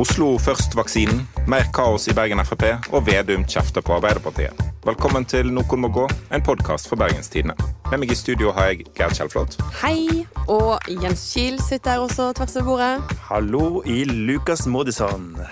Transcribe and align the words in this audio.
Oslo 0.00 0.38
først-vaksinen, 0.40 1.18
mer 1.50 1.66
kaos 1.76 2.06
i 2.08 2.14
Bergen 2.16 2.40
Frp 2.48 2.62
og 2.96 3.02
Vedum 3.04 3.42
kjefter 3.44 3.82
på 3.84 3.98
Arbeiderpartiet. 3.98 4.56
Velkommen 4.86 5.26
til 5.28 5.50
Noen 5.52 5.82
må 5.82 5.90
gå, 5.92 6.06
en 6.32 6.44
podkast 6.46 6.88
for 6.88 6.96
Bergenstidene. 6.96 7.52
Med 7.90 8.00
meg 8.00 8.14
i 8.14 8.16
studio 8.16 8.54
har 8.56 8.70
jeg 8.70 8.86
Gerd 8.96 9.18
Kjellflot. 9.18 9.58
Hei. 9.82 10.24
Og 10.48 10.88
Jens 10.88 11.26
Kiel 11.34 11.60
sitter 11.60 11.98
her 11.98 12.06
også 12.06 12.30
tvers 12.38 12.56
over 12.62 12.70
bordet. 12.70 13.18
Hallo 13.28 13.82
i 13.84 13.98
Lukas 14.08 14.64
Modison. 14.64 15.34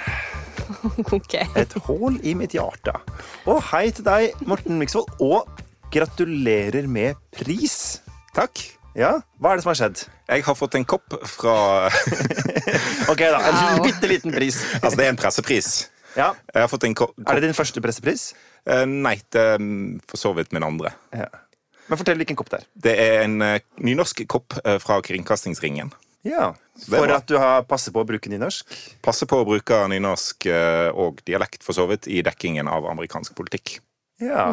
Okay. 1.13 1.45
Et 1.57 1.73
hull 1.87 2.19
i 2.25 2.35
mitt 2.37 2.53
hjerte. 2.57 2.93
Og 3.49 3.61
hei 3.71 3.89
til 3.93 4.05
deg, 4.05 4.33
Morten 4.49 4.81
Miksvold. 4.81 5.09
Og 5.25 5.49
gratulerer 5.93 6.89
med 6.89 7.21
pris. 7.37 7.99
Takk. 8.37 8.78
Ja, 8.99 9.13
hva 9.39 9.53
er 9.53 9.61
det 9.61 9.63
som 9.63 9.71
har 9.71 9.79
skjedd? 9.79 10.01
Jeg 10.27 10.43
har 10.43 10.57
fått 10.59 10.75
en 10.75 10.85
kopp 10.89 11.15
fra 11.31 11.55
Ok, 13.13 13.21
da. 13.23 13.39
En 13.39 13.59
Wow. 13.59 13.85
bitte 13.85 14.09
liten 14.11 14.35
pris. 14.35 14.59
Altså, 14.81 14.97
det 14.99 15.05
er 15.07 15.13
en 15.13 15.21
pressepris. 15.21 15.69
Ja. 16.19 16.33
Jeg 16.51 16.65
har 16.65 16.71
fått 16.73 16.87
en 16.89 16.97
kopp. 16.99 17.15
Er 17.23 17.39
det 17.39 17.47
din 17.47 17.55
første 17.55 17.83
pressepris? 17.85 18.33
Uh, 18.67 18.83
Nei, 18.91 19.15
det 19.31 19.45
er 19.53 19.63
mm, 19.63 20.01
for 20.09 20.19
så 20.19 20.33
vidt 20.35 20.51
min 20.57 20.67
andre. 20.67 20.91
Ja. 21.15 21.29
Men 21.87 22.01
fortell 22.01 22.19
hvilken 22.19 22.41
kopp 22.41 22.51
det 22.51 22.59
er. 22.59 22.67
Det 22.89 22.97
er 23.05 23.23
en 23.29 23.39
uh, 23.39 23.55
nynorsk 23.87 24.25
kopp 24.27 24.59
uh, 24.65 24.81
fra 24.83 24.99
Kringkastingsringen. 25.07 25.95
Ja. 26.27 26.51
For 26.83 27.15
at 27.15 27.31
du 27.31 27.39
har 27.39 27.63
passer 27.71 27.95
på 27.95 28.03
å 28.03 28.09
bruke 28.09 28.35
nynorsk? 28.35 28.75
Passer 29.07 29.31
på 29.31 29.39
å 29.39 29.47
bruke 29.47 29.79
nynorsk 29.95 30.51
og 30.99 31.23
dialekt 31.27 31.63
for 31.65 31.79
så 31.79 31.87
vidt 31.89 32.11
i 32.11 32.19
dekkingen 32.27 32.69
av 32.69 32.91
amerikansk 32.91 33.39
politikk. 33.39 33.79
Ja. 34.21 34.51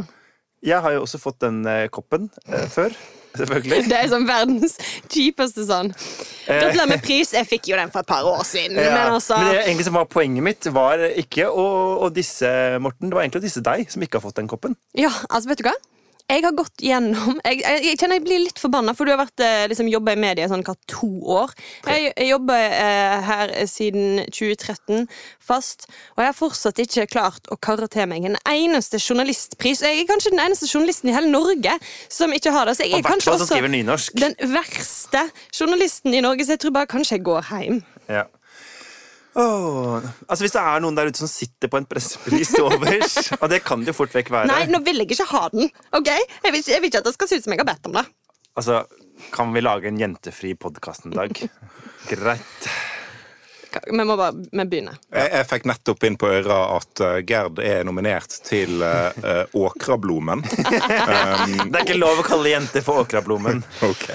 Jeg 0.65 0.85
har 0.85 0.93
jo 0.93 1.03
også 1.03 1.19
fått 1.19 1.41
den 1.41 1.65
koppen 1.93 2.29
før. 2.71 2.93
Selvfølgelig. 3.39 3.81
Det 3.89 3.97
er 3.99 4.11
sånn 4.11 4.27
verdens 4.29 4.77
kjipeste 5.11 5.65
sånn. 5.67 5.91
Gratulerer 6.45 6.91
med 6.91 7.03
pris. 7.05 7.33
Jeg 7.35 7.47
fikk 7.49 7.71
jo 7.71 7.79
den 7.79 7.91
for 7.93 8.05
et 8.05 8.09
par 8.09 8.27
år 8.29 8.43
siden. 8.47 8.77
Ja, 8.79 8.91
Men 8.93 9.17
altså 9.17 9.39
men 9.41 9.51
det 9.53 9.63
egentlig 9.65 9.87
som 9.89 9.97
var 9.99 10.07
poenget 10.11 10.45
mitt, 10.45 10.69
var 10.75 11.01
ikke 11.11 11.49
å, 11.49 11.65
å 12.05 12.11
disse 12.13 12.49
Morten. 12.83 13.09
Det 13.11 13.17
var 13.17 13.25
egentlig 13.25 13.43
å 13.43 13.47
disse 13.47 13.63
deg 13.65 13.91
som 13.91 14.05
ikke 14.05 14.19
har 14.19 14.25
fått 14.27 14.39
den 14.41 14.49
koppen. 14.51 14.77
Ja, 14.97 15.11
altså, 15.29 15.49
vet 15.51 15.61
du 15.63 15.69
hva? 15.69 15.75
Jeg 16.25 16.41
har 16.41 16.55
gått 16.57 16.81
gjennom 16.81 17.37
Jeg, 17.45 17.59
jeg, 17.61 17.81
jeg 17.85 17.97
kjenner 18.01 18.17
jeg 18.17 18.25
blir 18.25 18.41
litt 18.47 18.61
forbanna, 18.61 18.95
for 18.97 19.05
du 19.05 19.13
har 19.13 19.19
vært 19.21 19.43
eh, 19.45 19.65
liksom, 19.69 19.89
jobba 19.91 20.15
i 20.15 20.19
media 20.19 20.47
sånn 20.49 20.63
hva, 20.65 20.73
to 20.89 21.09
år. 21.35 21.53
Jeg, 21.85 22.07
jeg 22.15 22.29
jobber 22.31 22.63
eh, 22.65 23.17
her 23.27 23.53
siden 23.69 24.23
2013 24.33 25.05
fast, 25.45 25.85
og 26.15 26.23
jeg 26.23 26.31
har 26.31 26.37
fortsatt 26.37 26.81
ikke 26.81 27.05
klart 27.13 27.49
å 27.53 27.59
karre 27.61 27.89
til 27.93 28.09
meg 28.09 28.25
en 28.25 28.39
eneste 28.41 28.97
journalistpris. 28.97 29.83
Jeg 29.85 30.01
er 30.01 30.09
kanskje 30.09 30.33
den 30.33 30.41
eneste 30.47 30.69
journalisten 30.71 31.11
i 31.11 31.15
hele 31.15 31.29
Norge 31.29 31.77
som 32.09 32.33
ikke 32.33 32.53
har 32.55 32.71
det. 32.71 32.77
Så 32.79 32.87
jeg 32.87 33.03
er 33.03 33.05
kanskje 33.05 33.35
også 33.35 33.61
den 34.17 34.33
verste 34.55 35.27
journalisten 35.53 36.17
i 36.17 36.23
Norge, 36.25 36.47
så 36.47 36.57
jeg 36.57 36.65
tror 36.65 36.73
bare 36.79 36.89
kanskje 36.89 37.19
jeg 37.19 37.27
går 37.29 37.53
hjem. 37.53 37.83
Ja. 38.09 38.25
Åh, 39.35 40.05
altså 40.29 40.45
Hvis 40.45 40.53
det 40.55 40.61
er 40.63 40.79
noen 40.83 40.95
der 40.95 41.09
ute 41.11 41.19
som 41.19 41.27
sitter 41.27 41.67
på 41.71 41.79
en 41.81 41.87
pressepris 41.89 42.53
til 42.55 42.63
overs, 42.69 43.17
og 43.41 43.49
det 43.51 43.59
kan 43.67 43.81
det 43.83 43.91
jo 43.91 43.97
fort 43.97 44.13
vekk 44.15 44.31
være 44.31 44.47
Nei, 44.51 44.61
nå 44.71 44.79
vil 44.85 45.01
jeg 45.03 45.11
ikke 45.11 45.27
ha 45.33 45.41
den. 45.51 45.67
ok? 45.97 46.07
Jeg 46.07 46.53
vil, 46.55 46.63
jeg 46.71 46.81
vil 46.83 46.91
ikke 46.91 47.01
at 47.03 47.09
det 47.09 47.15
skal 47.17 47.31
se 47.31 47.39
ut 47.41 47.47
som 47.47 47.55
jeg 47.55 47.63
har 47.65 47.67
bedt 47.73 47.89
om 47.91 47.97
det. 47.99 48.05
Altså, 48.55 48.85
Kan 49.35 49.51
vi 49.55 49.61
lage 49.63 49.87
en 49.91 49.99
jentefri 49.99 50.53
podkast 50.55 51.05
en 51.09 51.15
dag? 51.17 51.35
Greit. 52.11 52.67
Vi 53.91 54.03
må 54.07 54.15
bare 54.15 54.31
vi 54.39 54.63
begynner. 54.71 54.95
Jeg, 55.11 55.27
jeg 55.33 55.47
fikk 55.49 55.65
nettopp 55.67 56.03
inn 56.07 56.15
på 56.19 56.29
øra 56.31 56.59
at 56.77 57.01
uh, 57.03 57.17
Gerd 57.27 57.59
er 57.59 57.81
nominert 57.83 58.37
til 58.47 58.79
uh, 58.79 59.43
Åkrablomen. 59.51 60.45
Um, 61.05 61.51
Det 61.69 61.75
er 61.75 61.83
ikke 61.83 61.97
lov 61.99 62.21
å 62.21 62.25
kalle 62.25 62.53
jenter 62.53 62.83
for 62.85 63.03
åkrablommen. 63.03 63.59
ok. 63.83 64.05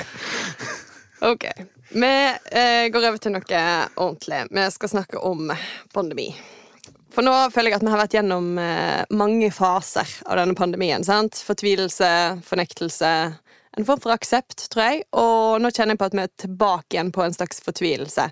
Ok. 1.28 1.44
Vi 1.92 2.34
eh, 2.52 2.86
går 2.92 3.08
over 3.08 3.19
til 3.19 3.34
noe 3.34 3.60
ordentlig. 3.98 4.44
Vi 4.55 4.64
skal 4.70 4.92
snakke 4.92 5.19
om 5.26 5.50
pandemi. 5.94 6.28
For 7.10 7.26
nå 7.26 7.32
føler 7.50 7.72
jeg 7.72 7.81
at 7.81 7.87
vi 7.87 7.91
har 7.91 7.98
vært 7.98 8.14
gjennom 8.14 8.53
eh, 8.62 9.03
mange 9.19 9.48
faser 9.54 10.12
av 10.31 10.38
denne 10.38 10.54
pandemien. 10.54 11.03
sant? 11.03 11.41
Fortvilelse, 11.42 12.10
fornektelse, 12.47 13.10
en 13.78 13.88
form 13.88 14.03
for 14.03 14.14
aksept, 14.14 14.69
tror 14.70 14.84
jeg. 14.87 15.03
Og 15.19 15.59
nå 15.62 15.72
kjenner 15.75 15.97
jeg 15.97 16.03
på 16.04 16.10
at 16.12 16.14
vi 16.14 16.22
er 16.22 16.37
tilbake 16.44 16.94
igjen 16.94 17.10
på 17.14 17.25
en 17.26 17.34
slags 17.34 17.59
fortvilelse. 17.66 18.28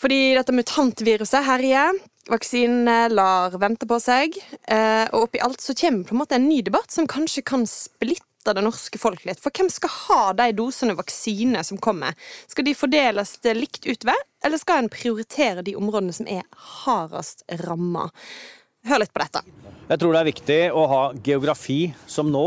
Fordi 0.00 0.20
dette 0.38 0.56
mutantviruset 0.56 1.44
herjer. 1.44 2.00
Vaksinene 2.30 3.10
lar 3.12 3.60
vente 3.60 3.84
på 3.90 4.00
seg. 4.00 4.40
eh, 4.64 5.04
Og 5.12 5.28
oppi 5.28 5.44
alt 5.44 5.60
så 5.60 5.76
kommer 5.76 6.08
på 6.08 6.16
en 6.16 6.22
måte 6.22 6.40
en 6.40 6.48
ny 6.48 6.62
debatt 6.64 6.88
som 6.92 7.08
kanskje 7.10 7.44
kan 7.44 7.68
splitte 7.68 8.24
det 8.44 8.64
norske 8.64 8.98
folk 9.00 9.24
litt. 9.28 9.40
For 9.42 9.54
hvem 9.54 9.68
skal 9.72 9.92
ha 10.08 10.20
de 10.36 10.50
dosene 10.56 10.96
vaksine 10.98 11.62
som 11.66 11.80
kommer? 11.82 12.16
Skal 12.50 12.66
de 12.66 12.76
fordeles 12.76 13.36
likt 13.56 13.86
utover, 13.86 14.18
eller 14.44 14.60
skal 14.60 14.84
en 14.84 14.92
prioritere 14.92 15.64
de 15.66 15.76
områdene 15.78 16.14
som 16.16 16.28
er 16.30 16.46
hardest 16.82 17.44
ramma? 17.64 18.08
Hør 18.88 19.02
litt 19.02 19.12
på 19.12 19.20
dette. 19.20 19.44
Jeg 19.90 20.00
tror 20.00 20.14
det 20.14 20.20
er 20.20 20.30
viktig 20.30 20.60
å 20.72 20.86
ha 20.88 21.02
geografi 21.26 21.80
som 22.08 22.30
nå, 22.32 22.46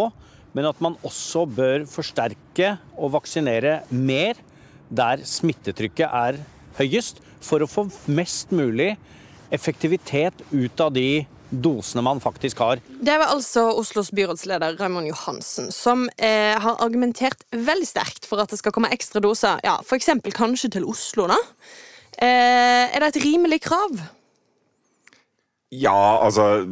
men 0.54 0.70
at 0.70 0.82
man 0.82 0.98
også 1.06 1.46
bør 1.50 1.86
forsterke 1.90 2.76
og 2.98 3.14
vaksinere 3.16 3.82
mer 3.94 4.40
der 4.94 5.24
smittetrykket 5.26 6.10
er 6.10 6.40
høyest, 6.80 7.22
for 7.44 7.60
å 7.60 7.68
få 7.68 7.90
mest 8.08 8.54
mulig 8.56 8.94
effektivitet 9.54 10.46
ut 10.54 10.82
av 10.82 10.94
de 10.96 11.26
dosene 11.54 12.04
man 12.06 12.22
faktisk 12.24 12.60
har. 12.64 12.82
Det 13.02 13.16
var 13.22 13.34
altså 13.34 13.68
Oslos 13.78 14.12
byrådsleder 14.16 14.78
Raymond 14.80 15.08
Johansen 15.08 15.72
som 15.72 16.08
eh, 16.18 16.58
har 16.60 16.82
argumentert 16.84 17.46
veldig 17.52 17.88
sterkt 17.88 18.28
for 18.30 18.42
at 18.42 18.52
det 18.54 18.60
skal 18.62 18.74
komme 18.76 18.92
ekstra 18.94 19.22
doser. 19.24 19.62
Ja, 19.66 19.78
for 19.86 20.00
eksempel 20.00 20.34
kanskje 20.36 20.74
til 20.78 20.88
Oslo, 20.90 21.28
da. 21.32 21.40
Eh, 22.18 22.90
er 22.94 23.00
det 23.00 23.14
et 23.14 23.24
rimelig 23.26 23.64
krav? 23.68 23.98
Ja, 25.74 26.26
altså 26.26 26.70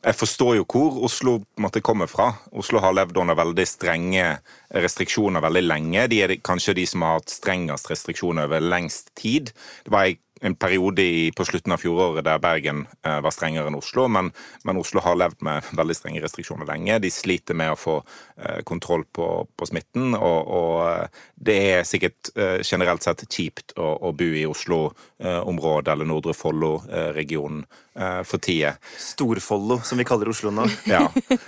Jeg 0.00 0.16
forstår 0.16 0.54
jo 0.56 0.64
hvor 0.64 1.02
Oslo 1.04 1.34
måtte 1.60 1.82
komme 1.84 2.06
fra. 2.08 2.30
Oslo 2.56 2.80
har 2.80 2.94
levd 2.96 3.18
under 3.20 3.36
veldig 3.36 3.66
strenge 3.68 4.38
restriksjoner 4.72 5.44
veldig 5.44 5.62
lenge. 5.66 6.06
De 6.08 6.22
er 6.24 6.32
kanskje 6.40 6.72
de 6.78 6.86
som 6.88 7.04
har 7.04 7.18
hatt 7.18 7.28
strengest 7.28 7.90
restriksjoner 7.90 8.48
over 8.48 8.64
lengst 8.64 9.12
tid. 9.14 9.52
Det 9.84 9.92
var 9.92 10.08
en 10.08 10.16
periode 10.60 11.02
i, 11.02 11.30
på 11.36 11.44
slutten 11.44 11.74
av 11.74 11.82
fjoråret 11.82 12.24
der 12.24 12.40
Bergen 12.40 12.86
eh, 13.04 13.18
var 13.20 13.34
strengere 13.34 13.68
enn 13.68 13.76
Oslo, 13.78 14.06
men, 14.08 14.30
men 14.64 14.80
Oslo 14.80 15.02
har 15.04 15.18
levd 15.20 15.42
med 15.46 15.68
veldig 15.80 15.96
strenge 15.98 16.22
restriksjoner 16.24 16.68
lenge. 16.68 16.98
De 17.04 17.10
sliter 17.12 17.58
med 17.58 17.74
å 17.74 17.78
få 17.78 17.96
eh, 18.00 18.60
kontroll 18.68 19.04
på, 19.12 19.28
på 19.56 19.68
smitten, 19.68 20.14
og, 20.16 20.52
og 20.60 20.74
eh, 20.88 21.20
det 21.50 21.58
er 21.74 21.88
sikkert 21.88 22.32
eh, 22.36 22.58
generelt 22.64 23.04
sett 23.04 23.26
kjipt 23.30 23.76
å, 23.78 23.92
å 24.08 24.12
bo 24.16 24.30
i 24.32 24.46
Oslo-området 24.48 25.92
eller 25.94 26.08
Nordre 26.08 26.34
Follo-regionen 26.36 27.66
eh, 27.96 28.22
for 28.28 28.42
tida. 28.42 28.74
Storfollo, 29.00 29.80
som 29.84 30.00
vi 30.00 30.08
kaller 30.08 30.32
Oslo 30.32 30.52
nå. 30.54 30.66
Ja. 30.90 31.04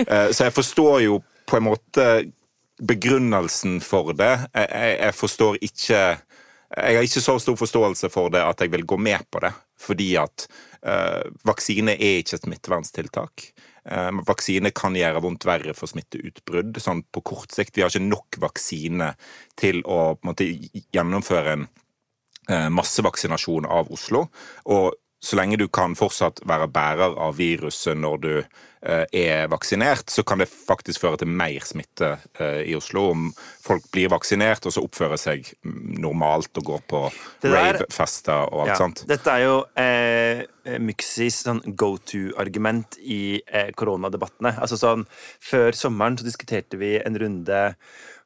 Eh, 0.06 0.28
Så 0.32 0.47
jeg 0.47 0.54
forstår 0.54 1.00
jo 1.06 1.22
på 1.48 1.58
en 1.58 1.66
måte 1.66 2.06
begrunnelsen 2.82 3.81
for 3.84 4.12
det. 4.16 4.32
Jeg, 4.54 4.69
jeg, 4.69 4.94
jeg 5.00 5.14
forstår 5.14 5.58
ikke 5.62 6.02
Jeg 6.72 6.97
har 6.97 7.05
ikke 7.05 7.21
så 7.21 7.37
stor 7.43 7.56
forståelse 7.60 8.09
for 8.12 8.33
det 8.33 8.41
at 8.41 8.62
jeg 8.65 8.72
vil 8.72 8.87
gå 8.88 8.97
med 8.97 9.27
på 9.31 9.43
det. 9.44 9.53
Fordi 9.83 10.15
at 10.21 10.47
uh, 10.87 11.27
vaksine 11.44 11.99
er 11.99 12.22
ikke 12.22 12.38
et 12.38 12.47
smitteverntiltak. 12.47 13.53
Eh, 13.83 14.10
vaksine 14.27 14.71
kan 14.71 14.94
gjøre 14.94 15.22
vondt 15.25 15.47
verre 15.49 15.75
for 15.75 15.91
smitteutbrudd. 15.91 16.78
Sånn 16.82 17.03
på 17.11 17.22
kort 17.32 17.55
sikt. 17.55 17.75
Vi 17.77 17.82
har 17.82 17.91
ikke 17.91 18.06
nok 18.06 18.38
vaksine 18.43 19.12
til 19.59 19.82
å 19.82 20.15
måte, 20.27 20.47
gjennomføre 20.94 21.56
en 21.56 21.65
eh, 22.49 22.69
massevaksinasjon 22.71 23.66
av 23.66 23.91
Oslo. 23.94 24.28
Og 24.71 24.93
så 25.22 25.38
lenge 25.38 25.56
du 25.60 25.69
kan 25.71 25.94
fortsatt 25.94 26.43
være 26.50 26.66
bærer 26.72 27.15
av 27.22 27.37
viruset 27.38 27.94
når 27.99 28.16
du 28.22 28.33
eh, 28.41 29.05
er 29.15 29.47
vaksinert, 29.53 30.10
så 30.10 30.25
kan 30.27 30.43
det 30.43 30.49
faktisk 30.50 31.05
føre 31.05 31.21
til 31.21 31.31
mer 31.31 31.62
smitte 31.66 32.16
eh, 32.43 32.64
i 32.67 32.75
Oslo 32.75 33.05
om 33.12 33.29
folk 33.62 33.87
blir 33.94 34.11
vaksinert 34.11 34.67
og 34.67 34.75
så 34.75 34.82
oppfører 34.82 35.20
seg 35.23 35.46
mm, 35.62 36.00
normalt 36.02 36.58
og 36.58 36.67
går 36.73 36.82
på 36.91 37.02
rave-fester 37.46 38.49
og 38.50 38.64
alt 38.64 38.73
Ja, 38.73 38.79
sånt. 38.81 39.05
Dette 39.11 39.37
er 39.37 39.44
jo 39.46 39.61
eh, 39.79 40.43
Myxis 40.82 41.44
sånn 41.46 41.62
go 41.79 41.94
to-argument 42.02 42.99
i 43.02 43.38
eh, 43.46 43.70
koronadebattene. 43.79 44.56
Altså 44.58 44.81
sånn, 44.81 45.06
Før 45.43 45.70
sommeren 45.79 46.19
så 46.19 46.26
diskuterte 46.26 46.81
vi 46.82 46.96
en 46.99 47.19
runde 47.23 47.62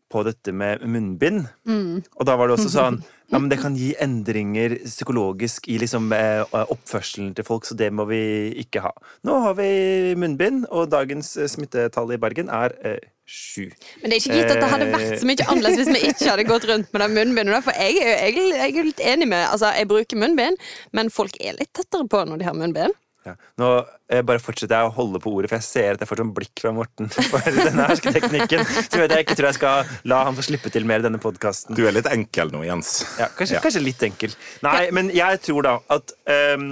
på 0.09 0.23
dette 0.25 0.53
med 0.55 0.81
munnbind. 0.87 1.45
Og 1.67 2.25
da 2.25 2.37
var 2.39 2.49
det 2.49 2.57
også 2.57 2.73
sånn 2.73 3.03
ja, 3.27 3.39
men 3.41 3.49
Det 3.51 3.59
kan 3.59 3.75
gi 3.75 3.91
endringer 3.99 4.77
psykologisk 4.85 5.67
i 5.69 5.81
liksom, 5.83 6.13
eh, 6.15 6.45
oppførselen 6.55 7.35
til 7.35 7.45
folk, 7.45 7.67
så 7.67 7.75
det 7.75 7.91
må 7.93 8.07
vi 8.07 8.55
ikke 8.63 8.85
ha. 8.85 8.93
Nå 9.27 9.41
har 9.43 9.57
vi 9.59 10.15
munnbind, 10.15 10.69
og 10.71 10.91
dagens 10.93 11.37
eh, 11.37 11.51
smittetall 11.51 12.15
i 12.15 12.21
Bergen 12.23 12.53
er 12.55 12.77
eh, 12.87 13.01
sju. 13.27 13.67
Men 14.03 14.13
det 14.13 14.19
er 14.19 14.23
ikke 14.23 14.39
gitt 14.39 14.53
at 14.55 14.63
det 14.63 14.71
hadde 14.71 14.91
vært 14.93 15.19
så 15.19 15.27
mye 15.27 15.49
annerledes 15.49 15.81
hvis 15.81 15.91
vi 15.91 16.13
ikke 16.13 16.31
hadde 16.31 16.47
gått 16.47 16.69
rundt 16.71 16.93
med 16.93 17.03
det 17.03 17.11
munnbindet. 17.17 17.67
For 17.67 17.83
jeg 17.83 18.15
er 18.15 18.71
jo 18.77 18.87
litt 18.87 19.03
enig 19.03 19.27
med 19.33 19.43
Altså, 19.47 19.73
jeg 19.75 19.91
bruker 19.91 20.23
munnbind, 20.23 20.63
men 20.95 21.11
folk 21.11 21.35
er 21.41 21.59
litt 21.59 21.73
tettere 21.75 22.07
på 22.07 22.23
når 22.29 22.43
de 22.43 22.47
har 22.47 22.55
munnbind. 22.59 22.95
Ja. 23.27 23.33
Nå 23.59 23.69
eh, 24.09 24.21
bare 24.23 24.39
fortsetter 24.43 24.79
jeg 24.79 24.89
å 24.89 24.93
holde 24.95 25.19
på 25.23 25.33
ordet, 25.35 25.49
for 25.51 25.59
jeg 25.59 25.67
ser 25.67 25.97
at 25.97 26.03
jeg 26.05 26.11
får 26.11 26.21
sånn 26.23 26.35
blikk 26.37 26.61
fra 26.63 26.71
Morten 26.77 27.09
for 27.33 27.49
denne 27.57 27.87
hersketeknikken. 27.91 28.63
Så 28.87 29.01
vet 29.03 29.15
jeg 29.17 29.27
ikke 29.27 29.35
tror 29.39 29.49
jeg 29.51 29.59
skal 29.59 29.91
la 30.13 30.21
han 30.29 30.37
få 30.39 30.45
slippe 30.47 30.71
til 30.75 30.87
mer 30.89 31.03
i 31.03 31.07
denne 31.09 31.19
podkasten. 31.23 31.75
Du 31.79 31.83
er 31.89 31.97
litt 31.97 32.07
enkel 32.11 32.53
nå, 32.55 32.63
Jens. 32.69 32.93
Ja, 33.19 33.27
kanskje, 33.35 33.59
Ja. 33.59 33.63
kanskje 33.65 33.83
litt 33.83 34.05
enkel. 34.07 34.37
Nei, 34.67 34.85
men 34.95 35.11
jeg 35.15 35.41
tror 35.43 35.67
da 35.67 35.75
at 35.97 36.15
um, 36.55 36.69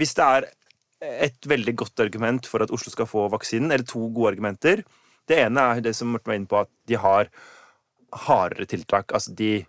hvis 0.00 0.16
det 0.16 0.28
er 0.30 0.48
et 1.20 1.48
veldig 1.48 1.74
godt 1.80 2.00
argument 2.04 2.48
for 2.48 2.64
at 2.64 2.72
Oslo 2.76 2.92
skal 2.92 3.08
få 3.08 3.26
vaksinen, 3.32 3.70
eller 3.72 3.86
to 3.88 4.02
gode 4.12 4.34
argumenter 4.34 4.82
Det 5.30 5.38
ene 5.38 5.62
er 5.76 5.80
det 5.84 5.92
som 5.96 6.10
Morten 6.12 6.28
var 6.32 6.36
inne 6.40 6.50
på, 6.50 6.60
at 6.64 6.70
de 6.90 6.96
har 6.98 7.28
hardere 8.26 8.66
tiltak. 8.66 9.12
Altså 9.14 9.32
de 9.36 9.66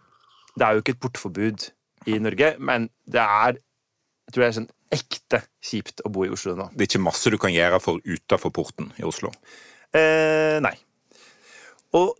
Det 0.56 0.66
er 0.66 0.74
jo 0.76 0.82
ikke 0.84 0.96
et 0.96 1.04
portforbud 1.04 1.68
i 2.12 2.18
Norge, 2.20 2.56
men 2.60 2.90
det 3.08 3.22
er 3.22 3.60
jeg 4.28 4.34
tror 4.36 4.44
det 4.44 4.48
er 4.48 4.56
sånn 4.62 4.72
ekte 4.92 5.42
kjipt 5.64 6.04
å 6.06 6.12
bo 6.14 6.26
i 6.26 6.32
Oslo 6.34 6.56
nå. 6.58 6.70
Det 6.74 6.86
er 6.86 6.90
ikke 6.90 7.04
masse 7.06 7.32
du 7.32 7.38
kan 7.42 7.54
gjøre 7.54 7.80
for 7.84 8.02
utafor 8.04 8.54
porten 8.56 8.92
i 9.00 9.06
Oslo. 9.08 9.32
Eh, 9.96 10.58
nei. 10.64 10.74
Og 11.98 12.16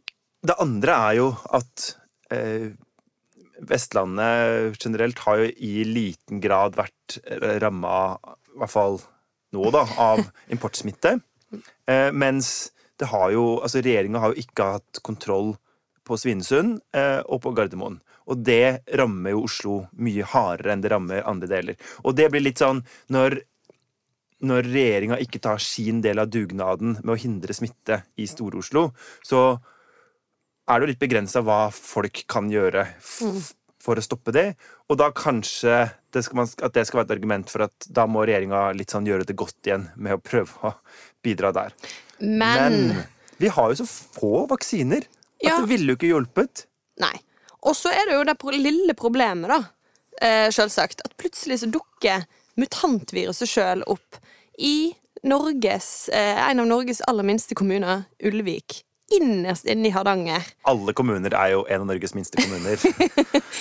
det 0.48 0.58
andre 0.64 0.98
er 1.10 1.18
jo 1.20 1.28
at 1.58 1.88
eh, 2.34 2.72
Vestlandet 3.62 4.80
generelt 4.82 5.20
har 5.28 5.42
jo 5.44 5.50
i 5.52 5.84
liten 5.86 6.42
grad 6.42 6.80
vært 6.80 7.20
ramma, 7.62 8.18
i 8.56 8.62
hvert 8.64 8.74
fall 8.74 8.98
nå, 9.54 9.68
da, 9.74 9.84
av 10.02 10.24
importsmitte. 10.54 11.20
Eh, 11.86 12.10
mens 12.16 12.72
det 13.00 13.10
har 13.12 13.32
jo 13.34 13.60
Altså, 13.60 13.82
regjeringa 13.84 14.22
har 14.24 14.32
jo 14.32 14.44
ikke 14.46 14.70
hatt 14.78 15.02
kontroll 15.04 15.56
på 16.08 16.18
Svinesund 16.18 16.80
eh, 16.96 17.20
og 17.28 17.44
på 17.44 17.54
Gardermoen. 17.58 18.00
Og 18.30 18.44
det 18.46 18.84
rammer 19.00 19.34
jo 19.34 19.46
Oslo 19.48 19.78
mye 19.98 20.28
hardere 20.34 20.76
enn 20.76 20.84
det 20.84 20.92
rammer 20.94 21.24
andre 21.28 21.50
deler. 21.50 21.80
Og 22.06 22.16
det 22.16 22.30
blir 22.34 22.46
litt 22.46 22.62
sånn 22.62 22.84
når 23.14 23.42
når 24.42 24.66
regjeringa 24.74 25.20
ikke 25.22 25.38
tar 25.38 25.60
sin 25.62 26.00
del 26.02 26.18
av 26.18 26.32
dugnaden 26.34 26.96
med 27.04 27.12
å 27.14 27.18
hindre 27.22 27.54
smitte 27.54 28.00
i 28.18 28.26
Stor-Oslo, 28.26 28.88
så 29.22 29.42
er 30.66 30.80
det 30.80 30.88
jo 30.88 30.90
litt 30.96 31.02
begrensa 31.04 31.44
hva 31.46 31.68
folk 31.76 32.24
kan 32.26 32.50
gjøre 32.50 32.88
for 33.02 34.02
å 34.02 34.04
stoppe 34.06 34.34
det. 34.34 34.48
Og 34.90 34.98
da 34.98 35.12
kanskje 35.14 35.92
det 36.14 36.26
man, 36.34 36.50
at 36.58 36.74
det 36.74 36.88
skal 36.90 37.02
være 37.04 37.12
et 37.12 37.16
argument 37.20 37.54
for 37.54 37.68
at 37.68 37.86
da 37.94 38.08
må 38.10 38.26
regjeringa 38.26 38.72
litt 38.78 38.94
sånn 38.94 39.06
gjøre 39.06 39.28
det 39.30 39.38
godt 39.38 39.70
igjen 39.70 39.88
med 39.96 40.18
å 40.18 40.24
prøve 40.26 40.72
å 40.72 40.74
bidra 41.22 41.54
der. 41.56 41.78
Men, 42.22 42.96
vi 43.42 43.50
har 43.54 43.72
jo 43.72 43.84
så 43.84 43.88
få 43.90 44.48
vaksiner 44.50 45.06
at 45.06 45.46
Ja. 45.46 45.60
det 45.62 45.70
ville 45.70 45.94
jo 45.94 45.98
ikke 45.98 46.12
hjulpet. 46.12 46.66
Nei. 47.02 47.14
Og 47.62 47.78
så 47.78 47.94
er 47.94 48.10
det 48.10 48.18
jo 48.18 48.26
det 48.26 48.62
lille 48.62 48.96
problemet, 48.98 49.52
da, 49.52 49.62
eh, 50.22 50.50
selvsagt, 50.54 51.04
at 51.06 51.18
plutselig 51.18 51.62
så 51.62 51.70
dukker 51.72 52.26
mutantviruset 52.60 53.50
sjøl 53.50 53.84
opp 53.88 54.18
i 54.58 54.94
Norges, 55.24 56.10
eh, 56.10 56.50
en 56.50 56.60
av 56.60 56.68
Norges 56.68 57.02
aller 57.08 57.24
minste 57.24 57.56
kommuner, 57.56 58.06
Ulvik. 58.24 58.84
Innerst 59.12 59.66
inne 59.68 59.90
i 59.90 59.92
Hardanger. 59.92 60.46
Alle 60.72 60.94
kommuner 60.96 61.34
er 61.36 61.52
jo 61.52 61.66
en 61.68 61.84
av 61.84 61.88
Norges 61.90 62.14
minste 62.16 62.42
kommuner. 62.42 62.80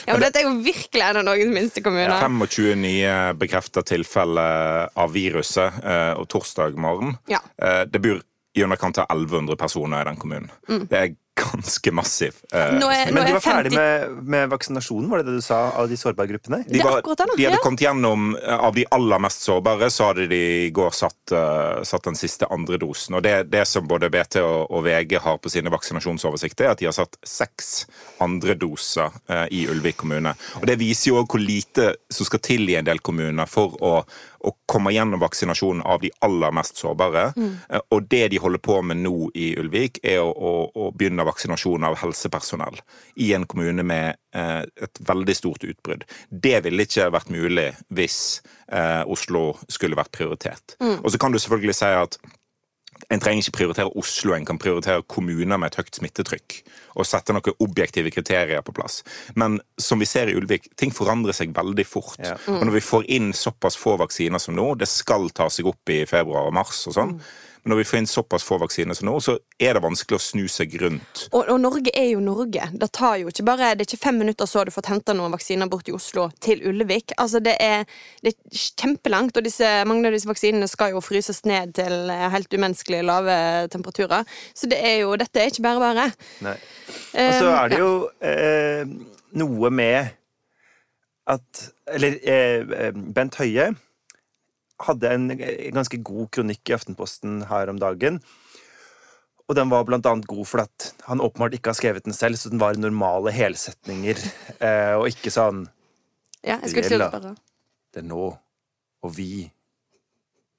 Ja, 0.06 0.14
men 0.14 0.23
Dette 0.23 0.41
er 0.41 0.46
jo 0.46 0.62
virkelig 0.64 1.03
en 1.05 1.19
av 1.20 1.25
Norges 1.26 1.50
minste 1.53 1.82
kommuner. 1.85 2.14
25 2.23 2.79
nye 2.81 3.14
bekrefta 3.38 3.82
tilfeller 3.85 4.88
av 4.96 5.12
viruset 5.12 5.82
eh, 5.85 6.14
og 6.17 6.29
torsdag 6.31 6.79
morgen. 6.81 7.17
Ja. 7.29 7.43
Eh, 7.61 7.82
det 7.91 8.00
bor 8.00 8.23
i 8.56 8.64
underkant 8.64 8.99
av 9.03 9.11
1100 9.11 9.58
personer 9.61 10.00
i 10.00 10.08
den 10.08 10.17
kommunen. 10.23 10.50
Det 10.88 10.99
er 10.99 11.12
ganske 11.41 11.93
massiv. 11.97 12.37
Eh, 12.53 12.75
Nå 12.79 12.91
er, 12.93 13.11
nå 13.11 13.17
Men 13.17 13.27
de 13.27 13.33
er 13.33 13.37
var 13.39 13.45
ferdig 13.45 13.73
50 13.73 13.79
med, 13.81 14.25
med 14.37 14.51
vaksinasjonen, 14.53 15.09
var 15.11 15.23
det 15.23 15.27
det 15.31 15.39
du 15.41 15.45
sa, 15.47 15.59
av 15.81 15.89
de 15.91 15.97
sårbare 16.01 16.31
gruppene? 16.31 16.61
de, 16.67 16.75
Det 16.77 16.81
er 16.81 16.87
var, 16.87 17.01
det, 17.03 17.17
da. 17.19 17.27
de 17.37 17.47
hadde 17.49 17.59
Ja. 17.59 17.63
kommet 17.65 17.85
gjennom 17.85 18.37
eh, 18.37 18.59
Av 18.71 18.75
de 18.77 18.85
aller 18.97 19.19
mest 19.27 19.43
sårbare 19.49 19.91
så 19.91 20.11
hadde 20.11 20.27
de 20.31 20.41
i 20.67 20.71
går 20.77 20.91
satt, 20.97 21.35
uh, 21.35 21.83
satt 21.87 22.05
den 22.11 22.19
siste 22.19 22.47
andre 22.51 22.79
dosen. 22.83 23.17
Og 23.19 23.23
det, 23.27 23.35
det 23.53 23.65
som 23.69 23.87
både 23.89 24.11
BT 24.13 24.41
og, 24.45 24.71
og 24.71 24.85
VG 24.85 25.17
har 25.25 25.39
på 25.43 25.51
sine 25.53 25.71
vaksinasjonsoversikter, 25.73 26.65
er 26.69 26.75
at 26.75 26.79
de 26.83 26.89
har 26.91 26.97
satt 26.97 27.17
seks 27.27 27.87
andre 28.21 28.55
doser 28.59 29.11
uh, 29.31 29.47
i 29.51 29.65
Ulvik 29.71 29.97
kommune. 30.03 30.35
Og 30.61 30.67
Det 30.69 30.79
viser 30.81 31.11
jo 31.13 31.21
òg 31.23 31.31
hvor 31.35 31.41
lite 31.43 31.95
som 32.11 32.27
skal 32.29 32.43
til 32.45 32.69
i 32.71 32.77
en 32.79 32.87
del 32.89 33.01
kommuner 33.05 33.47
for 33.51 33.77
å, 33.81 33.95
å 34.41 34.53
komme 34.71 34.93
gjennom 34.95 35.21
vaksinasjonen 35.23 35.83
av 35.83 36.01
de 36.03 36.11
aller 36.25 36.55
mest 36.57 36.81
sårbare. 36.81 37.31
Mm. 37.37 37.53
og 37.95 38.07
det 38.11 38.23
de 38.33 38.39
holder 38.41 38.63
på 38.63 38.79
med 38.83 39.01
nå 39.05 39.31
i 39.35 39.53
Ulvik, 39.61 40.01
er 40.07 40.21
å, 40.23 40.31
å, 40.31 40.53
å 40.75 40.91
begynne 40.97 41.27
vaksinasjon 41.29 41.85
av 41.87 41.99
helsepersonell 42.01 42.81
i 43.21 43.33
en 43.37 43.47
kommune 43.51 43.85
med 43.87 44.17
eh, 44.37 44.63
et 44.83 45.03
veldig 45.07 45.37
stort 45.37 45.65
utbrudd. 45.67 46.07
Det 46.31 46.61
ville 46.65 46.87
ikke 46.87 47.11
vært 47.13 47.33
mulig 47.33 47.69
hvis 47.95 48.19
eh, 48.73 49.03
Oslo 49.07 49.55
skulle 49.69 49.99
vært 49.99 50.15
prioritert. 50.17 50.77
Og 50.81 51.11
så 51.13 51.21
kan 51.21 51.33
du 51.33 51.41
selvfølgelig 51.41 51.77
si 51.81 51.91
at 52.01 52.19
en 53.08 53.23
trenger 53.23 53.44
ikke 53.44 53.56
prioritere 53.61 53.93
Oslo, 53.99 54.35
en 54.35 54.47
kan 54.49 54.58
prioritere 54.61 55.05
kommuner 55.08 55.58
med 55.61 55.70
et 55.70 55.81
høyt 55.81 56.00
smittetrykk. 56.00 56.56
Og 56.99 57.06
sette 57.08 57.35
noen 57.35 57.62
objektive 57.62 58.12
kriterier 58.12 58.64
på 58.67 58.75
plass. 58.76 59.00
Men 59.38 59.61
som 59.81 60.02
vi 60.02 60.08
ser 60.11 60.31
i 60.31 60.37
Ulvik, 60.38 60.69
ting 60.81 60.93
forandrer 60.94 61.37
seg 61.37 61.55
veldig 61.56 61.87
fort. 61.88 62.19
Ja. 62.23 62.37
Og 62.50 62.67
når 62.67 62.76
vi 62.76 62.85
får 62.85 63.06
inn 63.17 63.31
såpass 63.37 63.79
få 63.81 63.97
vaksiner 64.00 64.43
som 64.43 64.58
nå, 64.58 64.73
det 64.81 64.91
skal 64.91 65.31
ta 65.35 65.49
seg 65.52 65.70
opp 65.70 65.93
i 65.93 66.02
februar 66.11 66.50
og 66.50 66.56
mars 66.58 66.82
og 66.91 66.99
sånn. 66.99 67.17
Men 67.62 67.75
når 67.75 67.81
vi 67.81 67.87
får 67.91 67.99
inn 68.01 68.09
såpass 68.11 68.45
få 68.47 68.57
vaksiner 68.62 68.97
som 68.97 69.09
nå, 69.09 69.15
så 69.21 69.37
er 69.61 69.77
det 69.77 69.83
vanskelig 69.85 70.17
å 70.17 70.23
snu 70.23 70.45
seg 70.49 70.77
rundt. 70.81 71.25
Og, 71.31 71.43
og 71.43 71.59
Norge 71.61 71.93
er 71.97 72.11
jo 72.12 72.23
Norge. 72.25 72.71
Det 72.73 72.91
tar 72.97 73.19
jo 73.21 73.33
ikke 73.33 73.45
bare 73.47 73.73
Det 73.77 73.85
er 73.85 73.91
ikke 73.91 74.05
fem 74.07 74.21
minutter 74.23 74.49
så 74.49 74.61
har 74.61 74.71
du 74.71 74.75
fått 74.75 74.91
henta 74.93 75.15
noen 75.17 75.35
vaksiner 75.35 75.69
bort 75.71 75.89
i 75.91 75.95
Oslo 75.97 76.29
til 76.43 76.62
Ullevik. 76.71 77.15
Altså 77.21 77.43
det 77.45 77.57
er, 77.61 77.85
det 78.25 78.33
er 78.33 78.62
kjempelangt, 78.81 79.37
og 79.37 79.47
disse, 79.47 79.69
mange 79.89 80.09
av 80.09 80.17
disse 80.17 80.31
vaksinene 80.31 80.69
skal 80.71 80.95
jo 80.95 81.05
fryses 81.05 81.43
ned 81.49 81.75
til 81.79 82.12
eh, 82.12 82.29
helt 82.33 82.53
umenneskelig 82.55 83.03
lave 83.07 83.37
temperaturer. 83.73 84.25
Så 84.55 84.71
det 84.71 84.81
er 84.81 85.03
jo, 85.03 85.13
dette 85.21 85.43
er 85.43 85.53
ikke 85.53 85.67
bare 85.69 85.85
bare. 85.85 86.09
Nei. 86.45 86.56
Og 87.21 87.37
så 87.37 87.53
er 87.56 87.71
det 87.73 87.81
jo 87.81 87.93
eh, 88.25 88.97
noe 89.41 89.71
med 89.75 90.17
at 91.31 91.63
Eller 91.91 92.17
eh, 92.27 92.65
eh, 92.87 92.97
Bent 93.15 93.37
Høie 93.39 93.71
hadde 94.87 95.12
en 95.12 95.29
ganske 95.77 96.00
god 96.06 96.31
kronikk 96.37 96.71
i 96.71 96.77
Aftenposten 96.77 97.44
her 97.50 97.73
om 97.73 97.81
dagen. 97.81 98.21
Og 99.50 99.56
den 99.59 99.71
var 99.73 99.87
blant 99.87 100.06
annet 100.06 100.29
god 100.31 100.47
fordi 100.47 100.67
at 100.69 101.06
han 101.09 101.23
åpenbart 101.25 101.56
ikke 101.59 101.73
har 101.73 101.79
skrevet 101.79 102.06
den 102.06 102.15
selv, 102.15 102.38
så 102.38 102.53
den 102.53 102.62
var 102.62 102.79
normale 102.79 103.32
helsetninger, 103.35 104.21
eh, 104.67 104.94
og 104.94 105.11
ikke 105.11 105.32
sånn 105.35 105.65
Ja, 106.41 106.61
jeg 106.62 106.73
skulle 106.73 106.93
til 106.93 107.03
spørre. 107.03 107.35
Det 107.91 108.05
er 108.05 108.06
nå, 108.06 108.27
og 109.03 109.17
vi 109.17 109.49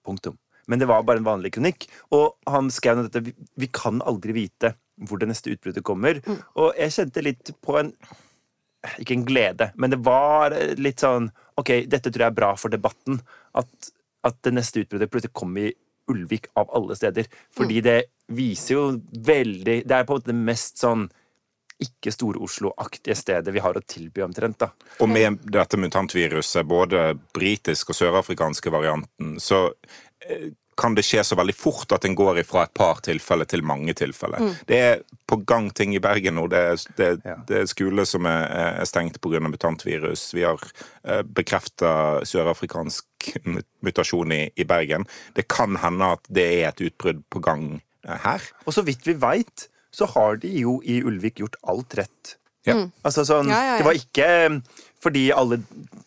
Punktum. 0.06 0.36
Men 0.66 0.80
det 0.82 0.88
var 0.90 1.04
bare 1.06 1.22
en 1.22 1.28
vanlig 1.28 1.52
kronikk. 1.56 1.86
Og 2.16 2.34
han 2.50 2.72
skrev 2.74 3.04
dette, 3.04 3.22
vi, 3.26 3.34
vi 3.60 3.70
kan 3.74 4.02
aldri 4.08 4.34
vite 4.34 4.74
hvor 5.08 5.22
det 5.22 5.30
neste 5.30 5.54
utbruddet 5.54 5.86
kommer. 5.86 6.20
Og 6.58 6.78
jeg 6.78 6.96
kjente 6.98 7.26
litt 7.26 7.54
på 7.64 7.80
en 7.80 7.96
Ikke 8.98 9.14
en 9.14 9.26
glede, 9.26 9.68
men 9.78 9.92
det 9.94 10.00
var 10.02 10.56
litt 10.82 11.04
sånn 11.04 11.28
Ok, 11.62 11.86
dette 11.86 12.10
tror 12.10 12.24
jeg 12.24 12.32
er 12.32 12.38
bra 12.40 12.56
for 12.58 12.74
debatten. 12.74 13.20
At, 13.54 13.92
at 14.28 14.38
det 14.46 14.54
neste 14.56 14.84
utbruddet 14.84 15.12
plutselig 15.12 15.34
kom 15.34 15.58
i 15.58 15.72
Ulvik 16.12 16.50
av 16.60 16.70
alle 16.76 16.96
steder. 16.98 17.28
Fordi 17.56 17.82
det 17.86 17.98
viser 18.36 18.74
jo 18.76 18.86
veldig 19.28 19.82
Det 19.88 19.96
er 19.96 20.06
på 20.08 20.16
en 20.16 20.22
måte 20.22 20.32
det 20.32 20.40
mest 20.40 20.82
sånn 20.82 21.08
ikke 21.82 22.12
Stor-Oslo-aktige 22.14 23.16
stedet 23.18 23.54
vi 23.54 23.62
har 23.64 23.78
å 23.78 23.82
tilby 23.82 24.22
omtrent. 24.22 24.60
da. 24.62 24.70
Og 25.02 25.10
med 25.10 25.40
dette 25.50 25.80
mutantviruset, 25.82 26.66
både 26.68 27.16
britisk 27.34 27.90
og 27.90 27.98
sørafrikanske 27.98 28.74
varianten, 28.74 29.40
så 29.42 29.64
eh, 30.28 30.52
kan 30.82 30.96
det 30.98 31.04
skje 31.06 31.22
så 31.28 31.38
veldig 31.38 31.54
fort 31.56 31.94
at 31.96 32.06
en 32.08 32.16
går 32.18 32.42
ifra 32.42 32.66
et 32.66 32.74
par 32.78 33.02
tilfeller 33.06 33.46
til 33.50 33.62
mange 33.68 33.94
tilfeller. 33.98 34.42
Det 34.70 34.80
er 34.82 35.04
på 35.30 35.38
gang 35.48 35.70
ting 35.78 35.94
i 35.96 36.02
Bergen 36.04 36.40
nå. 36.40 36.48
Det 36.52 36.62
er, 36.72 36.82
det, 36.98 37.10
Ja. 37.28 37.36
det 37.48 37.60
er 37.60 37.70
skoler 37.70 38.08
som 38.10 38.26
er, 38.30 38.48
er 38.82 38.90
stengt 38.90 39.22
pga. 39.22 39.40
mutantvirus. 39.46 40.34
Vi 40.34 40.44
har 40.48 40.60
eh, 41.06 41.22
bekrefta 41.22 42.26
sørafrikansk 42.28 43.32
mutasjon 43.86 44.34
i, 44.36 44.42
i 44.58 44.66
Bergen. 44.68 45.06
Det 45.38 45.48
kan 45.52 45.78
hende 45.82 46.14
at 46.18 46.26
det 46.30 46.48
er 46.62 46.70
et 46.72 46.86
utbrudd 46.90 47.24
på 47.30 47.40
gang 47.44 47.82
eh, 48.08 48.18
her. 48.26 48.42
Og 48.66 48.74
så 48.74 48.84
vidt 48.88 49.06
vi 49.08 49.14
veit, 49.22 49.68
så 49.92 50.08
har 50.16 50.42
de 50.42 50.52
jo 50.64 50.80
i 50.84 51.02
Ulvik 51.04 51.40
gjort 51.44 51.60
alt 51.68 51.98
rett. 52.00 52.38
Ja. 52.68 52.76
Altså 53.08 53.24
sånn, 53.26 53.50
Ja, 53.50 53.58
ja, 53.58 53.72
ja. 53.74 53.78
Det 53.82 53.86
var 53.88 53.98
ikke 53.98 54.26
eh, 54.46 54.84
fordi 55.02 55.24
alle 55.34 55.58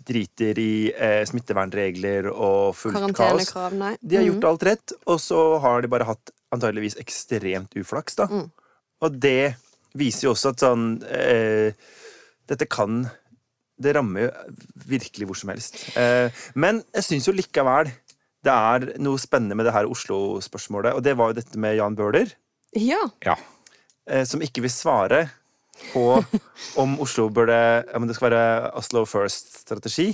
driter 0.07 0.59
i 0.63 0.93
eh, 0.93 1.25
smittevernregler 1.27 2.29
og 2.31 2.77
fullt 2.79 3.15
kaos. 3.17 3.51
Nei. 3.75 3.97
De 4.03 4.21
har 4.21 4.27
gjort 4.29 4.47
alt 4.53 4.67
rett, 4.69 4.95
og 5.11 5.19
så 5.23 5.41
har 5.65 5.83
de 5.83 5.91
bare 5.91 6.07
hatt 6.07 6.31
antageligvis 6.55 6.95
ekstremt 7.03 7.75
uflaks, 7.81 8.15
da. 8.21 8.29
Mm. 8.31 8.47
Og 9.03 9.19
det 9.19 9.57
viser 9.99 10.29
jo 10.29 10.35
også 10.37 10.53
at 10.55 10.63
sånn 10.63 10.87
eh, 11.11 11.75
Dette 12.47 12.67
kan 12.71 13.05
Det 13.81 13.93
rammer 13.97 14.27
jo 14.27 14.31
virkelig 14.87 15.27
hvor 15.27 15.39
som 15.39 15.51
helst. 15.51 15.79
Eh, 15.99 16.31
men 16.55 16.83
jeg 16.95 17.07
syns 17.09 17.27
jo 17.29 17.35
likevel 17.35 17.91
det 18.45 18.53
er 18.53 18.85
noe 19.01 19.17
spennende 19.17 19.57
med 19.57 19.65
det 19.65 19.73
her 19.73 19.89
Oslo-spørsmålet, 19.89 20.93
og 20.93 21.01
det 21.03 21.15
var 21.17 21.31
jo 21.33 21.39
dette 21.39 21.57
med 21.59 21.79
Jan 21.79 21.95
Bøhler 21.97 22.29
Ja. 22.77 23.01
Ja. 23.25 23.35
eh, 24.07 24.27
som 24.29 24.43
ikke 24.45 24.61
vil 24.67 24.71
svare 24.71 25.23
på 25.93 26.05
om 26.81 26.95
Oslo 27.03 27.29
burde 27.33 27.57
ja, 27.57 27.99
men 27.99 28.09
det 28.09 28.17
skal 28.19 28.31
være 28.31 28.71
Oslo 28.79 29.05
First-strategi. 29.09 30.13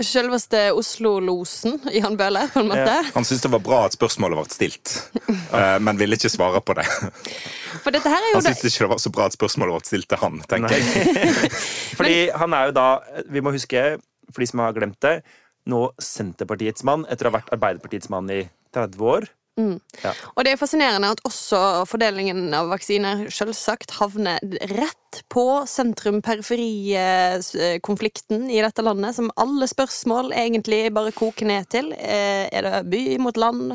selveste 0.00 0.70
Oslo-losen, 0.72 1.76
Jan 1.92 2.16
Bøhler, 2.16 2.48
på 2.52 2.62
en 2.62 2.70
måte. 2.70 2.94
Han 3.14 3.26
syntes 3.26 3.44
det 3.44 3.52
var 3.52 3.64
bra 3.64 3.80
at 3.88 3.96
spørsmålet 3.96 4.38
ble 4.40 4.54
stilt, 4.54 4.94
eh, 5.28 5.76
men 5.82 6.00
ville 6.00 6.16
ikke 6.16 6.32
svare 6.32 6.62
på 6.64 6.76
det. 6.78 6.86
For 7.84 7.92
dette 7.94 8.12
her 8.12 8.20
er 8.20 8.32
jo 8.32 8.38
Han 8.38 8.46
det 8.46 8.54
syntes 8.56 8.74
ikke 8.74 8.86
det 8.86 8.92
var 8.94 9.02
så 9.02 9.12
bra 9.14 9.26
at 9.28 9.36
spørsmålet 9.36 9.76
ble 9.76 9.90
stilt 9.90 10.08
til 10.10 10.22
han, 10.22 10.40
tenker 10.48 10.78
jeg. 10.78 11.50
Fordi 11.98 12.16
han 12.42 12.56
er 12.56 12.70
jo 12.70 12.78
da, 12.80 12.88
vi 13.28 13.44
må 13.44 13.52
huske, 13.56 13.84
for 14.30 14.42
de 14.44 14.48
som 14.48 14.64
har 14.64 14.76
glemt 14.76 15.00
det, 15.04 15.20
nå 15.70 15.82
Senterpartiets 16.00 16.84
mann 16.88 17.04
etter 17.10 17.28
å 17.28 17.32
ha 17.32 17.38
vært 17.40 17.52
Arbeiderpartiets 17.54 18.10
mann 18.12 18.30
i 18.32 18.42
30 18.74 19.06
år. 19.12 19.28
Og 19.58 20.44
det 20.44 20.52
er 20.52 20.56
fascinerende 20.60 21.10
at 21.12 21.20
også 21.26 21.58
fordelingen 21.88 22.54
av 22.56 22.68
vaksiner 22.70 23.16
selvsagt 23.34 23.90
havner 23.98 24.38
rett 24.72 25.22
på 25.32 25.44
sentrum-periferi-konflikten 25.68 28.50
i 28.50 28.60
dette 28.62 28.82
landet, 28.86 29.14
som 29.18 29.30
alle 29.40 29.66
spørsmål 29.70 30.26
egentlig 30.36 30.82
bare 30.94 31.12
koker 31.16 31.46
ned 31.50 31.64
til. 31.72 31.86
Eh, 31.92 32.48
Er 32.52 32.62
det 32.62 32.90
by 32.90 33.18
mot 33.18 33.36
land? 33.36 33.72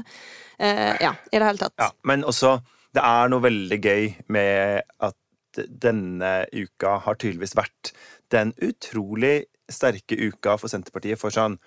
Eh, 0.60 0.96
Ja, 1.02 1.14
i 1.32 1.38
det 1.40 1.46
hele 1.46 1.58
tatt. 1.58 1.74
Ja, 1.80 1.90
men 2.04 2.24
også, 2.24 2.60
det 2.94 3.04
er 3.04 3.28
noe 3.30 3.42
veldig 3.42 3.82
gøy 3.82 4.14
med 4.28 4.82
at 5.00 5.16
denne 5.56 6.46
uka 6.52 6.98
har 7.00 7.16
tydeligvis 7.16 7.56
vært 7.56 7.92
den 8.32 8.54
utrolig 8.62 9.46
sterke 9.70 10.16
uka 10.20 10.58
for 10.58 10.68
Senterpartiet 10.68 11.18
for 11.20 11.30
sånn 11.34 11.58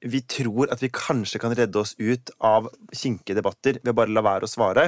Vi 0.00 0.22
tror 0.24 0.70
at 0.72 0.80
vi 0.80 0.88
kanskje 0.94 1.40
kan 1.42 1.52
redde 1.52 1.76
oss 1.76 1.92
ut 1.98 2.30
av 2.40 2.70
kinkige 2.96 3.36
debatter 3.36 3.76
ved 3.82 3.92
å 3.92 3.98
bare 3.98 4.14
la 4.14 4.22
være 4.24 4.48
å 4.48 4.50
svare. 4.50 4.86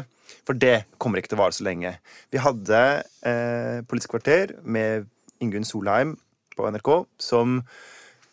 For 0.49 0.57
det 0.57 0.87
kommer 0.97 1.21
ikke 1.21 1.35
til 1.35 1.41
å 1.41 1.43
vare 1.43 1.57
så 1.57 1.67
lenge. 1.67 1.93
Vi 2.33 2.41
hadde 2.41 2.79
eh, 3.29 3.83
Politisk 3.85 4.15
kvarter 4.15 4.55
med 4.65 5.11
Ingunn 5.45 5.69
Solheim 5.69 6.15
på 6.57 6.69
NRK, 6.73 6.91
som 7.21 7.61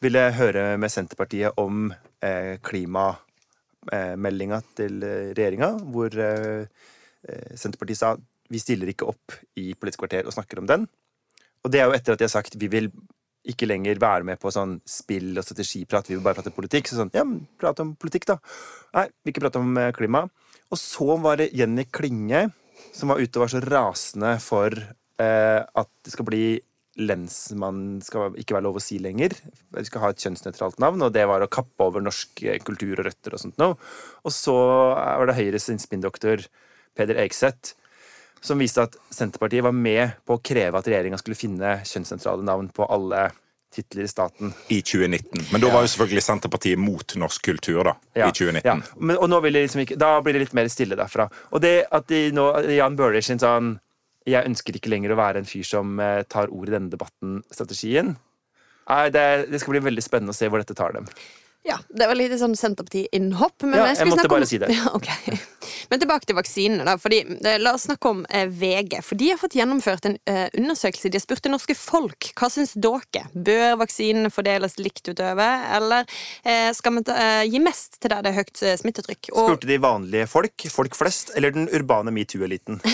ville 0.03 0.23
høre 0.37 0.77
med 0.79 0.91
Senterpartiet 0.93 1.59
om 1.59 1.89
eh, 2.23 2.55
klimameldinga 2.63 4.61
til 4.79 5.03
regjeringa, 5.03 5.73
hvor 5.91 6.15
eh, 6.15 6.63
eh, 7.27 7.55
Senterpartiet 7.59 7.99
sa 7.99 8.15
vi 8.49 8.61
stiller 8.61 8.89
ikke 8.93 9.09
opp 9.11 9.35
i 9.59 9.73
Politisk 9.75 10.05
kvarter 10.05 10.27
og 10.29 10.35
snakker 10.35 10.63
om 10.63 10.69
den. 10.69 10.87
Og 11.65 11.73
det 11.73 11.81
er 11.81 11.89
jo 11.89 11.97
etter 11.97 12.15
at 12.15 12.21
de 12.21 12.27
har 12.29 12.37
sagt 12.37 12.55
vi 12.59 12.71
vil 12.71 12.87
ikke 13.47 13.69
lenger 13.69 13.99
være 14.01 14.27
med 14.27 14.39
på 14.41 14.51
sånn 14.53 14.77
spill 14.87 15.31
og 15.39 15.45
strategiprat, 15.45 16.09
vi 16.09 16.17
vil 16.17 16.23
bare 16.25 16.39
prate 16.41 16.53
politikk. 16.53 16.89
Så 16.89 16.99
sånn, 16.99 17.11
ja, 17.15 17.25
prate 17.61 17.85
om 17.85 17.93
politikk, 17.99 18.27
da. 18.29 18.39
Nei, 18.97 19.07
vi 19.09 19.29
vil 19.29 19.35
ikke 19.35 19.45
prate 19.47 19.61
om 19.63 19.77
eh, 19.79 19.91
klima. 19.95 20.25
Og 20.69 20.79
så 20.79 21.15
var 21.23 21.39
det 21.39 21.51
Jenny 21.57 21.87
Klinge 21.89 22.49
som 22.95 23.11
var 23.11 23.21
ute 23.21 23.39
og 23.39 23.45
var 23.45 23.53
så 23.53 23.61
rasende 23.63 24.33
for 24.43 24.75
eh, 24.75 25.61
at 25.63 25.91
det 26.05 26.13
skal 26.13 26.27
bli 26.27 26.43
lensmann 26.99 28.01
skal 28.03 28.35
ikke 28.39 28.57
være 28.57 28.65
lov 28.65 28.79
å 28.79 28.83
si 28.83 28.97
lenger. 28.99 29.35
Vi 29.75 29.85
skal 29.87 30.03
ha 30.03 30.11
et 30.11 30.23
kjønnsnøytralt 30.23 30.81
navn, 30.83 31.05
og 31.05 31.13
det 31.15 31.23
var 31.29 31.43
å 31.43 31.51
kappe 31.51 31.85
over 31.85 32.03
norsk 32.03 32.43
eh, 32.43 32.59
kultur 32.65 32.99
og 32.99 33.07
røtter 33.07 33.35
og 33.35 33.43
sånt 33.43 33.59
noe. 33.61 33.77
Og 34.27 34.35
så 34.35 34.55
var 34.55 35.29
det 35.29 35.37
Høyres 35.39 35.69
spinndoktor 35.83 36.43
Peder 36.97 37.21
Eikseth 37.23 37.77
som 38.41 38.61
viste 38.61 38.85
at 38.87 38.95
Senterpartiet 39.11 39.65
var 39.65 39.75
med 39.75 40.17
på 40.25 40.37
å 40.37 40.41
kreve 40.43 40.79
at 40.79 40.87
regjeringa 40.87 41.19
skulle 41.19 41.37
finne 41.39 41.79
kjønnssentrale 41.87 42.45
navn 42.45 42.69
på 42.73 42.87
alle 42.87 43.29
titler 43.73 44.03
i 44.03 44.07
staten. 44.07 44.53
I 44.67 44.81
2019. 44.81 45.49
Men 45.51 45.61
da 45.61 45.71
var 45.73 45.85
jo 45.85 45.91
selvfølgelig 45.93 46.23
Senterpartiet 46.25 46.81
mot 46.81 47.15
norsk 47.21 47.43
kultur, 47.45 47.83
da. 47.91 47.95
I 48.17 48.31
2019. 48.31 48.63
Ja. 48.65 48.77
Men, 48.97 49.17
og 49.17 49.29
nå 49.29 49.41
vil 49.45 49.59
de 49.59 49.65
liksom 49.65 49.83
ikke, 49.83 49.99
da 49.99 50.15
blir 50.25 50.35
det 50.35 50.47
litt 50.47 50.55
mer 50.57 50.71
stille 50.73 50.97
derfra. 50.99 51.27
Og 51.53 51.61
det 51.63 51.75
at 51.93 52.07
de 52.09 52.23
nå, 52.35 52.47
Jan 52.73 52.97
Bøhler 52.99 53.25
sin 53.25 53.41
sånn 53.41 53.77
Jeg 54.27 54.45
ønsker 54.45 54.75
ikke 54.75 54.91
lenger 54.91 55.13
å 55.13 55.17
være 55.17 55.41
en 55.41 55.47
fyr 55.47 55.63
som 55.65 55.99
eh, 56.03 56.25
tar 56.29 56.51
ord 56.53 56.69
i 56.69 56.73
denne 56.73 56.91
debatten-strategien. 56.91 58.11
Det, 59.13 59.23
det 59.49 59.59
skal 59.61 59.75
bli 59.75 59.85
veldig 59.85 60.03
spennende 60.03 60.33
å 60.33 60.37
se 60.37 60.49
hvor 60.49 60.61
dette 60.61 60.75
tar 60.77 60.93
dem. 60.97 61.07
Ja, 61.67 61.75
Det 61.89 62.07
var 62.07 62.15
litt 62.15 62.31
sånn 62.39 62.55
Senterparti-innhopp. 62.55 63.61
men 63.67 63.73
Ja, 63.77 63.85
jeg 63.93 64.07
måtte 64.07 64.21
snakke 64.23 64.31
om- 64.31 64.39
bare 64.39 64.45
si 64.47 64.57
det. 64.57 64.69
Ja, 64.77 64.93
okay. 64.95 65.37
Men 65.91 65.99
tilbake 65.99 66.25
til 66.25 66.35
vaksinene. 66.37 66.85
da, 66.85 66.95
fordi, 66.97 67.19
eh, 67.45 67.57
La 67.59 67.73
oss 67.73 67.83
snakke 67.85 68.09
om 68.09 68.25
eh, 68.29 68.45
VG. 68.47 69.01
For 69.03 69.15
de 69.19 69.29
har 69.33 69.37
fått 69.37 69.57
gjennomført 69.59 70.05
en 70.05 70.17
eh, 70.25 70.47
undersøkelse. 70.55 71.09
De 71.11 71.17
har 71.19 71.25
spurt 71.25 71.41
det 71.43 71.51
norske 71.51 71.75
folk. 71.75 72.31
Hva 72.39 72.49
syns 72.49 72.73
dere? 72.79 73.25
Bør 73.35 73.75
vaksinene 73.83 74.31
fordeles 74.31 74.77
likt 74.79 75.03
utover, 75.11 75.65
eller 75.75 76.05
eh, 76.45 76.71
skal 76.73 76.91
man 76.95 77.03
ta, 77.03 77.13
eh, 77.19 77.43
gi 77.51 77.59
mest 77.59 77.99
til 77.99 78.09
der 78.15 78.21
det 78.23 78.31
er 78.33 78.39
høyt 78.43 78.63
eh, 78.63 78.77
smittetrykk? 78.79 79.29
Og 79.35 79.49
Spurte 79.51 79.67
de 79.67 79.77
vanlige 79.83 80.27
folk, 80.31 80.65
folk 80.71 80.95
flest, 80.95 81.31
eller 81.35 81.51
den 81.51 81.67
urbane 81.75 82.09
metoo-eliten? 82.15 82.79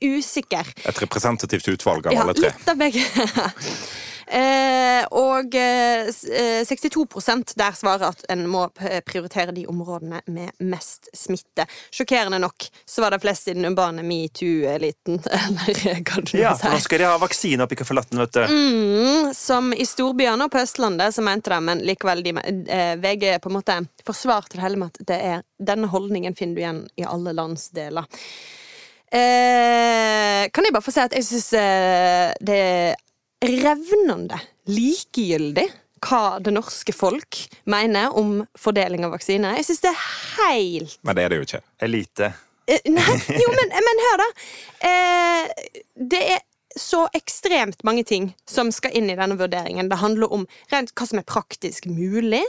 usikker. 0.00 0.64
Et 0.86 0.98
representativt 1.02 1.68
utvalg 1.74 2.06
av 2.06 2.12
Ja, 2.14 2.22
alle 2.22 2.34
tre. 2.34 2.52
litt 2.56 2.68
av 2.70 2.78
begge. 2.78 3.02
Eh, 4.28 5.06
og 5.16 5.54
eh, 5.56 6.08
s- 6.12 6.26
eh, 6.28 6.60
62 6.68 7.54
der 7.56 7.72
svarer 7.72 8.10
at 8.10 8.24
en 8.28 8.42
må 8.50 8.66
prioritere 9.08 9.54
de 9.56 9.62
områdene 9.70 10.20
med 10.28 10.50
mest 10.68 11.08
smitte. 11.16 11.64
Sjokkerende 11.94 12.36
nok 12.42 12.66
så 12.84 13.00
var 13.06 13.14
det 13.16 13.22
flest 13.22 13.48
i 13.48 13.54
den 13.56 13.64
urbane 13.70 14.04
metoo-eliten, 14.04 15.16
Ja, 16.42 16.52
for 16.60 16.74
nå 16.76 16.82
skal 16.84 17.00
de 17.00 17.08
ha 17.08 17.16
vaksine 17.22 17.64
oppi 17.64 17.78
kaffelatten, 17.80 18.20
vet 18.20 18.36
du. 18.36 18.42
Mm, 18.52 19.32
som 19.34 19.72
i 19.72 19.86
storbyene 19.88 20.44
og 20.44 20.52
på 20.52 20.60
Østlandet, 20.60 21.16
så 21.16 21.24
mente 21.24 21.48
de, 21.54 21.60
men 21.64 21.80
likevel 21.88 22.22
de, 22.26 22.36
eh, 22.68 22.94
VG 23.00 23.26
på 23.40 23.48
en 23.48 23.56
måte 23.60 23.80
forsvarte 24.04 24.58
det 24.58 24.64
hele 24.66 24.82
med 24.84 24.92
at 24.92 25.06
det 25.08 25.20
er, 25.32 25.42
denne 25.58 25.88
holdningen 25.88 26.36
finner 26.36 26.54
du 26.54 26.64
igjen 26.66 26.84
i 27.00 27.08
alle 27.08 27.32
landsdeler. 27.32 28.04
Eh, 29.08 30.48
kan 30.52 30.66
jeg 30.68 30.74
bare 30.74 30.84
få 30.84 30.92
si 30.92 31.00
at 31.00 31.14
jeg 31.16 31.24
syns 31.24 31.52
eh, 31.56 32.34
det 32.44 32.60
revnende 33.44 34.38
likegyldig 34.68 35.68
hva 36.04 36.38
det 36.42 36.52
norske 36.54 36.94
folk 36.94 37.40
mener 37.70 38.14
om 38.18 38.42
fordeling 38.58 39.06
av 39.06 39.14
vaksiner. 39.16 39.56
Jeg 39.58 39.66
syns 39.66 39.82
det 39.82 39.90
er 39.90 40.04
helt 40.38 40.98
Men 41.06 41.18
det 41.18 41.24
er 41.24 41.32
det 41.32 41.40
jo 41.40 41.46
ikke. 41.48 41.62
Elite. 41.86 42.30
Eh, 42.68 42.84
Nei, 42.92 43.16
jo, 43.42 43.48
men, 43.56 43.74
men 43.88 44.04
hør, 44.06 44.22
da. 44.22 44.28
Eh, 44.90 45.72
det 46.14 46.22
er 46.36 46.44
så 46.76 47.06
ekstremt 47.16 47.80
mange 47.84 48.04
ting 48.04 48.34
som 48.48 48.68
skal 48.74 48.92
inn 48.98 49.08
i 49.10 49.16
denne 49.16 49.36
vurderingen. 49.38 49.88
Det 49.88 49.98
handler 49.98 50.32
om 50.32 50.46
rent 50.72 50.92
hva 50.94 51.06
som 51.08 51.18
er 51.18 51.24
praktisk 51.26 51.86
mulig. 51.90 52.42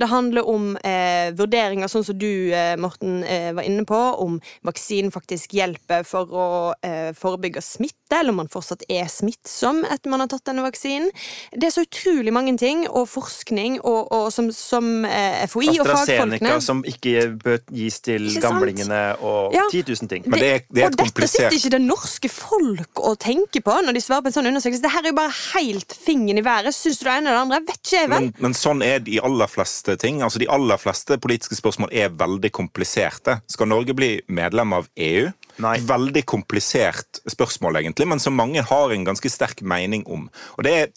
Det 0.00 0.08
handler 0.08 0.48
om 0.48 0.76
eh, 0.80 1.30
vurderinger 1.36 1.90
sånn 1.92 2.04
som 2.06 2.16
du, 2.18 2.52
eh, 2.56 2.76
Morten, 2.80 3.22
eh, 3.24 3.52
var 3.52 3.62
inne 3.68 3.84
på, 3.88 3.98
om 4.24 4.38
vaksinen 4.66 5.12
faktisk 5.14 5.52
hjelper 5.58 6.06
for 6.08 6.26
å 6.32 6.46
eh, 6.82 7.12
forebygge 7.16 7.62
smitte, 7.62 8.16
eller 8.20 8.30
om 8.32 8.40
man 8.44 8.48
fortsatt 8.52 8.84
er 8.88 9.06
smittsom 9.10 9.84
etter 9.84 10.10
man 10.12 10.22
har 10.24 10.30
tatt 10.32 10.46
denne 10.48 10.64
vaksinen. 10.64 11.10
Det 11.52 11.68
er 11.68 11.74
så 11.76 11.84
utrolig 11.86 12.32
mange 12.32 12.56
ting, 12.58 12.86
og 12.88 13.08
forskning, 13.12 13.80
og, 13.82 14.08
og 14.14 14.30
som, 14.34 14.48
som 14.54 15.04
eh, 15.04 15.44
FHI 15.50 15.76
og 15.80 15.86
fagfolkene 15.90 16.00
AstraZeneca 16.40 16.60
som 16.64 16.82
ikke 16.86 17.26
bør 17.42 17.60
gis 17.76 18.00
til 18.06 18.30
Ikke 18.30 18.44
gamlingene, 18.48 19.02
og 19.20 19.52
Ja. 19.54 19.66
10 19.70 19.84
000 19.92 20.08
ting. 20.10 20.24
Men 20.26 20.40
det 20.40 20.48
er- 20.54 20.64
det 20.72 20.82
er 20.82 20.86
et 20.88 21.00
og 21.00 21.04
dette 21.04 21.28
sitter 21.28 21.54
ikke 21.58 21.70
det 21.76 21.82
norske 21.84 22.28
folk 22.32 23.00
og 23.04 23.18
tenker 23.22 23.62
på 23.66 23.76
når 23.82 23.96
de 23.96 24.02
svarer 24.04 24.24
på 24.24 24.30
en 24.30 24.36
sånn 24.36 24.50
undersøkelse. 24.52 24.84
Det 24.84 24.92
her 24.94 25.04
er 25.04 25.12
jo 25.12 25.18
bare 25.18 25.34
helt 25.56 25.96
fingen 26.06 26.38
i 26.38 26.44
været. 26.46 26.74
Syns 26.76 27.00
du 27.00 27.06
det 27.08 27.16
ene 27.16 27.32
eller 27.32 27.38
det 27.38 27.44
andre? 27.46 27.62
Vet 27.70 27.80
ikke 27.82 27.96
jeg, 27.96 28.10
vel? 28.12 28.28
Men, 28.28 28.36
men 28.46 28.58
sånn 28.58 28.84
er 28.86 29.02
de 29.06 29.18
aller 29.26 29.50
fleste 29.50 29.96
ting. 30.02 30.22
Altså 30.26 30.42
De 30.42 30.50
aller 30.52 30.80
fleste 30.80 31.18
politiske 31.22 31.58
spørsmål 31.58 31.92
er 31.94 32.14
veldig 32.14 32.52
kompliserte. 32.54 33.40
Skal 33.52 33.70
Norge 33.72 33.96
bli 33.98 34.12
medlem 34.30 34.76
av 34.76 34.88
EU? 35.08 35.26
Nei. 35.62 35.78
Veldig 35.88 36.22
komplisert 36.28 37.22
spørsmål, 37.32 37.80
egentlig, 37.80 38.06
men 38.10 38.20
som 38.20 38.36
mange 38.36 38.60
har 38.66 38.92
en 38.92 39.06
ganske 39.08 39.30
sterk 39.32 39.62
mening 39.64 40.04
om. 40.04 40.26
Og 40.58 40.66
det 40.66 40.74
er 40.76 40.90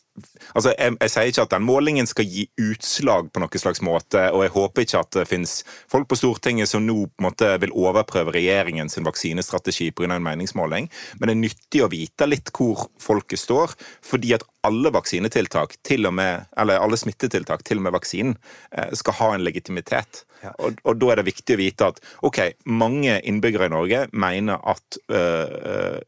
Altså, 0.53 0.73
jeg, 0.73 0.95
jeg 0.99 1.13
sier 1.13 1.31
ikke 1.31 1.45
at 1.47 1.53
den 1.53 1.65
målingen 1.67 2.09
skal 2.09 2.27
gi 2.27 2.45
utslag 2.61 3.31
på 3.33 3.43
noen 3.43 3.61
slags 3.61 3.81
måte, 3.85 4.25
og 4.33 4.45
jeg 4.45 4.53
håper 4.55 4.85
ikke 4.85 5.03
at 5.03 5.17
det 5.19 5.27
finnes 5.29 5.55
folk 5.91 6.09
på 6.09 6.19
Stortinget 6.19 6.71
som 6.71 6.85
nå 6.85 6.97
på 7.07 7.23
en 7.23 7.29
måte 7.29 7.51
vil 7.63 7.75
overprøve 7.75 8.33
regjeringens 8.35 8.99
vaksinestrategi 9.05 9.91
pga. 9.91 10.09
en 10.15 10.25
meningsmåling, 10.25 10.89
men 11.19 11.27
det 11.27 11.35
er 11.35 11.43
nyttig 11.43 11.83
å 11.85 11.91
vite 11.91 12.27
litt 12.29 12.51
hvor 12.55 12.87
folket 13.01 13.39
står, 13.39 13.75
fordi 14.05 14.33
at 14.37 14.45
alle 14.67 14.91
vaksinetiltak, 14.91 15.77
til 15.87 16.07
og 16.09 16.15
med, 16.19 16.49
eller 16.59 16.81
alle 16.83 16.97
smittetiltak, 16.99 17.63
til 17.63 17.79
og 17.79 17.87
med 17.87 17.95
vaksinen, 17.95 18.35
eh, 18.71 18.91
skal 18.97 19.17
ha 19.21 19.33
en 19.35 19.45
legitimitet. 19.45 20.25
Ja. 20.43 20.53
Og, 20.59 20.79
og 20.83 20.99
da 20.99 21.11
er 21.11 21.19
det 21.19 21.29
viktig 21.29 21.55
å 21.55 21.59
vite 21.59 21.89
at 21.93 21.99
ok, 22.25 22.39
mange 22.65 23.19
innbyggere 23.27 23.69
i 23.69 23.73
Norge 23.73 24.05
mener 24.11 24.61
at 24.67 24.99
øh, 25.11 25.55
øh, 25.71 25.99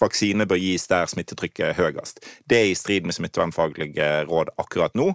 vaksine 0.00 0.46
bør 0.50 0.60
gis 0.60 0.86
der 0.90 1.10
smittetrykket 1.10 1.66
er 1.70 1.78
høyest. 1.78 2.22
Det 2.50 2.60
er 2.60 2.70
i 2.70 2.78
strid 2.78 3.08
med 3.08 3.16
smittevernfaglige 3.16 4.10
råd 4.30 4.54
akkurat 4.60 4.94
nå. 4.98 5.12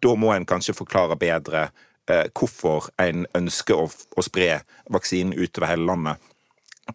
Da 0.00 0.16
må 0.16 0.32
en 0.34 0.48
kanskje 0.48 0.76
forklare 0.76 1.18
bedre 1.20 1.68
eh, 2.10 2.26
hvorfor 2.34 2.90
en 3.02 3.26
ønsker 3.36 3.80
å, 3.80 3.88
å 3.90 4.26
spre 4.26 4.62
vaksinen 4.92 5.36
utover 5.36 5.74
hele 5.74 5.88
landet, 5.92 6.30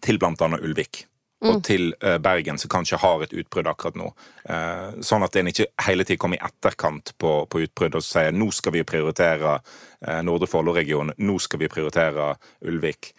til 0.04 0.18
annet 0.20 0.60
Ulvik. 0.60 1.06
Og 1.44 1.58
til 1.64 1.90
eh, 2.00 2.16
Bergen, 2.22 2.58
som 2.58 2.70
kanskje 2.72 2.98
har 3.00 3.22
et 3.22 3.34
utbrudd 3.36 3.68
akkurat 3.68 3.96
nå. 3.98 4.06
Eh, 4.48 5.00
sånn 5.04 5.24
at 5.26 5.36
en 5.36 5.50
ikke 5.50 5.66
hele 5.84 6.06
tiden 6.06 6.20
kommer 6.22 6.40
i 6.40 6.46
etterkant 6.46 7.12
på, 7.20 7.32
på 7.52 7.60
utbrudd 7.66 7.98
og 7.98 8.04
sier 8.04 8.32
nå 8.32 8.48
skal 8.56 8.72
vi 8.72 8.84
prioritere 8.88 9.58
eh, 9.58 10.22
Nordre 10.24 10.48
Follo-regionen, 10.48 11.12
nå 11.18 11.36
skal 11.42 11.60
vi 11.60 11.68
prioritere 11.72 12.32
Ulvik, 12.66 13.12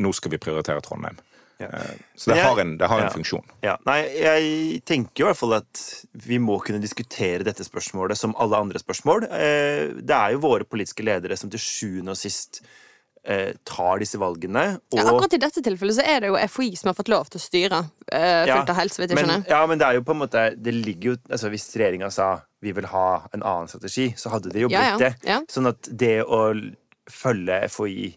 nå 0.00 0.10
skal 0.16 0.32
vi 0.32 0.40
prioritere 0.40 0.80
Trondheim. 0.82 1.20
Eh, 1.60 1.94
Så 2.16 2.30
det 2.32 2.36
jeg- 2.38 2.46
har 2.46 2.60
en, 2.60 2.76
det 2.78 2.88
har 2.88 2.98
en 3.00 3.04
ja. 3.08 3.10
funksjon. 3.14 3.44
Ja, 3.62 3.76
nei, 3.86 3.98
jeg 4.16 4.82
tenker 4.84 5.24
i 5.24 5.26
hvert 5.28 5.36
fall 5.36 5.54
at 5.54 6.04
vi 6.26 6.38
må 6.38 6.58
kunne 6.64 6.80
diskutere 6.80 7.44
dette 7.44 7.64
spørsmålet 7.66 8.16
som 8.16 8.34
alle 8.38 8.56
andre 8.56 8.78
spørsmål. 8.78 9.24
Eh, 9.30 9.92
Det 10.00 10.10
er 10.16 10.32
jo 10.32 10.38
våre 10.40 10.64
politiske 10.64 11.04
ledere 11.04 11.36
som 11.36 11.50
til 11.50 11.58
sjuende 11.60 12.10
og 12.10 12.16
sist 12.16 12.62
eh, 13.24 13.52
tar 13.68 13.98
disse 14.00 14.16
valgene. 14.16 14.80
Og, 14.92 14.96
Ja, 14.98 15.04
akkurat 15.04 15.34
i 15.34 15.38
dette 15.38 15.60
tilfellet 15.60 15.94
så 15.98 16.02
er 16.08 16.20
det 16.20 16.28
jo 16.30 16.36
FHI 16.48 16.70
som 16.78 16.88
har 16.88 16.94
fått 16.94 17.08
lov 17.12 17.28
til 17.28 17.38
å 17.38 17.42
styre 17.44 17.80
uh, 18.14 18.46
Ja, 18.48 18.62
av 18.62 18.74
helse, 18.78 18.96
vet 18.98 19.10
jeg 19.10 19.16
men, 19.20 19.26
skjønner. 19.28 19.48
ja, 19.50 19.66
men 19.66 19.78
det 19.78 19.86
er 19.86 19.92
jo 19.98 20.02
på 20.02 20.12
en 20.16 20.22
måte 20.22 20.44
Det 20.56 20.72
ligger 20.72 21.10
jo 21.12 21.16
altså 21.28 21.50
Hvis 21.52 21.66
regjeringa 21.76 22.10
sa 22.10 22.40
vi 22.62 22.72
vil 22.72 22.84
ha 22.86 23.28
en 23.34 23.42
annen 23.42 23.68
strategi, 23.68 24.14
så 24.16 24.30
hadde 24.30 24.48
det 24.52 24.60
jo 24.62 24.68
blitt 24.68 24.80
Ja, 24.80 24.96
ja, 24.96 24.96
det. 24.98 25.14
ja. 25.24 25.40
Sånn 25.48 25.68
at 25.68 25.82
det 25.96 26.24
å 26.24 26.40
følge 27.08 27.60
FHI 27.68 28.16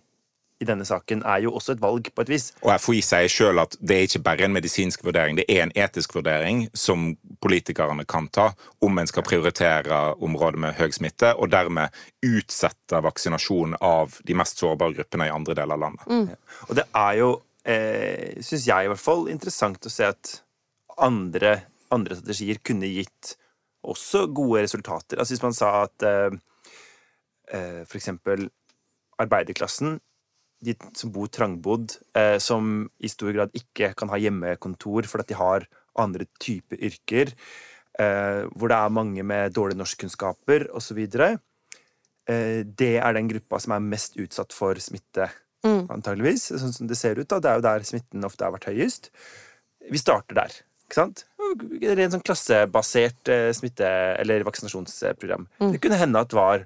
i 0.63 0.67
denne 0.67 0.85
saken 0.87 1.23
er 1.27 1.43
jo 1.45 1.53
også 1.57 1.75
et 1.75 1.81
valg, 1.83 2.09
på 2.15 2.25
et 2.25 2.31
vis. 2.31 2.49
Og 2.63 2.71
FHI 2.81 3.01
sier 3.05 3.31
sjøl 3.31 3.61
at 3.63 3.77
det 3.79 3.97
er 3.97 4.07
ikke 4.07 4.23
bare 4.25 4.47
en 4.47 4.55
medisinsk 4.55 5.03
vurdering, 5.05 5.37
det 5.39 5.45
er 5.51 5.65
en 5.65 5.73
etisk 5.85 6.15
vurdering 6.17 6.65
som 6.77 7.11
politikerne 7.43 8.05
kan 8.09 8.29
ta 8.33 8.49
om 8.83 8.99
en 8.99 9.09
skal 9.09 9.25
prioritere 9.27 10.01
områder 10.23 10.61
med 10.65 10.77
høy 10.79 10.89
smitte, 10.95 11.33
og 11.35 11.51
dermed 11.53 11.93
utsette 12.25 13.01
vaksinasjon 13.03 13.77
av 13.83 14.17
de 14.25 14.37
mest 14.37 14.63
sårbare 14.63 14.97
gruppene 14.99 15.29
i 15.29 15.33
andre 15.33 15.57
deler 15.59 15.77
av 15.77 15.85
landet. 15.85 16.39
Og 16.69 16.79
det 16.79 16.87
er 16.87 17.19
jo, 17.19 17.29
eh, 17.65 18.41
syns 18.41 18.67
jeg 18.67 18.85
i 18.85 18.91
hvert 18.91 19.03
fall, 19.03 19.27
interessant 19.31 19.85
å 19.85 19.91
se 19.91 20.07
at 20.07 20.39
andre, 20.97 21.57
andre 21.91 22.17
strategier 22.17 22.61
kunne 22.63 22.89
gitt 22.89 23.35
også 23.83 24.27
gode 24.31 24.63
resultater. 24.63 25.19
Altså 25.19 25.35
Hvis 25.35 25.43
man 25.43 25.55
sa 25.55 25.71
at 25.83 26.05
eh, 26.07 26.39
f.eks. 27.51 27.89
for 27.89 27.99
eksempel 27.99 28.49
arbeiderklassen, 29.21 29.99
de 30.63 30.75
som 30.97 31.11
bor 31.13 31.27
trangbodd, 31.27 31.97
eh, 32.15 32.37
som 32.39 32.89
i 33.03 33.11
stor 33.11 33.33
grad 33.35 33.53
ikke 33.57 33.93
kan 33.99 34.11
ha 34.13 34.19
hjemmekontor 34.21 35.07
fordi 35.09 35.31
de 35.33 35.39
har 35.39 35.67
andre 35.99 36.25
typer 36.41 36.79
yrker, 36.89 37.33
eh, 37.99 38.43
hvor 38.55 38.71
det 38.71 38.77
er 38.79 38.89
mange 38.95 39.23
med 39.23 39.53
dårlige 39.53 39.77
norskkunnskaper 39.81 40.69
osv. 40.73 40.99
Eh, 42.25 42.63
det 42.63 42.93
er 42.97 43.13
den 43.13 43.27
gruppa 43.29 43.59
som 43.59 43.75
er 43.75 43.83
mest 43.83 44.17
utsatt 44.17 44.53
for 44.55 44.79
smitte, 44.81 45.29
antageligvis. 45.63 46.49
Sånn 46.59 46.73
som 46.75 46.87
det 46.87 46.97
ser 46.99 47.15
ut. 47.19 47.27
da. 47.27 47.39
Det 47.39 47.49
er 47.49 47.55
jo 47.59 47.61
der 47.67 47.83
smitten 47.87 48.25
ofte 48.27 48.43
har 48.43 48.51
vært 48.51 48.67
høyest. 48.71 49.09
Vi 49.91 49.97
starter 49.97 50.35
der. 50.35 50.51
ikke 50.87 50.97
sant? 50.99 51.23
Rent 51.97 52.13
sånn 52.13 52.23
klassebasert 52.23 53.29
eh, 53.31 53.51
smitte- 53.55 54.19
eller 54.19 54.43
vaksinasjonsprogram. 54.43 55.47
Det 55.71 55.79
kunne 55.81 55.97
hende 55.99 56.19
at 56.19 56.33
var 56.33 56.65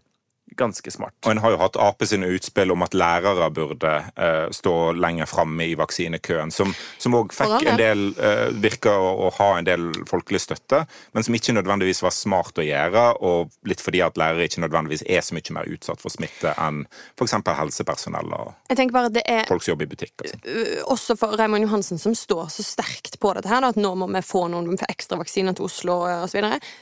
ganske 0.56 0.92
smart. 0.92 1.14
Og 1.26 1.32
en 1.32 1.42
har 1.44 1.54
jo 1.54 1.60
hatt 1.62 1.78
Ap 1.82 2.04
sine 2.08 2.30
utspill 2.32 2.72
om 2.72 2.84
at 2.86 2.96
lærere 2.98 3.50
burde 3.54 3.94
uh, 4.18 4.48
stå 4.54 4.94
lenger 4.98 5.30
framme 5.30 5.68
i 5.68 5.76
vaksinekøen, 5.78 6.52
som 6.54 6.74
òg 7.18 7.34
For 7.36 7.58
fikk 7.58 7.72
en 7.72 7.80
del 7.80 8.04
uh, 8.18 8.48
Virka 8.64 8.94
å, 8.96 9.12
å 9.28 9.32
ha 9.40 9.50
en 9.58 9.68
del 9.68 9.90
folkelig 10.10 10.42
støtte, 10.44 10.84
men 11.16 11.26
som 11.26 11.36
ikke 11.36 11.56
nødvendigvis 11.58 12.04
var 12.06 12.16
smart 12.16 12.60
å 12.62 12.66
gjøre, 12.66 13.06
og 13.26 13.54
litt 13.68 13.84
fordi 13.84 14.02
at 14.06 14.20
lærere 14.20 14.48
ikke 14.48 14.64
nødvendigvis 14.64 15.06
er 15.08 15.26
så 15.26 15.36
mye 15.38 15.58
mer 15.58 15.70
utsatt 15.74 16.02
for 16.04 16.14
smitte 16.14 16.54
enn 16.64 16.84
f.eks. 17.18 17.36
helsepersonell 17.58 18.34
og 18.38 18.54
Jeg 18.72 18.80
tenker 18.80 18.98
bare 18.98 19.12
at 19.12 19.18
det 19.18 19.26
er 19.30 19.46
folk 19.50 19.66
som 19.66 19.74
jobber 19.74 19.88
i 19.88 19.92
butikk. 19.92 20.14
Altså. 20.24 20.40
øh, 20.46 20.82
også 20.94 21.18
for 21.20 21.38
Raymond 21.40 21.68
Johansen, 21.68 22.02
som 22.02 22.16
står 22.18 22.48
så 22.54 22.66
sterkt 22.66 23.20
på 23.22 23.34
dette 23.38 23.52
her, 23.52 23.62
da, 23.64 23.74
at 23.74 23.80
nå 23.80 23.94
må 24.00 24.10
vi 24.12 24.24
få 24.26 24.48
noen 24.52 24.78
ekstra 24.88 25.20
vaksiner 25.20 25.58
til 25.58 25.68
Oslo 25.68 26.00
osv. 26.08 26.40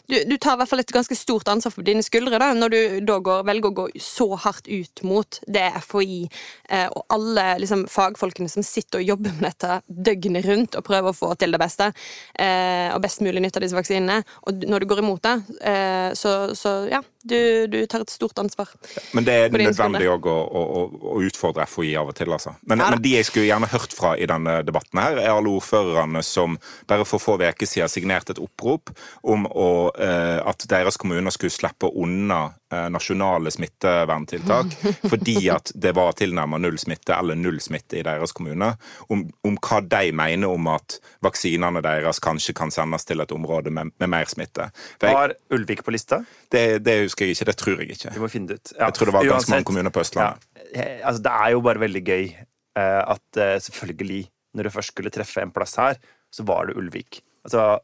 Du, 0.09 0.17
du 0.27 0.35
tar 0.37 0.55
i 0.55 0.61
hvert 0.61 0.71
fall 0.71 0.83
et 0.83 0.95
ganske 0.95 1.17
stort 1.17 1.49
ansvar 1.51 1.73
på 1.75 1.85
dine 1.85 2.03
skuldre 2.05 2.39
da, 2.41 2.51
når 2.57 2.73
du 2.73 2.79
da 3.07 3.19
går, 3.23 3.45
velger 3.55 3.71
å 3.71 3.75
gå 3.75 3.87
så 4.01 4.27
hardt 4.35 4.67
ut 4.67 5.03
mot 5.07 5.39
det 5.47 5.65
FHI 5.85 6.21
eh, 6.69 6.87
og 6.89 7.05
alle 7.13 7.47
liksom, 7.63 7.85
fagfolkene 7.91 8.51
som 8.51 8.65
sitter 8.65 9.01
og 9.01 9.11
jobber 9.13 9.35
med 9.39 9.49
dette 9.49 9.79
døgnet 9.87 10.45
rundt 10.49 10.77
og 10.77 10.85
prøver 10.87 11.11
å 11.11 11.17
få 11.17 11.33
til 11.39 11.55
det 11.55 11.61
beste 11.61 11.91
eh, 12.39 12.91
og 12.91 13.01
best 13.05 13.23
mulig 13.25 13.43
nytte 13.43 13.61
av 13.61 13.65
disse 13.65 13.77
vaksinene. 13.77 14.21
Og 14.45 14.65
når 14.67 14.83
du 14.83 14.89
går 14.91 15.03
imot 15.03 15.23
det, 15.25 15.35
eh, 15.71 16.09
så, 16.17 16.55
så 16.57 16.77
ja, 16.91 17.01
du, 17.25 17.67
du 17.67 17.77
tar 17.89 18.03
et 18.05 18.13
stort 18.13 18.39
ansvar. 18.39 18.69
Men 19.17 19.25
det 19.27 19.35
er 19.45 19.53
nødvendig 19.53 20.07
òg 20.11 20.27
å, 20.29 20.35
å, 20.45 20.83
å, 21.13 21.15
utfordre 21.25 21.65
FHI 21.69 21.95
av 21.99 22.11
og 22.11 22.17
til, 22.17 22.31
altså. 22.35 22.55
Men, 22.63 22.83
Ja 22.83 22.91
men 22.93 23.01
de 23.03 23.15
jeg 23.15 23.27
skulle 23.27 23.47
gjerne 23.47 23.69
hørt 23.71 23.95
fra 23.95 24.13
i 24.17 24.27
denne 24.29 24.59
debatten, 24.65 25.01
her, 25.01 25.19
er 25.21 25.33
alle 25.33 25.51
ordførerne 25.55 26.21
som 26.25 26.59
bare 26.89 27.07
for 27.07 27.21
få 27.21 27.37
uker 27.41 27.67
siden 27.67 27.91
signerte 27.91 28.35
et 28.35 28.41
opprop 28.41 28.91
om 29.23 29.45
å, 29.49 29.91
eh, 29.97 30.39
at 30.45 30.67
deres 30.69 30.97
kommuner 31.01 31.33
skulle 31.33 31.53
slippe 31.53 31.89
unna 31.89 32.53
eh, 32.71 32.87
nasjonale 32.93 33.51
smitteverntiltak 33.51 34.77
fordi 35.11 35.49
at 35.53 35.73
det 35.75 35.95
var 35.97 36.15
tilnærmet 36.17 36.63
null 36.63 36.77
smitte 36.81 37.15
eller 37.17 37.37
null 37.39 37.59
smitte 37.63 37.99
i 37.99 38.05
deres 38.05 38.35
kommune. 38.35 38.75
Om, 39.09 39.25
om 39.47 39.59
hva 39.59 39.81
de 39.81 40.13
mener 40.15 40.51
om 40.51 40.71
at 40.71 40.99
vaksinene 41.25 41.83
deres 41.85 42.21
kanskje 42.23 42.55
kan 42.57 42.73
sendes 42.73 43.07
til 43.07 43.23
et 43.23 43.35
område 43.35 43.73
med, 43.73 43.91
med 43.99 44.11
mer 44.11 44.29
smitte. 44.31 44.69
For 44.99 45.09
jeg, 45.09 45.19
Var 45.19 45.37
Ulvik 45.57 45.83
på 45.85 45.95
lista? 45.95 46.23
det, 46.55 46.79
det 46.85 46.95
husker 47.03 47.14
jeg 47.23 47.35
ikke, 47.35 47.45
det 47.45 47.55
tror 47.57 47.79
jeg 47.81 47.89
ikke. 47.95 48.13
Vi 48.13 48.19
må 48.19 48.27
finne 48.31 48.47
det 48.51 48.57
ut. 48.59 48.71
Ja. 48.75 48.85
Jeg 48.89 48.93
tror 48.97 49.05
det 49.09 49.13
var 49.15 49.23
ganske 49.23 49.35
Uansett, 49.37 49.53
mange 49.55 49.67
kommuner 49.69 49.93
på 49.95 50.01
Østlandet. 50.03 50.47
Ja, 50.75 50.81
eh, 50.81 50.99
altså 51.07 51.21
det 51.23 51.31
er 51.31 51.49
jo 51.55 51.61
bare 51.61 51.79
veldig 51.85 52.03
gøy 52.05 52.23
eh, 52.35 53.01
at 53.15 53.39
eh, 53.45 53.55
selvfølgelig, 53.67 54.21
når 54.55 54.63
du 54.63 54.69
først 54.75 54.91
skulle 54.93 55.13
treffe 55.13 55.41
en 55.41 55.51
plass 55.55 55.75
her, 55.79 55.99
så 56.33 56.43
var 56.47 56.67
det 56.67 56.75
Ulvik. 56.75 57.21
Altså, 57.45 57.79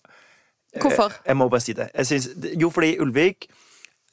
Hvorfor? 0.81 1.13
jeg 1.27 1.37
må 1.37 1.47
bare 1.51 1.63
si 1.63 1.73
det. 1.77 1.89
Jeg 1.95 2.05
synes, 2.11 2.29
jo, 2.59 2.69
fordi 2.69 2.97
Ulvik, 3.03 3.47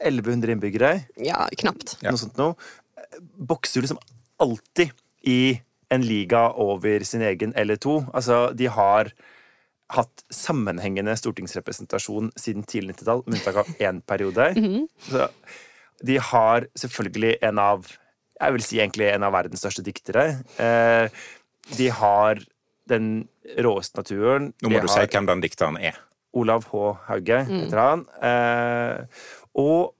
1100 0.04 0.52
innbyggere, 0.54 0.92
Ja, 1.24 1.46
knapt. 1.58 1.96
Ja. 2.02 2.10
noe 2.12 2.18
sånt 2.20 2.36
noe, 2.38 2.54
eh, 2.98 3.18
bokser 3.50 3.82
liksom 3.82 3.98
alltid 4.38 4.92
i 5.26 5.58
en 5.90 6.02
liga 6.04 6.52
over 6.54 7.02
sin 7.04 7.22
egen 7.24 7.52
eller 7.56 7.76
to. 7.76 8.04
Altså, 8.14 8.52
de 8.54 8.68
har 8.68 9.10
hatt 9.94 10.24
sammenhengende 10.34 11.14
stortingsrepresentasjon 11.16 12.32
siden 12.36 12.66
tidlig 12.68 12.98
90-tall, 12.98 13.22
med 13.26 13.38
unntak 13.38 13.62
av 13.62 13.70
én 13.80 14.02
periode. 14.04 14.50
Så 15.08 15.28
de 16.04 16.18
har 16.22 16.68
selvfølgelig 16.78 17.38
en 17.42 17.58
av 17.58 17.88
Jeg 18.38 18.54
vil 18.54 18.62
si 18.62 18.76
egentlig 18.78 19.08
en 19.10 19.24
av 19.26 19.32
verdens 19.34 19.58
største 19.64 19.82
diktere. 19.82 20.44
Eh, 20.62 21.08
de 21.74 21.88
har 21.90 22.38
den 22.88 23.26
råeste 23.58 23.98
naturen. 23.98 24.52
Nå 24.62 24.68
De 24.68 24.76
må 24.76 24.82
du 24.84 24.86
si 24.92 25.02
hvem 25.10 25.26
den 25.26 25.42
dikteren 25.42 25.78
er. 25.80 25.98
Olav 26.38 26.68
H. 26.70 26.92
Hauge, 27.08 27.40
heter 27.48 27.80
han. 27.82 28.04
Eh, 28.22 29.24
og 29.58 29.94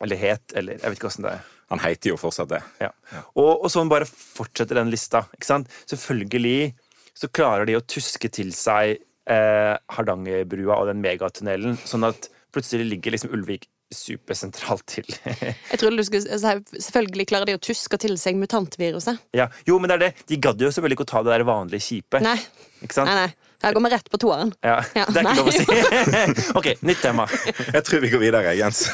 Eller 0.00 0.16
het, 0.16 0.52
eller 0.54 0.78
jeg 0.78 0.86
vet 0.86 0.96
ikke 1.00 1.08
åssen 1.10 1.24
det 1.26 1.32
er. 1.34 1.46
Han 1.72 1.80
heter 1.82 2.12
jo 2.12 2.16
fortsatt 2.16 2.52
det. 2.52 2.60
Ja. 2.80 2.92
Og, 3.34 3.64
og 3.64 3.68
sånn 3.72 3.90
bare 3.90 4.06
fortsetter 4.06 4.78
den 4.78 4.92
lista. 4.92 5.24
ikke 5.34 5.48
sant? 5.48 5.72
Selvfølgelig 5.90 6.76
så 7.18 7.26
klarer 7.34 7.66
de 7.66 7.74
å 7.74 7.82
tuske 7.82 8.30
til 8.30 8.52
seg 8.54 9.02
eh, 9.28 9.74
Hardangerbrua 9.94 10.78
og 10.80 10.88
den 10.90 11.02
megatunnelen, 11.04 11.76
sånn 11.86 12.06
at 12.08 12.30
plutselig 12.54 12.86
ligger 12.88 13.14
liksom 13.14 13.34
Ulvik 13.36 13.66
supersentralt 13.92 14.84
til. 14.90 15.06
Jeg 15.72 15.78
trodde 15.80 15.96
du 15.96 16.04
skulle 16.04 16.24
si 16.40 16.80
selvfølgelig 16.84 17.24
klarer 17.30 17.48
de 17.48 17.54
å 17.56 17.60
tuske 17.64 17.96
til 18.00 18.18
seg 18.20 18.36
mutantviruset. 18.40 19.20
ja. 19.36 19.46
Jo, 19.68 19.78
men 19.80 19.88
det 19.88 19.96
er 19.96 20.02
det. 20.02 20.10
De 20.28 20.36
gadd 20.44 20.60
jo 20.60 20.68
selvfølgelig 20.72 20.98
ikke 20.98 21.06
å 21.06 21.12
ta 21.14 21.22
det 21.24 21.32
der 21.38 21.44
vanlige 21.48 21.84
kjipe. 21.86 22.20
Nei, 22.24 22.36
Ikke 22.84 22.98
sant? 22.98 23.08
nei, 23.08 23.26
nei. 23.28 23.54
Her 23.64 23.74
går 23.74 23.82
vi 23.86 23.90
rett 23.90 24.10
på 24.12 24.20
toeren. 24.22 24.52
Ja, 24.62 24.76
Ja, 24.98 25.06
Det 25.08 25.22
er 25.22 25.24
ikke 25.24 25.32
nei. 25.32 25.38
lov 25.40 25.48
å 25.48 25.54
si. 25.56 26.52
ok, 26.60 26.68
nytt 26.86 27.00
tema. 27.02 27.24
Jeg 27.72 27.82
tror 27.88 28.04
vi 28.04 28.10
går 28.12 28.22
videre, 28.22 28.52
Jens. 28.60 28.84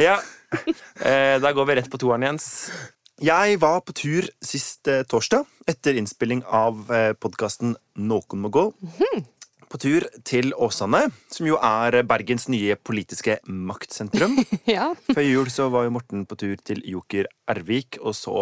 Ja, 0.00 0.16
eh, 1.04 1.36
da 1.44 1.52
går 1.54 1.68
vi 1.68 1.76
rett 1.78 1.92
på 1.92 2.00
toeren, 2.02 2.24
Jens. 2.26 2.48
Jeg 3.22 3.60
var 3.62 3.84
på 3.86 3.94
tur 3.94 4.26
sist 4.42 4.88
eh, 4.90 5.04
torsdag 5.06 5.44
etter 5.70 6.00
innspilling 6.00 6.40
av 6.48 6.88
eh, 6.90 7.12
podkasten 7.20 7.76
Noen 8.00 8.42
må 8.42 8.50
gå. 8.50 8.64
På 9.72 9.78
tur 9.80 10.04
til 10.28 10.50
Åsane, 10.52 11.06
som 11.32 11.46
jo 11.48 11.56
er 11.56 12.02
Bergens 12.04 12.44
nye 12.52 12.74
politiske 12.76 13.38
maktsentrum. 13.48 14.34
Ja. 14.68 14.90
Før 15.08 15.24
jul 15.24 15.48
så 15.48 15.70
var 15.72 15.86
jo 15.86 15.94
Morten 15.94 16.26
på 16.28 16.36
tur 16.36 16.60
til 16.60 16.82
Joker 16.84 17.30
Ervik 17.48 17.96
og 18.02 18.12
så 18.18 18.34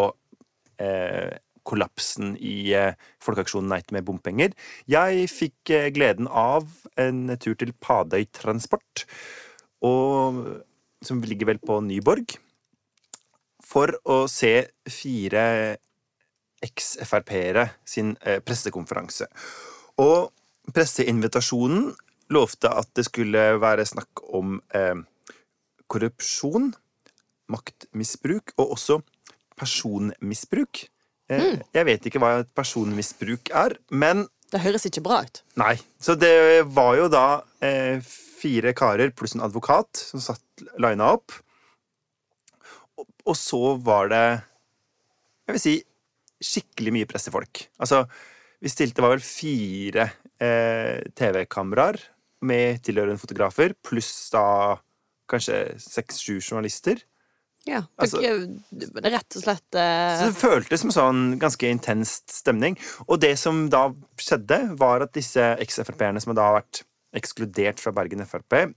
eh, 0.83 1.38
kollapsen 1.62 2.33
i 2.35 2.73
eh, 2.75 2.99
folkeaksjonen 3.23 3.71
Nei 3.71 3.79
til 3.85 3.95
mer 3.95 4.07
bompenger. 4.09 4.57
Jeg 4.90 5.29
fikk 5.31 5.71
eh, 5.77 5.87
gleden 5.95 6.27
av 6.27 6.66
en 6.99 7.37
tur 7.38 7.55
til 7.61 7.71
Padøy 7.79 8.27
Transport, 8.35 9.05
og, 9.87 10.43
som 11.07 11.23
ligger 11.23 11.53
vel 11.53 11.62
på 11.62 11.79
Nyborg, 11.87 12.35
for 13.71 13.95
å 14.03 14.25
se 14.27 14.66
fire 14.90 15.47
eks-Frp-ere 16.66 17.69
sin 17.87 18.16
eh, 18.27 18.43
pressekonferanse. 18.43 19.31
Og 20.03 20.33
presseinvitasjonen 20.75 21.91
lovte 22.31 22.71
at 22.71 22.89
det 22.95 23.05
skulle 23.09 23.45
være 23.61 23.85
snakk 23.89 24.23
om 24.37 24.59
eh, 24.77 24.95
korrupsjon, 25.91 26.71
maktmisbruk 27.51 28.53
og 28.61 28.77
også 28.77 29.01
personmisbruk. 29.59 30.85
Eh, 31.31 31.59
Jeg 31.75 31.87
vet 31.89 32.07
ikke 32.07 32.21
hva 32.23 32.37
et 32.43 32.53
personmisbruk 32.57 33.51
er, 33.55 33.77
men 33.91 34.27
Det 34.51 34.61
høres 34.65 34.87
ikke 34.87 35.03
bra 35.03 35.21
ut. 35.27 35.43
nei. 35.57 35.77
Så 36.01 36.15
det 36.19 36.65
var 36.75 36.97
jo 36.99 37.09
da 37.13 37.43
eh, 37.63 38.01
fire 38.41 38.73
karer 38.75 39.13
pluss 39.15 39.35
en 39.37 39.45
advokat 39.47 39.95
som 40.01 40.21
satt 40.23 40.65
lina 40.79 41.13
opp. 41.15 41.33
Og, 42.99 43.07
og 43.27 43.37
så 43.37 43.77
var 43.79 44.09
det 44.11 44.25
Jeg 45.47 45.55
vil 45.57 45.61
si 45.63 45.77
skikkelig 46.41 46.93
mye 46.95 47.07
pressefolk. 47.11 47.67
Altså 47.79 48.05
Vi 48.63 48.69
stilte 48.73 49.03
var 49.03 49.15
vel 49.15 49.25
fire 49.25 50.11
eh, 50.40 51.00
TV-kameraer 51.18 52.00
med 52.42 52.81
tilhørende 52.87 53.20
fotografer, 53.20 53.74
pluss 53.85 54.31
da 54.33 54.79
kanskje 55.31 55.79
seks-sju 55.81 56.40
journalister. 56.40 57.03
Ja, 57.68 57.83
Altså- 58.00 58.20
dere, 58.22 59.11
rett 59.12 59.37
og 59.37 59.42
slett 59.42 59.76
Så 59.76 59.79
eh, 59.79 60.31
det 60.31 60.40
føltes 60.40 60.81
som 60.81 60.90
sånn 60.90 61.38
ganske 61.38 61.68
intenst 61.68 62.33
stemning. 62.33 62.79
Og 63.07 63.20
det 63.20 63.38
som 63.38 63.68
da 63.68 63.90
skjedde, 64.16 64.76
var 64.81 65.03
at 65.05 65.12
disse 65.12 65.57
eks-Frp-erne 65.61 66.20
som 66.22 66.35
da 66.35 66.48
har 66.48 66.62
vært 66.62 66.83
ekskludert 67.20 67.79
fra 67.83 67.92
Bergen 67.92 68.24
Frp, 68.24 68.74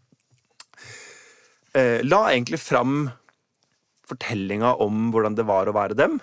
eh, 1.73 2.01
la 2.03 2.25
egentlig 2.33 2.59
fram 2.59 3.11
fortellinga 4.09 4.75
om 4.83 5.11
hvordan 5.13 5.35
det 5.35 5.45
var 5.47 5.65
å 5.69 5.73
være 5.75 5.95
dem. 5.95 6.19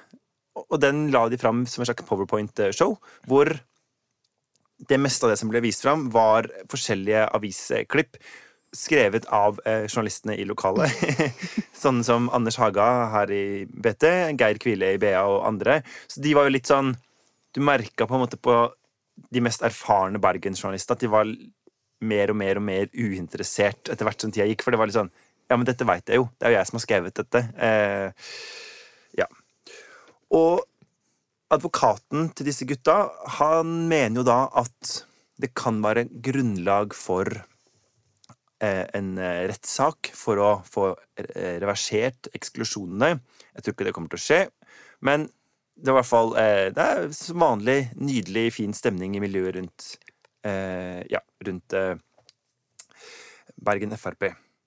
Og 0.60 0.80
den 0.82 1.10
la 1.10 1.28
de 1.28 1.38
fram 1.40 1.64
som 1.66 1.80
en 1.80 1.86
slags 1.88 2.04
powerpoint-show, 2.04 2.98
hvor 3.26 3.60
det 4.88 5.00
meste 5.00 5.26
av 5.26 5.32
det 5.32 5.40
som 5.40 5.50
ble 5.52 5.60
vist 5.64 5.84
fram, 5.84 6.08
var 6.12 6.48
forskjellige 6.70 7.26
avisklipp 7.36 8.16
skrevet 8.76 9.26
av 9.34 9.60
eh, 9.66 9.86
journalistene 9.88 10.36
i 10.38 10.44
lokalet. 10.46 10.94
Sånne 11.82 12.04
som 12.06 12.28
Anders 12.34 12.58
Haga 12.60 12.86
her 13.14 13.32
i 13.34 13.44
BT, 13.66 14.06
Geir 14.38 14.60
Kvile 14.62 14.94
i 14.94 15.00
BA 15.02 15.22
og 15.26 15.42
andre. 15.48 15.80
Så 16.06 16.22
de 16.22 16.34
var 16.38 16.46
jo 16.46 16.54
litt 16.54 16.70
sånn 16.70 16.94
Du 17.50 17.58
merka 17.66 18.06
på 18.06 18.14
en 18.14 18.22
måte 18.22 18.38
på 18.38 18.54
de 19.34 19.40
mest 19.42 19.64
erfarne 19.66 20.20
bergensjournalistene 20.22 20.96
at 20.96 21.02
de 21.02 21.10
var 21.10 21.32
mer 22.00 22.30
og 22.30 22.38
mer 22.38 22.60
og 22.60 22.64
mer 22.64 22.86
uinteressert 22.94 23.90
etter 23.90 24.06
hvert 24.06 24.22
som 24.22 24.30
tida 24.30 24.46
gikk. 24.46 24.62
For 24.62 24.72
det 24.72 24.78
var 24.80 24.90
litt 24.90 24.98
sånn 25.00 25.10
Ja, 25.50 25.56
men 25.56 25.66
dette 25.66 25.82
veit 25.82 26.06
jeg 26.06 26.20
jo. 26.20 26.28
Det 26.38 26.46
er 26.46 26.54
jo 26.54 26.60
jeg 26.60 26.68
som 26.68 26.78
har 26.78 26.84
skrevet 26.84 27.16
dette. 27.18 27.42
Eh, 27.58 28.28
ja. 29.18 29.26
Og 30.38 30.62
advokaten 31.50 32.30
til 32.36 32.48
disse 32.48 32.66
gutta, 32.68 33.08
han 33.38 33.88
mener 33.90 34.22
jo 34.22 34.26
da 34.26 34.40
at 34.60 35.00
det 35.40 35.52
kan 35.56 35.80
være 35.82 36.06
grunnlag 36.22 36.94
for 36.96 37.28
eh, 38.60 38.84
en 38.96 39.14
eh, 39.18 39.46
rettssak 39.50 40.12
for 40.16 40.40
å 40.42 40.50
få 40.66 40.90
eh, 41.18 41.56
reversert 41.62 42.30
eksklusjonene. 42.36 43.16
Jeg 43.56 43.64
tror 43.64 43.76
ikke 43.76 43.88
det 43.88 43.94
kommer 43.96 44.12
til 44.12 44.20
å 44.20 44.26
skje, 44.26 44.40
men 45.06 45.26
det 45.80 45.88
er 45.88 45.94
i 45.94 45.96
hvert 45.96 46.10
fall 46.10 46.34
Det 46.76 46.84
er 46.84 47.06
som 47.16 47.40
vanlig 47.40 47.78
nydelig, 47.96 48.50
fin 48.52 48.74
stemning 48.76 49.14
i 49.16 49.22
miljøet 49.22 49.54
rundt 49.56 49.86
Ja, 50.44 51.22
rundt 51.46 51.76
Bergen 53.56 53.96
Frp. 53.96 54.26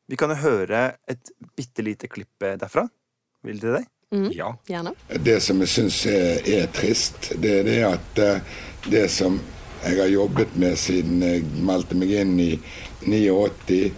Vi 0.09 0.17
kan 0.17 0.33
jo 0.33 0.39
høre 0.41 0.81
et 1.05 1.29
bitte 1.53 1.85
lite 1.85 2.09
klipp 2.09 2.41
derfra. 2.41 2.87
Vil 3.45 3.61
dere 3.61 3.83
det? 3.83 3.92
Ja. 4.35 4.51
Gjerne. 4.67 4.93
Det 5.25 5.39
som 5.41 5.61
jeg 5.63 5.71
syns 5.73 6.03
er, 6.09 6.41
er 6.45 6.69
trist, 6.75 7.31
det 7.41 7.59
er 7.61 7.67
det 7.67 7.79
at 7.87 8.21
eh, 8.21 8.57
det 8.85 9.07
som 9.11 9.39
jeg 9.83 9.99
har 9.99 10.11
jobbet 10.11 10.55
med 10.59 10.77
siden 10.79 11.23
jeg 11.25 11.43
meldte 11.65 11.97
meg 11.99 12.13
inn 12.21 12.37
i 12.39 12.51
89 13.03 13.91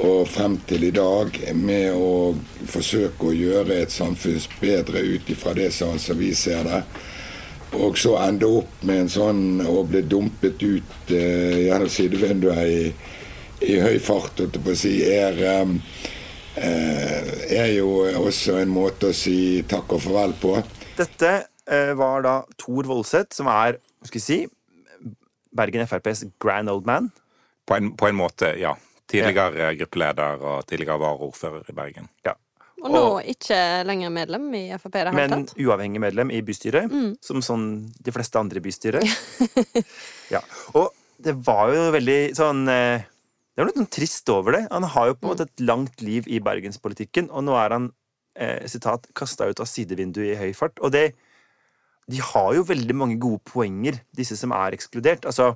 og 0.00 0.28
frem 0.28 0.56
til 0.68 0.86
i 0.88 0.92
dag, 0.96 1.34
med 1.56 1.92
å 1.92 2.34
forsøke 2.68 3.28
å 3.28 3.36
gjøre 3.36 3.82
et 3.82 3.92
samfunn 3.92 4.40
bedre 4.60 5.02
ut 5.04 5.28
ifra 5.32 5.52
det 5.56 5.70
som 5.76 5.92
altså 5.92 6.16
vi 6.16 6.30
ser 6.36 6.64
det. 6.64 6.80
Og 7.76 7.98
så 8.00 8.16
ende 8.18 8.48
opp 8.48 8.80
med 8.86 9.04
en 9.04 9.12
sånn 9.12 9.42
å 9.68 9.82
bli 9.86 10.00
dumpet 10.08 10.62
ut 10.62 11.12
eh, 11.14 11.66
gjennom 11.66 11.92
sidevinduet 11.92 12.62
i, 12.64 12.80
i 13.68 13.76
høy 13.78 14.00
fart, 14.02 14.40
holdt 14.40 14.56
jeg 14.56 14.64
på 14.64 14.72
å 14.72 14.80
si, 14.80 14.94
er 15.06 15.38
eh, 15.52 15.76
er 16.60 17.70
jo 17.74 17.88
også 18.20 18.58
en 18.60 18.72
måte 18.72 19.10
å 19.10 19.16
si 19.16 19.62
takk 19.68 19.96
og 19.96 20.02
farvel 20.04 20.34
på. 20.40 20.54
Dette 20.98 21.32
eh, 21.66 21.92
var 21.98 22.24
da 22.26 22.34
Tor 22.60 22.88
Voldseth, 22.88 23.34
som 23.36 23.50
er 23.52 23.78
hva 23.80 24.08
skal 24.08 24.20
jeg 24.20 24.26
si, 24.26 24.40
Bergen 25.56 25.82
FrPs 25.86 26.24
grand 26.40 26.70
old 26.70 26.86
man. 26.86 27.10
På 27.66 27.76
en, 27.76 27.92
på 27.98 28.08
en 28.08 28.18
måte, 28.18 28.54
ja. 28.60 28.76
Tidligere 29.10 29.72
gruppeleder 29.74 30.44
og 30.46 30.68
tidligere 30.70 31.00
varaordfører 31.02 31.66
i 31.72 31.74
Bergen. 31.74 32.06
Ja. 32.26 32.36
Og 32.80 32.92
nå 32.94 33.02
ikke 33.34 33.58
lenger 33.84 34.12
medlem 34.14 34.46
i 34.56 34.62
Frp 34.80 34.94
det 34.94 35.00
hele 35.02 35.12
Men 35.16 35.34
tatt. 35.34 35.56
uavhengig 35.58 36.00
medlem 36.00 36.30
i 36.32 36.40
bystyret, 36.46 36.92
som 37.20 37.42
sånn 37.44 37.66
de 37.92 38.14
fleste 38.14 38.40
andre 38.40 38.62
bystyrer. 38.64 39.04
ja. 40.34 40.40
Og 40.78 40.88
det 41.20 41.34
var 41.44 41.74
jo 41.74 41.90
veldig 41.92 42.20
sånn 42.38 42.62
eh, 42.72 43.04
Det 43.60 43.66
er 43.66 43.68
noe 43.74 43.82
sånn 43.82 43.92
trist 43.92 44.30
over 44.32 44.54
det. 44.56 44.62
Han 44.72 44.86
har 44.88 45.10
jo 45.10 45.14
på 45.18 45.26
en 45.26 45.30
måte 45.34 45.44
et 45.44 45.60
langt 45.68 46.00
liv 46.00 46.24
i 46.32 46.38
bergenspolitikken, 46.40 47.26
og 47.28 47.42
nå 47.44 47.52
er 47.60 47.74
han 47.74 47.88
eh, 48.40 48.64
sitat, 48.72 49.04
kasta 49.12 49.50
ut 49.50 49.60
av 49.60 49.68
sidevinduet 49.68 50.30
i 50.32 50.38
høy 50.40 50.54
fart. 50.56 50.80
Og 50.80 50.94
det 50.94 51.10
De 52.10 52.16
har 52.24 52.54
jo 52.56 52.64
veldig 52.64 52.94
mange 52.96 53.18
gode 53.20 53.38
poenger, 53.44 54.00
disse 54.16 54.34
som 54.34 54.50
er 54.56 54.72
ekskludert. 54.72 55.26
Altså, 55.28 55.52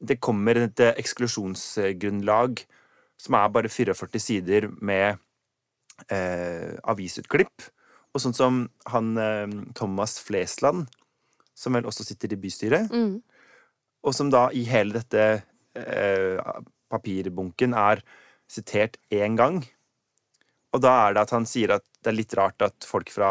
det 0.00 0.20
kommer 0.22 0.56
et 0.62 0.80
eh, 0.80 0.94
eksklusjonsgrunnlag 1.02 2.62
som 3.20 3.34
er 3.34 3.50
bare 3.52 3.68
44 3.68 4.20
sider 4.22 4.68
med 4.80 5.18
eh, 6.08 6.78
avisutklipp. 6.86 7.66
Og 8.14 8.22
sånn 8.22 8.36
som 8.38 8.62
han 8.94 9.10
eh, 9.18 9.58
Thomas 9.74 10.20
Flesland, 10.22 10.86
som 11.54 11.74
vel 11.74 11.90
også 11.90 12.06
sitter 12.06 12.32
i 12.32 12.38
bystyret, 12.46 12.88
Mm. 12.94 13.18
og 14.06 14.14
som 14.14 14.30
da 14.30 14.46
i 14.54 14.62
hele 14.70 15.00
dette 15.02 15.42
eh, 15.74 16.38
papirbunken 16.94 17.76
er 17.76 18.02
sitert 18.50 18.98
én 19.12 19.36
gang. 19.38 19.62
Og 20.74 20.82
da 20.82 20.94
er 21.04 21.14
det 21.14 21.26
at 21.26 21.34
han 21.34 21.46
sier 21.48 21.76
at 21.76 21.84
det 22.02 22.10
er 22.10 22.18
litt 22.18 22.34
rart 22.38 22.64
at 22.66 22.86
folk 22.86 23.12
fra 23.14 23.30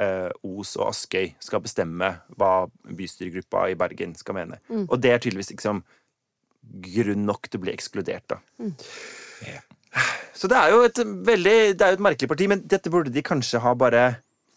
eh, 0.00 0.30
Os 0.46 0.76
og 0.78 0.90
Askøy 0.90 1.32
skal 1.42 1.62
bestemme 1.64 2.12
hva 2.38 2.66
bystyregruppa 2.86 3.66
i 3.72 3.78
Bergen 3.78 4.14
skal 4.18 4.38
mene. 4.38 4.60
Mm. 4.70 4.86
Og 4.86 5.00
det 5.02 5.12
er 5.12 5.22
tydeligvis 5.22 5.52
liksom 5.56 5.82
grunn 6.86 7.26
nok 7.26 7.48
til 7.48 7.60
å 7.60 7.64
bli 7.66 7.74
ekskludert, 7.74 8.34
da. 8.34 8.40
Så 10.36 10.50
det 10.50 10.58
er 10.58 10.72
jo 10.74 10.80
et 10.84 10.98
veldig 11.00 11.52
Det 11.78 11.84
er 11.84 11.92
jo 11.94 11.96
et 11.96 12.02
merkelig 12.04 12.28
parti, 12.28 12.48
men 12.50 12.64
dette 12.68 12.90
burde 12.92 13.12
de 13.14 13.22
kanskje 13.24 13.62
ha 13.64 13.72
bare 13.78 14.02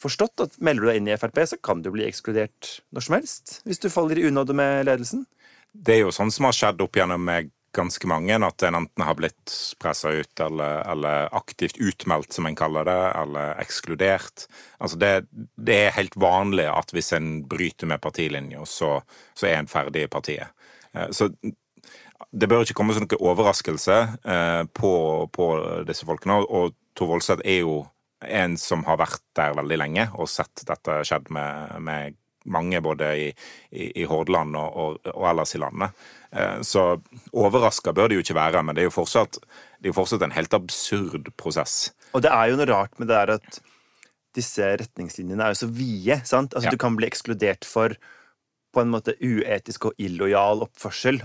forstått. 0.01 0.41
At 0.43 0.57
melder 0.63 0.85
du 0.85 0.89
deg 0.89 0.99
inn 0.99 1.11
i 1.11 1.17
Frp, 1.19 1.39
så 1.47 1.59
kan 1.63 1.83
du 1.83 1.91
bli 1.93 2.07
ekskludert 2.07 2.79
når 2.95 3.05
som 3.05 3.15
helst. 3.17 3.59
Hvis 3.67 3.81
du 3.81 3.89
faller 3.93 4.19
i 4.19 4.25
unåde 4.27 4.55
med 4.57 4.89
ledelsen. 4.89 5.25
Det 5.71 5.95
er 5.95 6.03
jo 6.03 6.13
sånn 6.15 6.33
som 6.33 6.49
har 6.49 6.57
skjedd 6.57 6.81
opp 6.81 6.97
gjennom 6.97 7.23
med 7.23 7.51
ganske 7.75 8.07
mange, 8.09 8.35
at 8.45 8.63
en 8.67 8.77
enten 8.81 9.03
har 9.05 9.15
blitt 9.19 9.53
pressa 9.81 10.11
ut 10.15 10.41
eller, 10.43 10.81
eller 10.91 11.29
aktivt 11.37 11.77
utmeldt, 11.77 12.33
som 12.33 12.47
en 12.49 12.57
kaller 12.57 12.87
det, 12.89 12.99
eller 13.21 13.59
ekskludert. 13.63 14.47
Altså 14.79 14.99
det, 15.01 15.11
det 15.57 15.77
er 15.85 15.97
helt 15.97 16.17
vanlig 16.19 16.67
at 16.71 16.93
hvis 16.95 17.13
en 17.17 17.31
bryter 17.49 17.89
med 17.91 18.01
partilinja, 18.03 18.65
så, 18.65 18.99
så 19.37 19.49
er 19.49 19.59
en 19.59 19.71
ferdig 19.71 20.07
i 20.07 20.11
partiet. 20.11 20.49
Eh, 20.93 21.09
Så 21.11 21.29
det 22.31 22.49
bør 22.51 22.65
ikke 22.65 22.75
komme 22.77 22.93
som 22.93 23.05
noen 23.05 23.23
overraskelse 23.31 23.95
eh, 24.23 24.63
på, 24.75 24.93
på 25.33 25.49
disse 25.89 26.07
folkene. 26.09 26.41
Og- 26.49 26.75
Tor 26.99 27.07
Voldseth 27.13 27.45
er 27.47 27.61
jo 27.61 27.75
en 28.27 28.57
som 28.59 28.81
har 28.83 28.97
vært 28.99 29.21
der 29.37 29.53
veldig 29.55 29.77
lenge 29.79 30.03
og 30.19 30.27
sett 30.27 30.65
dette 30.67 30.97
skjedd 31.07 31.29
med, 31.31 31.77
med 31.85 32.17
mange 32.51 32.81
både 32.83 33.07
i, 33.15 33.27
i, 33.71 33.85
i 34.01 34.07
Hordaland 34.09 34.57
og, 34.59 34.75
og, 34.83 34.97
og 35.13 35.27
ellers 35.29 35.55
i 35.55 35.61
landet. 35.63 35.95
Eh, 36.31 36.61
Så 36.61 37.01
overraska 37.33 37.93
bør 37.93 38.09
det 38.09 38.19
jo 38.19 38.23
ikke 38.25 38.37
være, 38.37 38.63
men 38.63 38.75
det 38.75 38.83
er 38.83 38.89
jo 38.89 38.95
fortsatt, 39.01 39.39
det 39.81 39.89
er 39.89 39.93
jo 39.93 39.97
fortsatt 40.01 40.21
en 40.27 40.35
helt 40.35 40.53
absurd 40.53 41.31
prosess. 41.37 41.91
Og 42.13 42.21
det 42.21 42.31
er 42.31 42.49
jo 42.51 42.59
noe 42.59 42.69
rart 42.69 42.99
med 42.99 43.07
det 43.09 43.17
der 43.17 43.33
at 43.39 43.59
disse 44.37 44.61
retningslinjene 44.61 45.41
er 45.41 45.53
jo 45.55 45.65
så 45.65 45.69
vide. 45.73 46.21
sant? 46.25 46.53
Altså 46.53 46.69
Ja. 46.69 46.71
Du 46.71 46.77
kan 46.77 46.95
bli 46.95 47.07
ekskludert 47.09 47.65
for 47.65 47.95
på 48.73 48.81
en 48.81 48.91
måte 48.93 49.15
uetisk 49.19 49.85
og 49.89 49.93
illojal 49.97 50.61
oppførsel. 50.61 51.21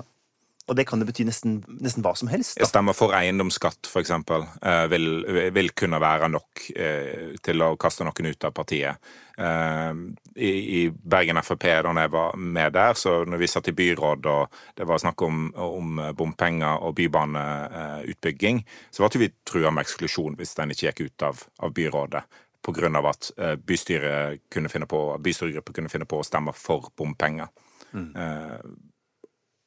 Og 0.65 0.77
det 0.79 0.87
kan 0.89 1.03
jo 1.03 1.05
bety 1.05 1.27
nesten, 1.29 1.59
nesten 1.85 2.01
hva 2.05 2.15
som 2.17 2.31
helst. 2.33 2.57
da. 2.57 2.65
Stemmer 2.69 2.97
for 2.97 3.13
eiendomsskatt, 3.13 3.85
eksempel, 4.01 4.47
eh, 4.65 4.87
vil, 4.89 5.11
vil 5.53 5.69
kunne 5.77 6.01
være 6.01 6.31
nok 6.33 6.63
eh, 6.73 7.35
til 7.45 7.65
å 7.67 7.75
kaste 7.81 8.07
noen 8.07 8.31
ut 8.31 8.47
av 8.49 8.55
partiet. 8.57 9.13
Eh, 9.37 9.93
I, 10.41 10.53
I 10.79 10.81
Bergen 10.89 11.43
Frp, 11.45 11.69
da 11.85 11.93
jeg 12.01 12.15
var 12.17 12.41
med 12.41 12.73
der, 12.79 12.97
så 12.97 13.19
når 13.29 13.45
vi 13.45 13.51
satt 13.53 13.69
i 13.69 13.77
byråd 13.77 14.31
og 14.33 14.59
det 14.81 14.89
var 14.89 15.05
snakk 15.05 15.27
om, 15.29 15.45
om 15.53 16.03
bompenger 16.17 16.81
og 16.81 16.97
bybaneutbygging, 16.97 18.65
så 18.91 19.05
var 19.05 19.13
det 19.13 19.21
vi 19.27 19.33
trua 19.45 19.69
med 19.69 19.85
eksklusjon 19.85 20.41
hvis 20.41 20.57
den 20.57 20.73
ikke 20.73 20.89
gikk 20.89 21.07
ut 21.11 21.29
av, 21.29 21.47
av 21.61 21.77
byrådet. 21.77 22.25
Av 22.65 23.07
at 23.11 23.35
eh, 23.37 23.59
bystyret 23.61 24.47
kunne 24.49 24.73
finne 24.73 24.89
på, 24.89 25.07
bystyregruppen 25.21 25.83
kunne 25.83 25.93
finne 25.93 26.09
på 26.09 26.23
å 26.23 26.25
stemme 26.25 26.57
for 26.57 26.89
bompenger. 26.97 27.53
Mm. 27.95 28.09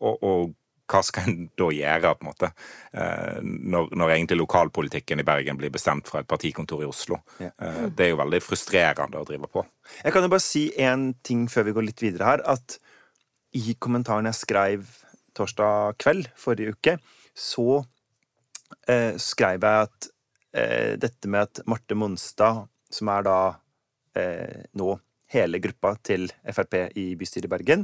og, 0.04 0.24
og 0.28 0.50
hva 0.88 1.02
skal 1.04 1.28
en 1.28 1.48
da 1.60 1.68
gjøre, 1.74 2.14
på 2.16 2.26
en 2.26 2.30
måte, 2.30 2.50
eh, 2.96 3.40
når, 3.44 3.90
når 4.00 4.14
egentlig 4.16 4.40
lokalpolitikken 4.40 5.22
i 5.22 5.28
Bergen 5.28 5.60
blir 5.60 5.74
bestemt 5.74 6.08
fra 6.10 6.22
et 6.24 6.30
partikontor 6.30 6.84
i 6.84 6.88
Oslo? 6.90 7.20
Ja. 7.44 7.52
Eh, 7.60 7.82
det 7.92 8.08
er 8.08 8.14
jo 8.14 8.22
veldig 8.22 8.42
frustrerende 8.44 9.20
å 9.20 9.28
drive 9.28 9.50
på. 9.52 9.66
Jeg 10.04 10.16
kan 10.16 10.26
jo 10.26 10.32
bare 10.32 10.46
si 10.46 10.70
én 10.80 11.10
ting 11.28 11.48
før 11.52 11.68
vi 11.68 11.76
går 11.78 11.90
litt 11.90 12.04
videre 12.04 12.32
her. 12.32 12.46
At 12.48 12.80
i 13.58 13.76
kommentaren 13.80 14.30
jeg 14.30 14.40
skrev 14.42 14.88
torsdag 15.38 15.98
kveld 16.02 16.30
forrige 16.40 16.76
uke, 16.76 16.96
så 17.38 17.82
eh, 18.90 19.14
skrev 19.22 19.64
jeg 19.64 19.88
at 19.88 20.10
eh, 20.58 20.94
dette 21.00 21.30
med 21.32 21.48
at 21.48 21.62
Marte 21.70 21.98
Monstad, 21.98 22.66
som 22.92 23.12
er 23.14 23.28
da 23.28 23.40
eh, 24.18 24.64
nå 24.80 24.96
hele 25.34 25.60
gruppa 25.60 25.98
til 26.08 26.30
Frp 26.48 26.80
i 26.96 27.10
bystyret 27.20 27.50
i 27.50 27.52
Bergen, 27.52 27.82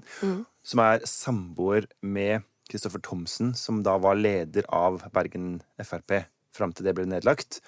som 0.63 0.79
er 0.79 1.03
samboer 1.03 1.89
med 1.99 2.45
Kristoffer 2.73 3.03
Thomsen, 3.05 3.53
som 3.53 3.83
da 3.85 3.99
var 4.01 4.17
leder 4.17 4.65
av 4.73 5.03
Bergen 5.13 5.59
Frp 5.77 6.23
fram 6.53 6.73
til 6.73 6.87
det 6.87 6.95
ble 6.97 7.05
nedlagt. 7.09 7.61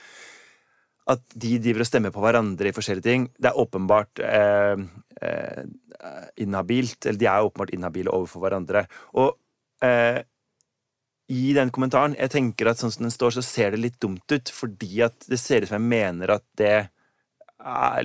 At 1.09 1.21
de 1.37 1.57
driver 1.61 1.83
og 1.83 1.89
stemmer 1.89 2.13
på 2.13 2.21
hverandre 2.23 2.71
i 2.71 2.73
forskjellige 2.73 3.05
ting. 3.05 3.27
Det 3.37 3.51
er 3.51 3.59
åpenbart 3.61 4.21
eh, 4.25 4.85
eh, 5.21 5.65
inhabilt. 6.41 7.05
Eller 7.05 7.21
de 7.21 7.29
er 7.29 7.45
åpenbart 7.45 7.75
inhabile 7.77 8.13
overfor 8.13 8.41
hverandre. 8.41 8.87
Og 9.21 9.35
eh, 9.85 10.23
i 11.29 11.53
den 11.57 11.71
kommentaren 11.73 12.17
Jeg 12.17 12.33
tenker 12.33 12.69
at 12.69 12.81
sånn 12.81 12.93
som 12.93 13.05
den 13.05 13.13
står, 13.13 13.37
så 13.37 13.45
ser 13.45 13.73
det 13.73 13.83
litt 13.83 14.01
dumt 14.01 14.25
ut, 14.33 14.49
fordi 14.49 15.01
at 15.05 15.29
det 15.29 15.41
ser 15.41 15.65
ut 15.65 15.69
som 15.69 15.79
jeg 15.79 15.93
mener 15.93 16.35
at 16.37 16.45
det 16.57 16.75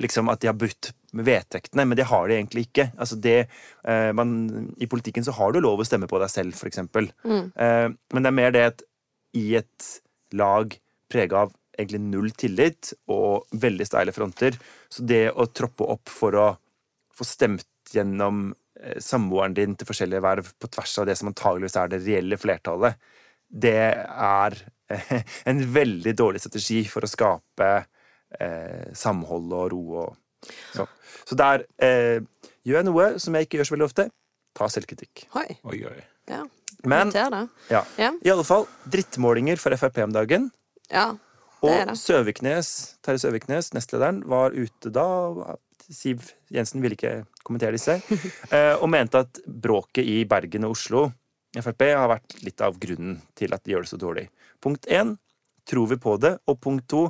liksom 0.01 0.29
At 0.31 0.41
de 0.41 0.49
har 0.49 0.57
brutt 0.57 0.91
vedtektene, 1.11 1.85
men 1.85 1.97
det 1.99 2.07
har 2.09 2.27
de 2.27 2.37
egentlig 2.37 2.67
ikke. 2.69 2.87
Altså 2.97 3.17
det, 3.19 3.49
eh, 3.83 4.11
man, 4.15 4.71
I 4.79 4.87
politikken 4.87 5.25
så 5.27 5.33
har 5.35 5.51
du 5.51 5.59
lov 5.59 5.81
å 5.81 5.87
stemme 5.87 6.07
på 6.07 6.19
deg 6.21 6.31
selv, 6.31 6.55
for 6.55 6.69
eksempel. 6.69 7.11
Eh, 7.55 7.89
men 7.91 8.23
det 8.23 8.31
er 8.31 8.37
mer 8.37 8.55
det 8.55 8.63
at 8.69 8.85
i 9.37 9.55
et 9.59 9.89
lag 10.39 10.73
prega 11.11 11.43
av 11.43 11.53
egentlig 11.77 12.01
null 12.03 12.31
tillit 12.37 12.93
og 13.11 13.51
veldig 13.59 13.87
steile 13.87 14.15
fronter, 14.15 14.55
så 14.91 15.03
det 15.07 15.31
å 15.31 15.47
troppe 15.51 15.87
opp 15.93 16.11
for 16.11 16.37
å 16.39 16.47
få 17.15 17.27
stemt 17.27 17.67
gjennom 17.91 18.51
eh, 18.79 18.99
samboeren 19.03 19.55
din 19.57 19.75
til 19.75 19.89
forskjellige 19.89 20.23
verv 20.23 20.51
på 20.59 20.71
tvers 20.71 20.97
av 21.01 21.09
det 21.09 21.17
som 21.19 21.31
antageligvis 21.31 21.77
er 21.79 21.91
det 21.91 22.03
reelle 22.05 22.39
flertallet, 22.39 22.99
det 23.51 23.79
er 23.99 24.55
en 25.49 25.65
veldig 25.73 26.13
dårlig 26.15 26.43
strategi 26.43 26.85
for 26.87 27.03
å 27.03 27.11
skape 27.11 27.71
eh, 28.39 28.91
samhold 28.97 29.53
og 29.57 29.71
ro 29.73 29.81
og 30.05 30.51
så. 30.73 30.87
Så 31.27 31.37
der 31.37 31.65
eh, 31.81 32.21
gjør 32.65 32.79
jeg 32.81 32.87
noe 32.87 33.07
som 33.21 33.35
jeg 33.37 33.47
ikke 33.47 33.59
gjør 33.59 33.69
så 33.69 33.75
veldig 33.75 33.87
ofte. 33.89 34.07
Ta 34.57 34.67
selvkritikk. 34.71 35.27
Oi. 35.37 35.47
Oi, 35.69 35.79
oi. 35.91 35.99
Ja. 36.31 36.41
Men 36.87 37.11
ja. 37.13 37.45
Ja. 37.69 38.11
i 38.21 38.31
alle 38.31 38.45
fall 38.47 38.65
drittmålinger 38.89 39.59
for 39.61 39.75
Frp 39.77 40.01
om 40.05 40.15
dagen. 40.15 40.49
Ja, 40.89 41.11
det 41.61 41.69
er 41.69 41.83
Og 41.83 41.91
det. 41.91 41.97
Søviknes, 42.01 42.71
Terje 43.05 43.21
Søviknes, 43.21 43.69
nestlederen, 43.75 44.23
var 44.25 44.55
ute 44.55 44.89
da. 44.89 45.05
Siv 45.91 46.31
Jensen 46.49 46.81
ville 46.81 46.95
ikke 46.95 47.25
kommentere 47.43 47.75
disse. 47.75 47.99
eh, 48.55 48.73
Og 48.79 48.89
mente 48.89 49.21
at 49.21 49.41
bråket 49.45 50.07
i 50.07 50.23
Bergen 50.25 50.65
og 50.65 50.77
Oslo 50.77 51.09
Frp 51.59 51.83
har 51.91 52.07
vært 52.07 52.37
litt 52.45 52.61
av 52.63 52.77
grunnen 52.79 53.17
til 53.35 53.51
at 53.51 53.63
de 53.65 53.73
gjør 53.73 53.83
det 53.83 53.91
så 53.91 53.99
dårlig. 53.99 54.29
Punkt 54.63 54.87
én 54.87 55.17
tror 55.67 55.89
vi 55.91 55.97
på 55.99 56.15
det? 56.21 56.37
Og 56.47 56.59
punkt 56.63 56.87
to 56.89 57.09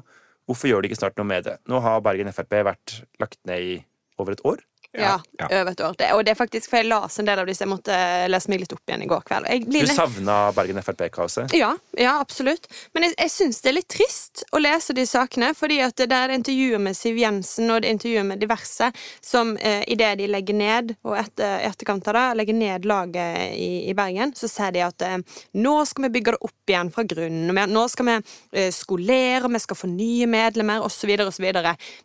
hvorfor 0.51 0.69
gjør 0.69 0.83
de 0.83 0.91
ikke 0.91 0.99
snart 0.99 1.17
noe 1.19 1.27
med 1.27 1.47
det? 1.47 1.55
Nå 1.71 1.79
har 1.83 2.03
Bergen 2.03 2.31
Frp 2.35 2.59
vært 2.67 2.97
lagt 3.21 3.39
ned 3.47 3.71
i 3.71 3.77
over 4.19 4.35
et 4.35 4.43
år. 4.47 4.59
Ja, 4.93 5.21
Ja. 5.39 5.45
over 5.61 5.71
et 5.71 5.79
år. 5.79 5.93
Det, 5.97 6.11
og 6.13 6.25
det 6.25 6.31
er 6.31 6.35
faktisk, 6.35 6.69
for 6.69 6.77
jeg 6.81 6.87
las 6.89 7.17
en 7.19 7.25
del 7.25 7.39
av 7.39 7.45
disse. 7.47 7.63
Jeg 7.63 7.69
måtte 7.71 7.95
lese 8.29 8.49
meg 8.51 8.59
litt 8.59 8.73
opp 8.73 8.81
igjen 8.89 9.03
i 9.03 9.07
går 9.07 9.21
kveld. 9.23 9.47
Jeg 9.47 9.61
Du 9.63 9.69
blir 9.71 9.85
litt- 9.87 9.95
savna 9.95 10.51
Bergen 10.51 10.81
Frp-kaoset? 10.83 11.53
Ja, 11.55 11.69
ja, 11.97 12.19
absolutt. 12.19 12.67
Men 12.93 13.03
jeg, 13.03 13.15
jeg 13.17 13.29
syns 13.29 13.61
det 13.61 13.69
er 13.71 13.73
litt 13.77 13.87
trist 13.87 14.43
å 14.51 14.59
lese 14.59 14.93
de 14.93 15.05
sakene, 15.07 15.53
fordi 15.55 15.79
at 15.81 15.95
det 15.95 16.09
der 16.09 16.29
er 16.29 16.35
intervjuer 16.35 16.79
med 16.79 16.95
Siv 16.97 17.15
Jensen 17.17 17.71
og 17.71 17.81
det 17.81 17.89
intervjuet 17.95 18.25
med 18.25 18.39
diverse 18.43 18.91
som 19.21 19.55
eh, 19.61 19.83
idet 19.87 20.17
de 20.17 20.27
legger 20.27 20.53
ned, 20.59 20.95
og 21.05 21.15
etter, 21.17 21.61
etterkant 21.71 22.07
av 22.11 22.13
det, 22.19 22.37
legger 22.41 22.53
ned 22.59 22.85
laget 22.85 23.55
i, 23.55 23.89
i 23.89 23.93
Bergen, 23.93 24.33
så 24.35 24.49
sier 24.51 24.71
de 24.75 24.81
at 24.81 25.01
eh, 25.07 25.17
nå 25.55 25.85
skal 25.87 26.09
vi 26.09 26.19
bygge 26.19 26.35
det 26.35 26.41
opp 26.41 26.67
igjen 26.67 26.91
fra 26.91 27.03
grunnen. 27.03 27.49
og 27.49 27.55
vi- 27.55 27.71
Nå 27.71 27.87
skal 27.89 28.05
vi 28.05 28.17
eh, 28.59 28.71
skolere, 28.75 29.47
vi 29.49 29.59
skal 29.59 29.77
få 29.77 29.87
nye 29.87 30.27
medlemmer, 30.27 30.81
osv., 30.83 31.15
osv. 31.27 31.47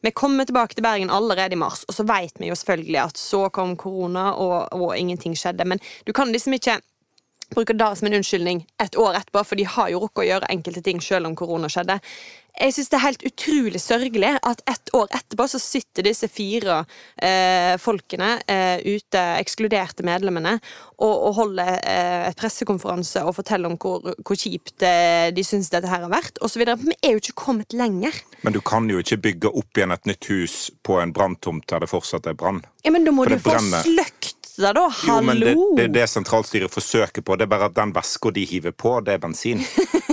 Vi 0.02 0.10
kommer 0.12 0.44
tilbake 0.46 0.74
til 0.78 0.82
Bergen 0.86 1.10
allerede 1.10 1.52
i 1.52 1.56
mars, 1.56 1.84
og 1.88 1.94
så 1.94 2.06
vet 2.06 2.32
vi 2.38 2.46
jo 2.46 2.54
selvfølgelig 2.54 2.75
at 3.02 3.18
så 3.18 3.48
kom 3.48 3.76
korona, 3.76 4.30
og, 4.32 4.72
og 4.72 4.96
ingenting 4.98 5.36
skjedde. 5.38 5.64
Men 5.64 5.80
du 6.06 6.12
kan 6.12 6.32
liksom 6.32 6.56
ikke 6.56 6.78
bruker 7.54 7.76
det 7.78 7.92
som 7.98 8.08
en 8.08 8.18
unnskyldning 8.18 8.64
et 8.82 8.98
år 8.98 9.20
etterpå, 9.20 9.44
for 9.44 9.58
de 9.58 9.68
har 9.76 9.92
jo 9.92 10.02
rukket 10.02 10.24
å 10.24 10.28
gjøre 10.30 10.50
enkelte 10.52 10.82
ting 10.86 11.00
selv 11.04 11.30
om 11.30 11.36
korona 11.38 11.70
skjedde. 11.72 12.00
Jeg 12.56 12.72
synes 12.72 12.88
det 12.88 12.96
er 12.96 13.02
helt 13.04 13.24
utrolig 13.28 13.80
sørgelig 13.84 14.30
at 14.48 14.62
ett 14.70 14.92
år 14.96 15.10
etterpå 15.12 15.44
så 15.52 15.58
sitter 15.60 16.06
disse 16.06 16.28
fire 16.32 16.78
eh, 17.20 17.74
folkene 17.80 18.30
eh, 18.48 18.80
ute, 18.80 19.24
ekskluderte 19.42 20.06
medlemmene, 20.08 20.54
og, 20.96 21.12
og 21.12 21.34
holder 21.36 21.74
eh, 21.76 22.22
et 22.30 22.38
pressekonferanse 22.40 23.26
og 23.28 23.36
forteller 23.36 23.68
om 23.68 23.76
hvor, 23.80 24.08
hvor 24.24 24.40
kjipt 24.40 24.86
eh, 24.88 25.28
de 25.36 25.44
syns 25.44 25.68
dette 25.74 25.90
her 25.90 26.06
har 26.06 26.12
vært, 26.12 26.40
osv. 26.40 26.64
Vi 26.64 26.96
er 26.96 27.12
jo 27.12 27.20
ikke 27.20 27.36
kommet 27.44 27.76
lenger. 27.76 28.16
Men 28.46 28.56
du 28.56 28.62
kan 28.64 28.88
jo 28.88 29.04
ikke 29.04 29.20
bygge 29.28 29.52
opp 29.52 29.76
igjen 29.76 29.92
et 29.92 30.08
nytt 30.08 30.32
hus 30.32 30.56
på 30.86 30.96
en 31.02 31.12
branntomt 31.12 31.68
der 31.68 31.84
det 31.84 31.92
fortsatt 31.92 32.30
er 32.30 32.40
brann. 32.40 32.64
Ja, 32.86 32.94
Men 32.94 33.04
da 33.04 33.12
må 33.12 33.28
For 33.28 33.36
du 33.36 33.44
få 33.44 33.52
brenner. 33.52 33.84
Det, 34.62 34.72
da. 34.78 34.86
Jo, 35.06 35.20
men 35.24 35.40
det, 35.42 35.54
det 35.76 35.84
er 35.86 35.94
det 35.94 36.06
sentralstyret 36.10 36.72
forsøker 36.72 37.24
på. 37.24 37.36
Det 37.36 37.46
er 37.46 37.52
bare 37.52 37.70
at 37.70 37.76
den 37.76 37.92
veska 37.96 38.32
de 38.34 38.44
hiver 38.48 38.74
på, 38.76 38.98
det 39.04 39.16
er 39.16 39.22
bensin. 39.22 39.62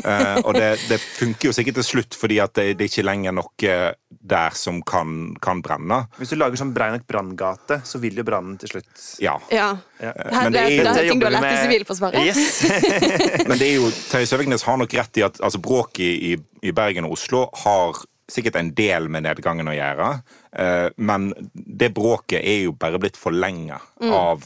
uh, 0.03 0.39
og 0.47 0.53
det, 0.57 0.75
det 0.89 0.99
funker 1.01 1.49
jo 1.49 1.55
sikkert 1.55 1.79
til 1.81 1.87
slutt, 1.89 2.17
fordi 2.19 2.39
at 2.43 2.55
det, 2.59 2.67
det 2.79 2.87
er 2.87 2.91
ikke 2.91 3.07
lenger 3.07 3.37
noe 3.39 3.77
der 4.23 4.55
som 4.55 4.81
kan, 4.87 5.33
kan 5.43 5.61
brenne. 5.63 6.03
Hvis 6.19 6.33
du 6.33 6.37
lager 6.39 6.59
sånn 6.59 6.73
brei 6.75 6.91
nok 6.93 7.07
branngate, 7.09 7.81
så 7.87 7.99
vil 8.03 8.19
jo 8.19 8.25
brannen 8.27 8.55
til 8.61 8.75
slutt 8.75 9.07
Ja. 9.23 9.35
Ja. 9.51 9.73
Ja. 9.99 10.13
Her, 10.15 10.49
Men 10.49 10.55
det 10.55 10.63
det, 10.69 10.79
er 10.83 10.89
er 10.91 11.09
ting 11.09 11.21
du 11.21 11.27
har 11.27 11.35
lært 11.35 11.51
i 11.51 11.59
Sivilforsvaret. 11.65 12.23
Yes. 12.27 12.63
Men 13.49 13.59
det 13.59 13.67
er 13.67 13.75
jo, 13.77 13.91
Terje 14.11 14.29
Søviknes 14.31 14.65
har 14.67 14.79
nok 14.79 14.95
rett 14.99 15.19
i 15.21 15.25
at 15.27 15.39
altså, 15.43 15.61
bråket 15.63 16.07
i, 16.31 16.33
i 16.63 16.75
Bergen 16.75 17.07
og 17.07 17.17
Oslo 17.17 17.47
har 17.63 18.03
sikkert 18.31 18.57
en 18.59 18.71
del 18.75 19.09
med 19.11 19.25
nedgangen 19.27 19.67
å 19.67 19.75
gjøre. 19.75 20.09
Eh, 20.55 20.89
men 20.97 21.31
det 21.53 21.91
bråket 21.95 22.41
er 22.41 22.63
jo 22.67 22.75
bare 22.77 22.99
blitt 23.01 23.17
forlenga 23.19 23.79
av 24.03 24.43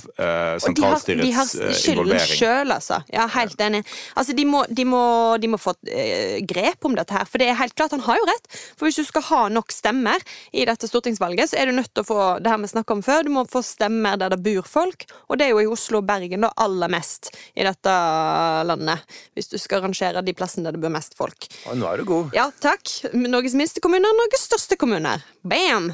sentralstyrets 0.62 0.68
involvering. 0.68 1.18
Og 1.18 1.26
de 1.26 1.34
har, 1.34 1.54
de 1.58 1.64
har 1.64 1.70
eh, 1.70 1.78
skylden 1.82 2.26
sjøl, 2.30 2.74
altså. 2.76 3.00
Ja, 3.14 3.26
helt 3.38 3.62
enig. 3.64 3.84
Altså, 4.16 4.36
de 4.38 4.46
må, 4.48 4.64
de 4.70 4.86
må, 4.88 5.04
de 5.42 5.52
må 5.52 5.60
få 5.62 5.74
eh, 5.90 6.40
grep 6.48 6.86
om 6.88 6.98
dette 6.98 7.16
her, 7.16 7.28
for 7.30 7.42
det 7.42 7.50
er 7.52 7.60
helt 7.60 7.76
klart, 7.78 7.96
han 7.96 8.06
har 8.06 8.20
jo 8.20 8.28
rett. 8.30 8.50
For 8.78 8.88
hvis 8.88 9.00
du 9.02 9.08
skal 9.08 9.26
ha 9.30 9.42
nok 9.54 9.74
stemmer 9.74 10.24
i 10.52 10.66
dette 10.70 10.90
stortingsvalget, 10.90 11.52
så 11.52 11.62
er 11.62 11.70
du 11.72 11.78
nødt 11.78 11.94
til 11.94 12.06
å 12.06 12.08
få 12.08 12.22
det 12.44 12.54
her 12.54 12.62
vi 12.62 12.72
snakka 12.72 12.98
om 12.98 13.04
før, 13.06 13.26
du 13.28 13.34
må 13.34 13.46
få 13.50 13.64
stemmer 13.66 14.18
der 14.20 14.34
det 14.34 14.42
bor 14.46 14.68
folk, 14.68 15.08
og 15.28 15.40
det 15.40 15.48
er 15.48 15.56
jo 15.56 15.64
i 15.64 15.72
Oslo 15.72 16.02
og 16.02 16.08
Bergen 16.10 16.46
da 16.46 16.52
aller 16.64 16.92
mest 16.92 17.32
i 17.58 17.66
dette 17.66 17.94
landet. 18.68 19.04
Hvis 19.38 19.52
du 19.52 19.58
skal 19.62 19.84
rangere 19.86 20.24
de 20.26 20.36
plassene 20.38 20.68
der 20.68 20.78
det 20.78 20.84
bor 20.84 20.94
mest 20.94 21.18
folk. 21.18 21.50
Å, 21.68 21.76
nå 21.78 21.88
er 21.90 22.02
du 22.02 22.08
god. 22.10 22.36
Ja, 22.38 22.48
takk. 22.64 22.90
Norges 23.18 23.56
minste 23.58 23.84
kommuner, 23.84 24.14
Norges 24.18 24.46
største 24.48 24.78
kommuner. 24.80 25.24
Bam! 25.48 25.90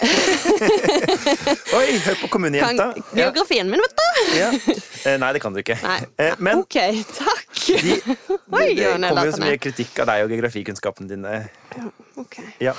Oi, 1.78 1.86
hør 2.04 2.16
på 2.20 2.26
Kan 2.26 2.32
kommunejenta. 2.34 2.86
Ja. 2.96 3.26
geografien 3.30 3.70
min, 3.70 3.80
vet 3.82 3.94
du. 3.96 4.06
Ja. 4.38 4.48
Eh, 5.08 5.16
Nei, 5.20 5.30
det 5.36 5.42
kan 5.42 5.54
du 5.54 5.60
ikke. 5.62 5.76
Eh, 6.20 6.34
Men 6.42 6.60
OK, 6.64 6.76
takk. 7.16 7.46
de, 7.66 7.96
Oi, 8.58 8.74
det, 8.76 8.90
kommer 9.00 9.30
jo 9.30 9.36
så 9.36 9.42
mye 9.44 9.60
kritikk 9.62 10.02
av 10.04 10.10
deg 10.12 10.24
og 10.26 10.34
geografikunnskapene 10.34 11.10
dine. 11.14 11.36
Ok. 12.20 12.40
Ja. 12.62 12.74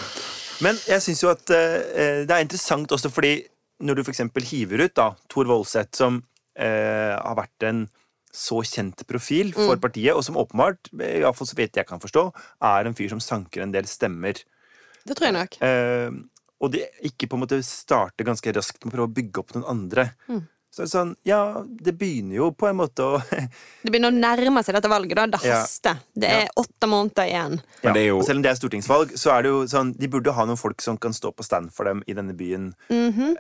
Men 0.61 0.77
jeg 0.85 1.01
syns 1.05 1.23
jo 1.25 1.31
at 1.33 1.49
eh, 1.55 2.21
det 2.27 2.35
er 2.35 2.43
interessant 2.45 2.91
også 2.93 3.09
fordi 3.13 3.39
når 3.81 3.97
du 3.97 4.03
f.eks. 4.05 4.21
hiver 4.51 4.83
ut 4.85 4.93
da, 4.99 5.07
Tor 5.31 5.47
Voldseth, 5.49 5.95
som 5.97 6.19
eh, 6.53 7.15
har 7.17 7.37
vært 7.39 7.65
en 7.65 7.87
så 8.31 8.61
kjent 8.63 9.01
profil 9.09 9.49
for 9.57 9.73
Mm. 9.75 9.81
partiet, 9.83 10.13
og 10.15 10.21
som 10.23 10.37
åpenbart, 10.39 10.87
i 10.93 11.19
hvert 11.19 11.35
fall 11.35 11.47
så 11.49 11.57
vidt 11.57 11.75
jeg 11.75 11.87
kan 11.89 11.99
forstå, 11.99 12.21
er 12.63 12.87
en 12.87 12.95
fyr 12.95 13.09
som 13.11 13.19
sanker 13.19 13.65
en 13.65 13.73
del 13.73 13.89
stemmer. 13.89 14.37
Det 15.07 15.17
tror 15.17 15.29
jeg 15.29 15.37
nok. 15.37 15.59
Eh, 15.65 16.09
og 16.61 16.73
de 16.73 16.85
ikke 17.09 17.29
på 17.29 17.37
en 17.37 17.45
måte 17.45 17.61
starter 17.65 18.27
ganske 18.27 18.53
raskt 18.53 18.83
med 18.83 18.91
å 18.91 18.95
prøve 18.95 19.09
å 19.09 19.15
bygge 19.19 19.41
opp 19.41 19.55
noen 19.55 19.69
andre. 19.71 20.11
Mm. 20.29 20.43
Så 20.71 20.79
er 20.79 20.87
det 20.87 20.91
sånn, 20.93 21.09
ja, 21.27 21.37
det 21.67 21.91
begynner 21.99 22.37
jo 22.37 22.45
på 22.55 22.69
en 22.69 22.77
måte 22.79 23.03
å 23.03 23.17
Det 23.83 23.91
begynner 23.91 24.13
å 24.13 24.15
nærme 24.15 24.61
seg 24.63 24.77
dette 24.77 24.87
valget. 24.87 25.19
da. 25.19 25.25
Det 25.27 25.49
Ja. 25.49 25.95
Det 26.15 26.29
er 26.31 26.53
åtte 26.55 26.87
måneder 26.87 27.27
igjen. 27.27 27.57
Men 27.83 27.97
det 27.97 28.03
er 28.05 28.07
jo 28.07 28.21
Og 28.21 28.23
selv 28.23 28.39
om 28.39 28.45
det 28.45 28.51
er 28.53 28.59
stortingsvalg, 28.59 29.11
så 29.19 29.33
er 29.35 29.43
det 29.43 29.51
jo 29.51 29.65
sånn 29.67 29.91
De 29.99 30.07
burde 30.07 30.31
ha 30.31 30.45
noen 30.47 30.59
folk 30.59 30.79
som 30.81 30.95
kan 31.01 31.11
stå 31.11 31.33
på 31.35 31.43
stand 31.43 31.73
for 31.75 31.89
dem 31.89 32.05
i 32.07 32.15
denne 32.15 32.37
byen. 32.37 32.71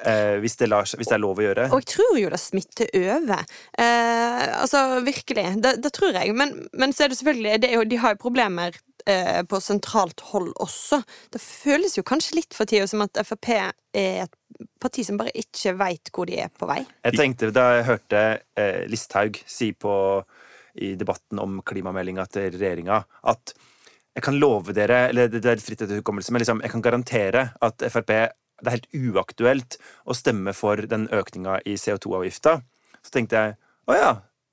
eh, 0.03 0.41
hvis, 0.43 0.57
det 0.59 0.67
lar, 0.73 0.83
hvis 0.83 1.07
det 1.07 1.15
er 1.15 1.23
lov 1.23 1.39
å 1.39 1.45
gjøre. 1.45 1.69
Og 1.71 1.79
jeg 1.79 1.91
tror 1.93 2.19
jo 2.19 2.33
det 2.35 2.41
smitter 2.41 2.91
over. 2.99 3.47
Eh, 3.79 4.43
altså, 4.59 4.83
virkelig. 5.07 5.47
Det, 5.63 5.77
det 5.85 5.93
tror 5.95 6.11
jeg. 6.19 6.35
Men, 6.35 6.67
men 6.73 6.91
så 6.91 7.05
er 7.05 7.13
det 7.13 7.21
selvfølgelig 7.21 7.61
det 7.63 7.71
er 7.71 7.79
jo, 7.79 7.87
De 7.87 8.01
har 8.03 8.17
jo 8.17 8.23
problemer 8.27 8.75
eh, 9.09 9.41
på 9.47 9.59
sentralt 9.63 10.23
hold 10.31 10.51
også. 10.61 11.01
Det 11.33 11.41
føles 11.41 11.97
jo 11.97 12.05
kanskje 12.07 12.39
litt 12.39 12.57
for 12.57 12.69
tida 12.69 12.87
som 12.89 13.03
at 13.05 13.21
Frp 13.27 13.49
er 13.55 13.73
et 13.93 14.37
parti 14.81 15.05
som 15.05 15.17
bare 15.19 15.33
ikke 15.37 15.73
veit 15.79 16.11
hvor 16.13 16.29
de 16.29 16.37
er 16.43 16.51
på 16.53 16.69
vei. 16.69 16.83
Jeg 17.07 17.17
tenkte 17.17 17.51
da 17.55 17.67
jeg 17.77 17.87
hørte 17.89 18.23
eh, 18.59 18.83
Listhaug 18.91 19.41
si 19.49 19.71
på 19.73 19.93
i 20.81 20.93
debatten 20.95 21.41
om 21.43 21.59
klimameldinga 21.67 22.25
til 22.31 22.53
regjeringa 22.55 23.01
at 23.27 23.55
jeg 24.15 24.23
kan 24.25 24.37
love 24.39 24.75
dere, 24.75 25.05
eller 25.09 25.29
det 25.31 25.43
er 25.47 25.61
fritt 25.63 25.83
etter 25.85 25.99
hukommelse, 26.01 26.33
men 26.35 26.43
liksom, 26.43 26.61
jeg 26.63 26.71
kan 26.73 26.83
garantere 26.83 27.45
at 27.63 27.83
Frp 27.91 28.11
det 28.61 28.69
er 28.69 28.75
helt 28.77 29.15
uaktuelt 29.15 29.77
å 30.05 30.13
stemme 30.13 30.53
for 30.53 30.83
den 30.89 31.07
økninga 31.09 31.61
i 31.65 31.77
CO2-avgifta. 31.81 32.59
Så 33.01 33.13
tenkte 33.15 33.39
jeg 33.39 33.55
å 33.89 33.97
ja, 33.97 34.11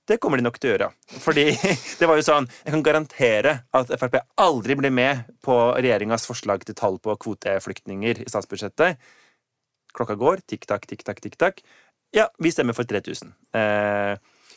det 0.09 0.19
kommer 0.23 0.41
de 0.41 0.47
nok 0.47 0.57
til 0.59 0.71
å 0.71 0.73
gjøre. 0.75 0.89
Fordi 1.21 1.45
det 2.01 2.09
var 2.09 2.19
jo 2.19 2.25
sånn 2.27 2.49
Jeg 2.65 2.75
kan 2.75 2.85
garantere 2.87 3.55
at 3.77 3.93
Frp 4.01 4.19
aldri 4.41 4.77
blir 4.79 4.95
med 4.95 5.29
på 5.45 5.57
regjeringas 5.77 6.27
forslag 6.29 6.65
til 6.67 6.77
tall 6.79 6.97
på 7.03 7.17
kvoteflyktninger 7.21 8.25
i 8.25 8.31
statsbudsjettet. 8.31 8.97
Klokka 9.97 10.17
går, 10.21 10.43
tikk-takk, 10.49 10.89
tikk-takk, 10.89 11.21
tikk-takk. 11.25 11.63
Ja, 12.17 12.29
vi 12.41 12.53
stemmer 12.53 12.77
for 12.77 12.89
3000. 12.89 13.35
Eh, 13.57 14.15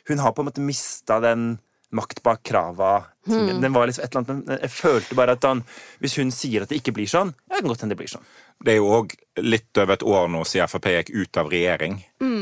hun 0.08 0.24
har 0.24 0.34
på 0.36 0.44
en 0.44 0.50
måte 0.50 0.64
mista 0.64 1.20
den 1.24 1.54
makt 1.92 2.24
bak 2.24 2.44
krava. 2.48 2.94
Den 3.26 3.74
var 3.74 3.88
liksom 3.88 4.04
et 4.04 4.16
eller 4.16 4.24
annet, 4.24 4.46
men 4.48 4.62
Jeg 4.62 4.72
følte 4.74 5.16
bare 5.16 5.36
at 5.38 5.44
han, 5.46 5.64
hvis 6.02 6.18
hun 6.18 6.32
sier 6.34 6.64
at 6.64 6.72
det 6.72 6.82
ikke 6.82 6.96
blir 6.96 7.10
sånn, 7.10 7.36
ja, 7.50 7.56
det 7.56 7.62
kan 7.62 7.74
godt 7.74 7.84
hende 7.86 7.96
det 7.96 8.02
blir 8.02 8.10
sånn. 8.10 8.26
Det 8.62 8.74
er 8.76 8.78
jo 8.78 8.90
òg 8.94 9.14
litt 9.42 9.78
over 9.82 9.96
et 9.96 10.04
år 10.06 10.28
nå 10.30 10.42
siden 10.46 10.70
Frp 10.70 10.88
gikk 10.92 11.10
ut 11.16 11.38
av 11.40 11.50
regjering. 11.50 11.96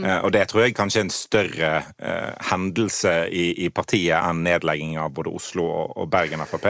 Eh, 0.04 0.18
og 0.26 0.34
det 0.36 0.42
tror 0.50 0.66
jeg 0.66 0.76
kanskje 0.76 1.00
er 1.00 1.06
en 1.06 1.14
større 1.14 1.70
eh, 1.80 2.32
hendelse 2.50 3.14
i, 3.32 3.46
i 3.66 3.70
partiet 3.72 4.18
enn 4.20 4.42
nedlegging 4.44 4.98
av 5.00 5.14
både 5.16 5.32
Oslo 5.36 5.68
og, 5.68 5.94
og 6.02 6.10
Bergen 6.12 6.44
Frp. 6.50 6.68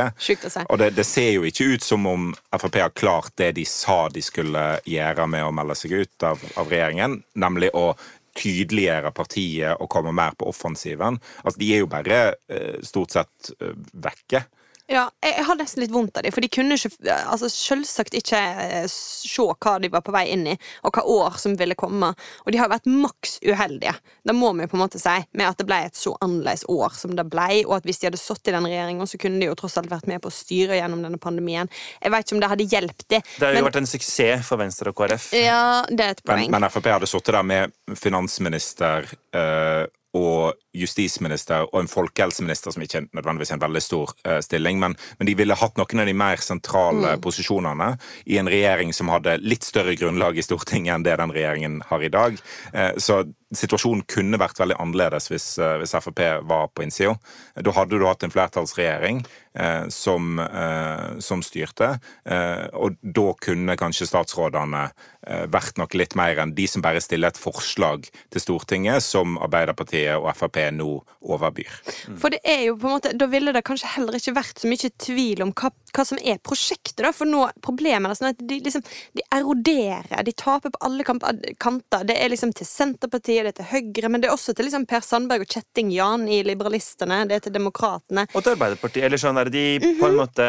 Og 0.68 0.78
det, 0.82 0.92
det 0.98 1.08
ser 1.08 1.32
jo 1.32 1.48
ikke 1.50 1.70
ut 1.74 1.86
som 1.86 2.06
om 2.10 2.30
Frp 2.54 2.78
har 2.84 2.94
klart 2.94 3.34
det 3.42 3.54
de 3.58 3.65
sa 3.70 4.04
de 4.13 4.22
skulle 4.26 4.65
gjøre 4.86 5.28
med 5.32 5.48
å 5.48 5.54
melde 5.56 5.78
seg 5.80 5.98
ut 5.98 6.30
av, 6.30 6.46
av 6.60 6.70
regjeringen, 6.70 7.22
nemlig 7.39 7.74
å 7.74 7.92
tydeliggjøre 8.38 9.12
partiet 9.15 9.80
og 9.82 9.89
komme 9.92 10.13
mer 10.15 10.38
på 10.38 10.50
offensiven. 10.50 11.20
Altså, 11.44 11.58
De 11.60 11.74
er 11.74 11.84
jo 11.84 11.92
bare 11.92 12.22
eh, 12.50 12.80
stort 12.86 13.15
sett 13.15 13.52
eh, 13.60 13.76
vekke. 13.94 14.46
Ja, 14.89 15.04
jeg, 15.21 15.36
jeg 15.38 15.45
har 15.45 15.58
nesten 15.60 15.84
litt 15.84 15.91
vondt 15.93 16.17
av 16.17 16.23
dem, 16.25 16.34
for 16.34 16.41
de 16.41 16.49
kunne 16.49 16.73
ikke, 16.73 16.89
altså, 17.30 17.45
selvsagt 17.54 18.15
ikke 18.17 18.39
eh, 18.65 18.88
se 18.89 19.45
hva 19.45 19.75
de 19.84 19.91
var 19.93 20.02
på 20.02 20.13
vei 20.15 20.23
inn 20.34 20.47
i, 20.49 20.56
og 20.82 20.95
hva 20.97 21.04
år 21.06 21.38
som 21.38 21.54
ville 21.60 21.78
komme. 21.78 22.10
Og 22.45 22.49
de 22.52 22.58
har 22.58 22.71
vært 22.71 22.89
maks 22.89 23.38
uheldige, 23.45 23.93
det 24.25 24.36
må 24.36 24.49
vi 24.58 24.65
på 24.71 24.80
en 24.80 24.84
måte 24.84 25.02
si, 25.02 25.13
med 25.38 25.45
at 25.45 25.62
det 25.62 25.67
ble 25.69 25.78
et 25.86 25.99
så 25.99 26.15
annerledes 26.25 26.65
år 26.73 26.95
som 26.97 27.13
det 27.17 27.28
ble, 27.30 27.62
og 27.67 27.75
at 27.78 27.86
hvis 27.86 28.02
de 28.02 28.10
hadde 28.10 28.21
sittet 28.21 28.49
i 28.49 28.56
den 28.58 28.65
regjeringen, 28.65 29.06
så 29.10 29.21
kunne 29.21 29.38
de 29.43 29.52
jo 29.52 29.58
tross 29.62 29.78
alt 29.78 29.91
vært 29.93 30.10
med 30.10 30.23
på 30.23 30.32
å 30.32 30.34
styre 30.34 30.80
gjennom 30.82 31.06
denne 31.06 31.21
pandemien. 31.21 31.69
Jeg 32.02 32.15
vet 32.15 32.25
ikke 32.25 32.38
om 32.39 32.43
det 32.43 32.52
hadde 32.56 32.69
hjulpet 32.73 33.08
de. 33.13 33.21
Det 33.38 33.45
har 33.45 33.54
jo 33.54 33.62
men- 33.62 33.69
vært 33.69 33.82
en 33.84 33.91
suksess 33.93 34.49
for 34.49 34.58
Venstre 34.63 34.89
og 34.89 34.97
KrF. 34.97 35.30
Ja, 35.38 35.86
det 35.86 36.02
er 36.02 36.17
et 36.17 36.25
poeng. 36.25 36.49
men 36.49 36.69
Frp 36.69 36.89
hadde 36.95 37.08
sittet 37.13 37.38
der 37.38 37.45
med 37.45 37.71
finansminister 37.93 39.06
eh, 39.34 39.86
og 40.17 40.58
justisminister 40.74 41.67
og 41.67 41.84
en 41.84 41.91
folkehelseminister, 41.91 42.74
som 42.74 42.84
ikke 42.84 43.02
er 43.02 43.10
nødvendigvis 43.13 43.52
en 43.54 43.62
veldig 43.62 43.82
stor 43.84 44.13
uh, 44.26 44.39
stilling, 44.41 44.80
men, 44.82 44.95
men 45.19 45.30
de 45.30 45.36
ville 45.38 45.58
hatt 45.58 45.78
noen 45.78 46.04
av 46.04 46.10
de 46.10 46.15
mer 46.17 46.41
sentrale 46.41 47.15
posisjonene 47.22 47.91
i 48.26 48.39
en 48.41 48.50
regjering 48.50 48.93
som 48.95 49.12
hadde 49.13 49.38
litt 49.43 49.67
større 49.67 49.93
grunnlag 50.00 50.39
i 50.39 50.45
Stortinget 50.45 50.95
enn 50.95 51.06
det 51.06 51.19
den 51.22 51.36
regjeringen 51.36 51.82
har 51.91 52.06
i 52.06 52.13
dag. 52.13 52.39
Uh, 52.74 52.93
så 52.98 53.22
situasjonen 53.55 54.03
kunne 54.09 54.39
vært 54.39 54.59
veldig 54.62 54.77
annerledes 54.81 55.29
hvis, 55.31 55.47
eh, 55.62 55.77
hvis 55.81 55.95
Frp 55.97 56.21
var 56.47 56.69
på 56.73 56.85
innsida. 56.85 57.15
Da 57.57 57.73
hadde 57.73 57.97
du 57.97 58.05
hatt 58.05 58.23
en 58.23 58.33
flertallsregjering 58.33 59.23
eh, 59.55 59.88
som, 59.93 60.39
eh, 60.39 61.19
som 61.23 61.41
styrte, 61.45 61.95
eh, 62.29 62.67
og 62.77 62.97
da 63.01 63.33
kunne 63.41 63.77
kanskje 63.79 64.07
statsrådene 64.09 64.83
eh, 65.25 65.45
vært 65.49 65.81
noe 65.81 65.97
litt 65.97 66.15
mer 66.19 66.41
enn 66.43 66.53
de 66.57 66.67
som 66.69 66.85
bare 66.85 67.01
stiller 67.01 67.33
et 67.33 67.41
forslag 67.41 68.05
til 68.29 68.43
Stortinget, 68.43 69.03
som 69.03 69.39
Arbeiderpartiet 69.41 70.19
og 70.19 70.29
Frp 70.38 70.62
nå 70.75 70.91
overbyr. 71.25 71.81
For 72.21 72.33
det 72.33 72.43
er 72.45 72.67
jo 72.69 72.77
på 72.77 72.89
en 72.89 72.97
måte, 72.99 73.15
Da 73.19 73.27
ville 73.31 73.53
det 73.55 73.65
kanskje 73.67 73.95
heller 73.95 74.15
ikke 74.19 74.38
vært 74.38 74.62
så 74.62 74.69
mye 74.69 74.93
tvil 75.01 75.41
om 75.43 75.53
hva, 75.57 75.71
hva 75.95 76.06
som 76.08 76.19
er 76.21 76.39
prosjektet. 76.43 77.02
da, 77.04 77.12
For 77.15 77.30
nå 77.30 77.45
problemet 77.65 78.12
er 78.12 78.19
sånn 78.19 78.32
at 78.32 78.43
de, 78.43 78.60
liksom, 78.65 78.86
de 79.17 79.25
eroderer. 79.36 80.23
De 80.25 80.36
taper 80.38 80.73
på 80.73 80.82
alle 80.86 81.06
kanter. 81.08 82.06
Det 82.08 82.17
er 82.17 82.32
liksom 82.34 82.54
til 82.56 82.69
Senterpartiet, 82.69 83.43
det 83.45 83.54
er 83.54 83.60
til 83.62 83.69
Høyre, 83.73 84.12
men 84.12 84.21
det 84.21 84.30
er 84.30 84.36
også 84.36 84.56
til 84.56 84.69
liksom 84.69 84.88
Per 84.89 85.06
Sandberg 85.06 85.45
og 85.45 85.52
Kjetting 85.52 85.91
Jan 85.95 86.28
i 86.30 86.41
Liberalistene. 86.47 87.23
Det 87.30 87.39
er 87.39 87.45
til 87.47 87.58
Demokratene. 87.58 88.28
Og 88.34 88.43
til 88.43 88.56
Arbeiderpartiet. 88.56 89.06
Eller 89.08 89.21
sånn 89.21 89.39
er 89.41 89.52
de 89.54 89.67
på 89.99 90.10
en 90.10 90.19
måte 90.19 90.47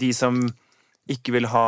De 0.00 0.12
som 0.16 0.38
ikke 1.10 1.34
vil 1.34 1.48
ha 1.50 1.66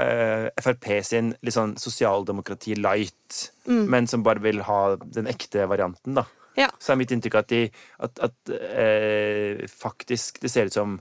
uh, 0.00 0.46
Frp 0.62 0.88
sin 1.04 1.32
litt 1.44 1.56
sånn 1.56 1.76
sosialdemokrati 1.80 2.76
light, 2.78 3.50
men 3.68 4.08
som 4.08 4.24
bare 4.24 4.42
vil 4.44 4.62
ha 4.64 4.96
den 5.02 5.28
ekte 5.30 5.66
varianten, 5.68 6.16
da. 6.16 6.24
Ja. 6.58 6.70
Så 6.82 6.92
er 6.92 6.98
mitt 6.98 7.12
inntrykk 7.14 7.36
at 7.38 7.50
de 7.52 7.60
at, 8.02 8.18
at 8.24 8.50
uh, 8.50 9.66
faktisk 9.70 10.40
det 10.42 10.50
ser 10.50 10.70
ut 10.70 10.74
som 10.74 10.96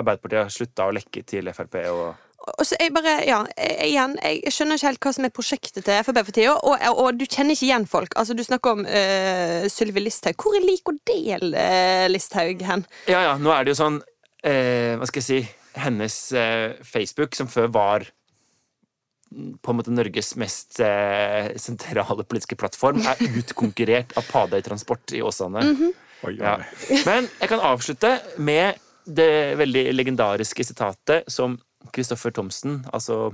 Arbeiderpartiet 0.00 0.42
har 0.46 0.52
slutta 0.54 0.86
å 0.88 0.92
lekke 0.96 1.24
til 1.28 1.50
Frp 1.52 1.74
og 1.92 2.04
Og 2.58 2.64
så 2.66 2.74
jeg 2.80 2.90
bare, 2.94 3.12
ja, 3.28 3.36
jeg- 3.56 3.90
igjen, 3.92 4.16
jeg 4.18 4.50
skjønner 4.50 4.74
ikke 4.80 4.88
helt 4.88 5.00
hva 5.04 5.12
som 5.14 5.24
er 5.28 5.30
prosjektet 5.36 5.84
til 5.86 6.00
Frp 6.02 6.16
for 6.26 6.32
tida, 6.34 6.54
og, 6.58 6.86
og 6.98 7.18
du 7.20 7.22
kjenner 7.26 7.54
ikke 7.54 7.68
igjen 7.68 7.84
folk. 7.86 8.16
Altså, 8.18 8.34
Du 8.34 8.42
snakker 8.42 8.72
om 8.72 8.80
uh, 8.86 9.68
Sylvi 9.70 10.02
Listhaug. 10.02 10.34
Hvor 10.42 10.56
er 10.58 10.64
lik 10.66 10.82
og 10.90 10.98
del 11.06 11.54
uh, 11.54 12.08
Listhaug 12.10 12.64
hen? 12.66 12.82
Ja, 13.06 13.20
ja, 13.28 13.36
nå 13.38 13.52
er 13.54 13.62
det 13.68 13.76
jo 13.76 13.78
sånn 13.84 14.00
eh, 14.42 14.96
Hva 14.98 15.06
skal 15.06 15.22
jeg 15.22 15.28
si 15.28 15.40
Hennes 15.78 16.16
eh, 16.34 16.72
Facebook, 16.82 17.36
som 17.38 17.46
før 17.48 17.70
var 17.72 18.08
mm, 19.30 19.58
på 19.62 19.70
en 19.70 19.78
måte 19.78 19.94
Norges 19.94 20.34
mest 20.36 20.80
sentrale 21.62 22.24
politiske 22.26 22.58
plattform, 22.58 23.00
er 23.06 23.22
utkonkurrert 23.40 24.16
av 24.18 24.26
Padøy 24.28 24.60
Transport 24.66 25.14
i 25.14 25.22
Åsane. 25.24 25.62
Oi, 26.26 26.34
ja. 26.38 26.58
Men 27.06 27.30
jeg 27.38 27.48
kan 27.54 27.62
avslutte 27.70 28.16
med 28.38 28.82
det 29.06 29.58
veldig 29.60 29.86
legendariske 29.94 30.64
sitatet 30.66 31.28
som 31.30 31.58
Kristoffer 31.94 32.34
Thomsen, 32.34 32.82
altså 32.92 33.32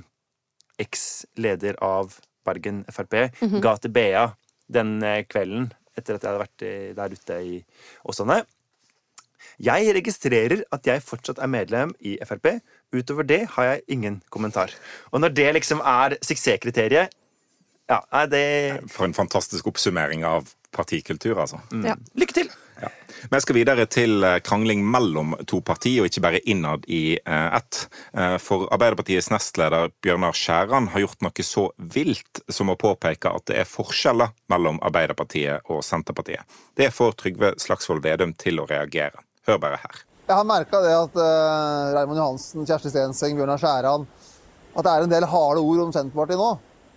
eks-leder 0.80 1.78
av 1.84 2.16
Bergen 2.46 2.84
Frp, 2.92 3.16
ga 3.62 3.74
til 3.82 3.92
BA 3.92 4.28
den 4.72 4.98
eh, 5.04 5.24
kvelden 5.28 5.72
etter 5.98 6.16
at 6.16 6.22
jeg 6.22 6.30
hadde 6.30 6.44
vært 6.44 6.64
eh, 6.64 6.94
der 6.96 7.14
ute 7.16 7.38
i 7.44 7.58
Åsane. 8.08 8.42
Jeg 9.62 9.90
registrerer 9.96 10.62
at 10.74 10.86
jeg 10.86 11.02
fortsatt 11.02 11.40
er 11.42 11.50
medlem 11.50 11.92
i 12.06 12.14
Frp. 12.26 12.60
Utover 12.94 13.26
det 13.26 13.40
har 13.56 13.72
jeg 13.72 13.82
ingen 13.96 14.20
kommentar. 14.30 14.70
Og 15.10 15.22
når 15.22 15.34
det 15.34 15.48
liksom 15.58 15.82
er 15.82 16.18
suksesskriteriet 16.22 17.14
Ja, 17.88 18.00
det 18.28 18.84
For 18.92 19.08
en 19.08 19.16
fantastisk 19.16 19.66
oppsummering 19.66 20.24
av 20.28 20.50
partikultur, 20.72 21.38
altså. 21.40 21.60
Ja. 21.84 21.96
Lykke 22.14 22.36
til! 22.36 22.50
Ja. 22.80 22.88
Vi 23.30 23.40
skal 23.42 23.56
videre 23.56 23.86
til 23.90 24.22
eh, 24.24 24.38
krangling 24.44 24.84
mellom 24.86 25.34
to 25.50 25.58
partier, 25.66 26.02
og 26.02 26.10
ikke 26.10 26.22
bare 26.22 26.40
innad 26.46 26.84
i 26.86 27.18
eh, 27.18 27.56
ett. 27.56 27.80
Eh, 28.14 28.36
For 28.42 28.68
Arbeiderpartiets 28.74 29.30
nestleder 29.34 29.90
Bjørnar 30.04 30.36
Skjæran 30.36 30.90
har 30.92 31.02
gjort 31.02 31.24
noe 31.26 31.46
så 31.46 31.64
vilt 31.94 32.42
som 32.48 32.70
å 32.70 32.78
påpeke 32.78 33.32
at 33.34 33.48
det 33.50 33.58
er 33.62 33.70
forskjeller 33.70 34.30
mellom 34.52 34.78
Arbeiderpartiet 34.86 35.66
og 35.72 35.82
Senterpartiet. 35.86 36.46
Det 36.78 36.92
får 36.94 37.18
Trygve 37.18 37.54
Slagsvold 37.58 38.04
Vedum 38.06 38.36
til 38.38 38.62
å 38.62 38.68
reagere. 38.70 39.24
Hør 39.48 39.58
bare 39.64 39.80
her. 39.82 40.04
Jeg 40.28 40.36
har 40.36 40.44
merka 40.44 40.82
det 40.84 40.92
at 40.92 41.14
uh, 41.16 41.94
Raymond 41.96 42.20
Johansen, 42.20 42.66
Kjersti 42.68 42.90
Stenseng, 42.92 43.32
Bjørnar 43.38 43.60
Skjæran 43.62 44.02
At 44.76 44.84
det 44.84 44.90
er 44.92 45.06
en 45.06 45.12
del 45.14 45.24
harde 45.24 45.62
ord 45.64 45.86
om 45.86 45.92
Senterpartiet 45.94 46.38
nå. 46.38 46.50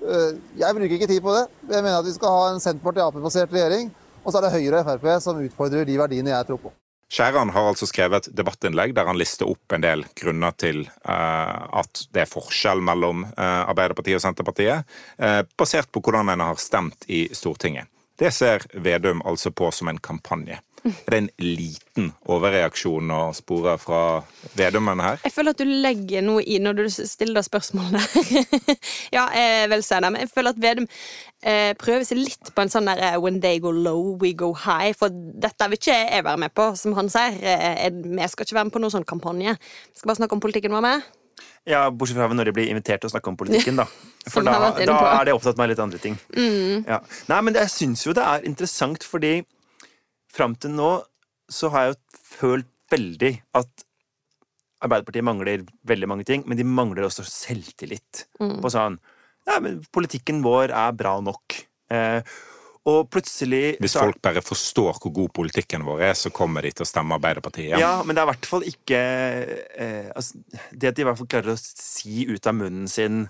Uh, 0.03 0.35
jeg 0.59 0.75
bruker 0.75 0.97
ikke 0.97 1.07
tid 1.07 1.23
på 1.23 1.33
det. 1.37 1.45
Jeg 1.71 1.79
mener 1.79 2.01
at 2.01 2.09
vi 2.09 2.13
skal 2.13 2.35
ha 2.35 2.49
en 2.51 2.59
Senterparti-Ap-basert 2.61 3.55
regjering. 3.55 3.87
Og 4.23 4.31
så 4.31 4.39
er 4.39 4.47
det 4.47 4.53
Høyre 4.55 4.83
og 4.83 4.87
Frp 4.89 5.09
som 5.23 5.41
utfordrer 5.41 5.87
de 5.87 5.97
verdiene 5.99 6.33
jeg 6.33 6.49
tror 6.49 6.61
på. 6.67 6.73
Skjæran 7.11 7.49
har 7.51 7.65
altså 7.67 7.87
skrevet 7.89 8.29
et 8.29 8.35
debattinnlegg 8.39 8.93
der 8.95 9.09
han 9.09 9.19
lister 9.19 9.49
opp 9.51 9.73
en 9.75 9.83
del 9.83 10.05
grunner 10.15 10.53
til 10.55 10.85
eh, 10.87 11.57
at 11.81 12.05
det 12.15 12.23
er 12.23 12.29
forskjell 12.31 12.79
mellom 12.87 13.25
eh, 13.33 13.63
Arbeiderpartiet 13.67 14.21
og 14.21 14.23
Senterpartiet, 14.23 14.87
eh, 15.19 15.41
basert 15.59 15.91
på 15.91 15.99
hvordan 15.99 16.31
en 16.31 16.45
har 16.45 16.61
stemt 16.61 17.03
i 17.11 17.25
Stortinget. 17.35 17.91
Det 18.21 18.31
ser 18.31 18.63
Vedum 18.79 19.23
altså 19.27 19.51
på 19.51 19.73
som 19.75 19.91
en 19.91 19.99
kampanje. 19.99 20.61
Er 20.81 21.13
det 21.13 21.17
en 21.17 21.29
liten 21.37 22.07
overreaksjon 22.31 23.11
å 23.13 23.19
spore 23.37 23.75
fra 23.81 24.01
Vedumen 24.57 25.01
her? 25.03 25.19
Jeg 25.25 25.33
føler 25.35 25.53
at 25.53 25.61
du 25.61 25.73
legger 25.83 26.23
noe 26.25 26.41
i 26.41 26.57
når 26.61 26.79
du 26.79 26.85
stiller 26.89 27.37
det 27.37 27.45
spørsmålet 27.45 28.15
ja, 29.15 29.27
jeg 29.35 29.69
vil 29.75 29.85
si 29.85 29.99
det, 30.01 30.09
men 30.09 30.23
jeg 30.23 30.31
føler 30.33 30.55
at 30.55 30.63
Vedum 30.63 30.87
eh, 31.43 31.71
prøve 31.79 32.05
seg 32.07 32.19
litt 32.21 32.51
på 32.55 32.63
en 32.63 32.71
sånn 32.71 32.89
der 32.89 33.01
eh, 33.11 33.17
When 33.21 33.39
they 33.43 33.59
go 33.63 33.71
low, 33.73 34.15
we 34.21 34.33
go 34.37 34.51
high. 34.53 34.93
For 34.97 35.09
dette 35.13 35.69
vil 35.71 35.79
ikke 35.79 35.95
jeg 35.97 36.25
være 36.27 36.41
med 36.45 36.53
på, 36.57 36.69
som 36.79 36.95
han 36.97 37.09
sier. 37.11 37.37
Eh, 37.41 37.89
Vi 37.91 38.29
skal 38.33 38.47
ikke 38.47 38.59
være 38.59 38.69
med 38.69 38.75
på 38.75 38.83
noen 38.83 38.93
sånn 38.93 39.07
kampanje. 39.07 39.57
Vi 39.91 40.01
skal 40.01 40.11
bare 40.13 40.21
snakke 40.21 40.37
om 40.37 40.43
politikken 40.43 40.75
vår 40.75 40.85
med. 40.85 41.09
Ja, 41.69 41.83
Bortsett 41.93 42.17
fra 42.17 42.27
når 42.33 42.49
de 42.49 42.55
blir 42.57 42.69
invitert 42.71 43.01
til 43.03 43.09
å 43.09 43.13
snakke 43.13 43.29
om 43.31 43.37
politikken, 43.37 43.77
da. 43.77 43.85
For 44.33 44.45
da, 44.45 44.57
da 44.77 44.97
er 45.19 45.29
de 45.29 45.33
opptatt 45.37 45.57
med 45.61 45.71
litt 45.71 45.81
andre 45.81 46.01
ting. 46.01 46.17
Ja. 46.87 46.99
Nei, 47.29 47.39
men 47.45 47.57
jeg 47.57 47.69
syns 47.73 48.05
jo 48.05 48.13
det 48.17 48.25
er 48.25 48.45
interessant, 48.49 49.05
fordi 49.05 49.39
fram 50.31 50.55
til 50.61 50.73
nå 50.73 50.91
så 51.51 51.69
har 51.73 51.87
jeg 51.87 51.95
jo 51.95 52.21
følt 52.37 52.69
veldig 52.91 53.31
at 53.59 53.87
Arbeiderpartiet 54.81 55.25
mangler 55.25 55.61
veldig 55.85 56.07
mange 56.09 56.25
ting, 56.25 56.43
men 56.49 56.57
de 56.57 56.65
mangler 56.65 57.05
også 57.05 57.21
selvtillit. 57.27 58.23
På 58.39 58.71
sånn 58.73 58.97
Ja, 59.49 59.59
men 59.63 59.81
politikken 59.93 60.41
vår 60.45 60.73
er 60.73 60.95
bra 60.97 61.17
nok. 61.23 61.57
Eh, 61.91 62.21
og 62.89 63.11
plutselig 63.13 63.75
Hvis 63.81 63.93
folk 63.93 64.17
bare 64.25 64.41
forstår 64.41 64.97
hvor 65.03 65.13
god 65.13 65.29
politikken 65.37 65.83
vår 65.85 66.01
er, 66.07 66.15
så 66.17 66.31
kommer 66.33 66.65
de 66.65 66.71
til 66.73 66.85
å 66.85 66.89
stemme 66.89 67.13
Arbeiderpartiet 67.19 67.67
igjen. 67.67 67.83
Ja, 67.83 67.99
men 68.01 68.17
det 68.17 68.23
er 68.23 68.25
i 68.25 68.31
hvert 68.31 68.49
fall 68.49 68.65
ikke 68.65 69.01
eh, 69.85 70.07
altså, 70.15 70.41
Det 70.71 70.89
at 70.89 70.97
de 70.97 71.03
i 71.03 71.07
hvert 71.09 71.19
fall 71.19 71.29
klarer 71.29 71.53
å 71.53 71.59
si 71.61 72.25
ut 72.25 72.49
av 72.49 72.57
munnen 72.57 72.89
sin 72.89 73.27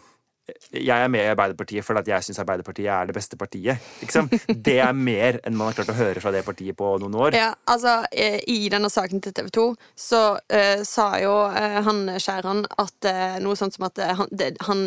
jeg 0.71 1.03
er 1.03 1.09
med 1.11 1.21
i 1.21 1.29
Arbeiderpartiet 1.31 1.85
fordi 1.85 2.11
jeg 2.11 2.25
syns 2.25 2.39
Arbeiderpartiet 2.41 2.89
er 2.91 3.09
det 3.09 3.15
beste 3.15 3.37
partiet. 3.39 3.81
Liksom. 4.01 4.29
Det 4.67 4.77
er 4.81 4.93
mer 4.97 5.37
enn 5.45 5.57
man 5.57 5.69
har 5.69 5.77
klart 5.77 5.91
å 5.93 5.97
høre 5.97 6.23
fra 6.23 6.33
det 6.33 6.43
partiet 6.47 6.77
på 6.77 6.93
noen 7.01 7.15
år. 7.27 7.37
Ja, 7.37 7.51
altså, 7.69 8.01
eh, 8.11 8.39
I 8.49 8.69
denne 8.71 8.89
saken 8.91 9.21
til 9.23 9.35
TV 9.37 9.51
2 9.53 9.65
så 10.01 10.21
uh, 10.39 10.81
sa 10.87 11.07
jo 11.21 11.33
uh, 11.51 11.77
han 11.85 12.03
Skjæran 12.21 12.63
at 12.81 13.07
uh, 13.07 13.37
noe 13.43 13.59
sånt 13.59 13.77
som 13.77 13.87
at 13.87 14.01
han, 14.01 14.31
det, 14.31 14.53
han 14.65 14.83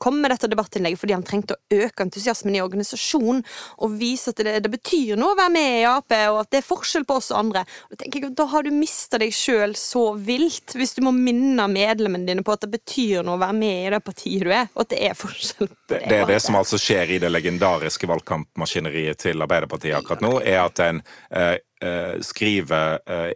kom 0.00 0.18
med 0.22 0.32
dette 0.32 0.48
debattinnlegget 0.50 1.00
fordi 1.00 1.14
han 1.16 1.24
trengte 1.26 1.56
å 1.56 1.84
øke 1.84 2.06
entusiasmen 2.06 2.56
i 2.56 2.62
organisasjonen 2.62 3.42
og 3.84 3.96
vise 4.00 4.32
at 4.32 4.40
det, 4.44 4.56
det 4.64 4.72
betyr 4.72 5.18
noe 5.20 5.34
å 5.34 5.38
være 5.38 5.52
med 5.54 5.78
i 5.82 5.86
Ap, 5.88 6.14
og 6.32 6.40
at 6.42 6.50
det 6.52 6.60
er 6.60 6.66
forskjell 6.66 7.06
på 7.08 7.18
oss 7.20 7.30
og 7.32 7.40
andre. 7.40 7.64
Og 7.90 7.98
tenker 8.00 8.24
jeg, 8.24 8.34
Da 8.38 8.46
har 8.50 8.64
du 8.64 8.72
mista 8.74 9.20
deg 9.20 9.34
sjøl 9.34 9.74
så 9.78 10.06
vilt, 10.16 10.74
hvis 10.78 10.96
du 10.96 11.02
må 11.06 11.12
minne 11.14 11.66
medlemmene 11.70 12.28
dine 12.28 12.44
på 12.46 12.54
at 12.54 12.64
det 12.64 12.72
betyr 12.74 13.24
noe 13.26 13.38
å 13.38 13.42
være 13.42 13.58
med 13.58 13.78
i 13.84 13.92
det 13.94 14.02
partiet 14.04 14.46
du 14.46 14.52
er, 14.54 14.70
og 14.74 14.84
at 14.86 14.93
det 14.94 15.08
er 15.10 15.16
forskjell 15.18 15.68
på 15.68 15.94
Det, 15.94 16.02
det 16.08 16.20
er 16.22 16.28
det 16.28 16.40
som 16.42 16.58
altså 16.58 16.78
skjer 16.80 17.16
i 17.16 17.20
det 17.22 17.30
legendariske 17.32 18.08
valgkampmaskineriet 18.10 19.20
til 19.26 19.42
Arbeiderpartiet 19.44 19.98
akkurat 19.98 20.22
nå, 20.24 20.36
er 20.40 20.60
at 20.62 20.82
en 20.84 21.02
eh, 21.34 21.56
eh, 21.82 22.14
skriver 22.24 23.00
eh, 23.10 23.32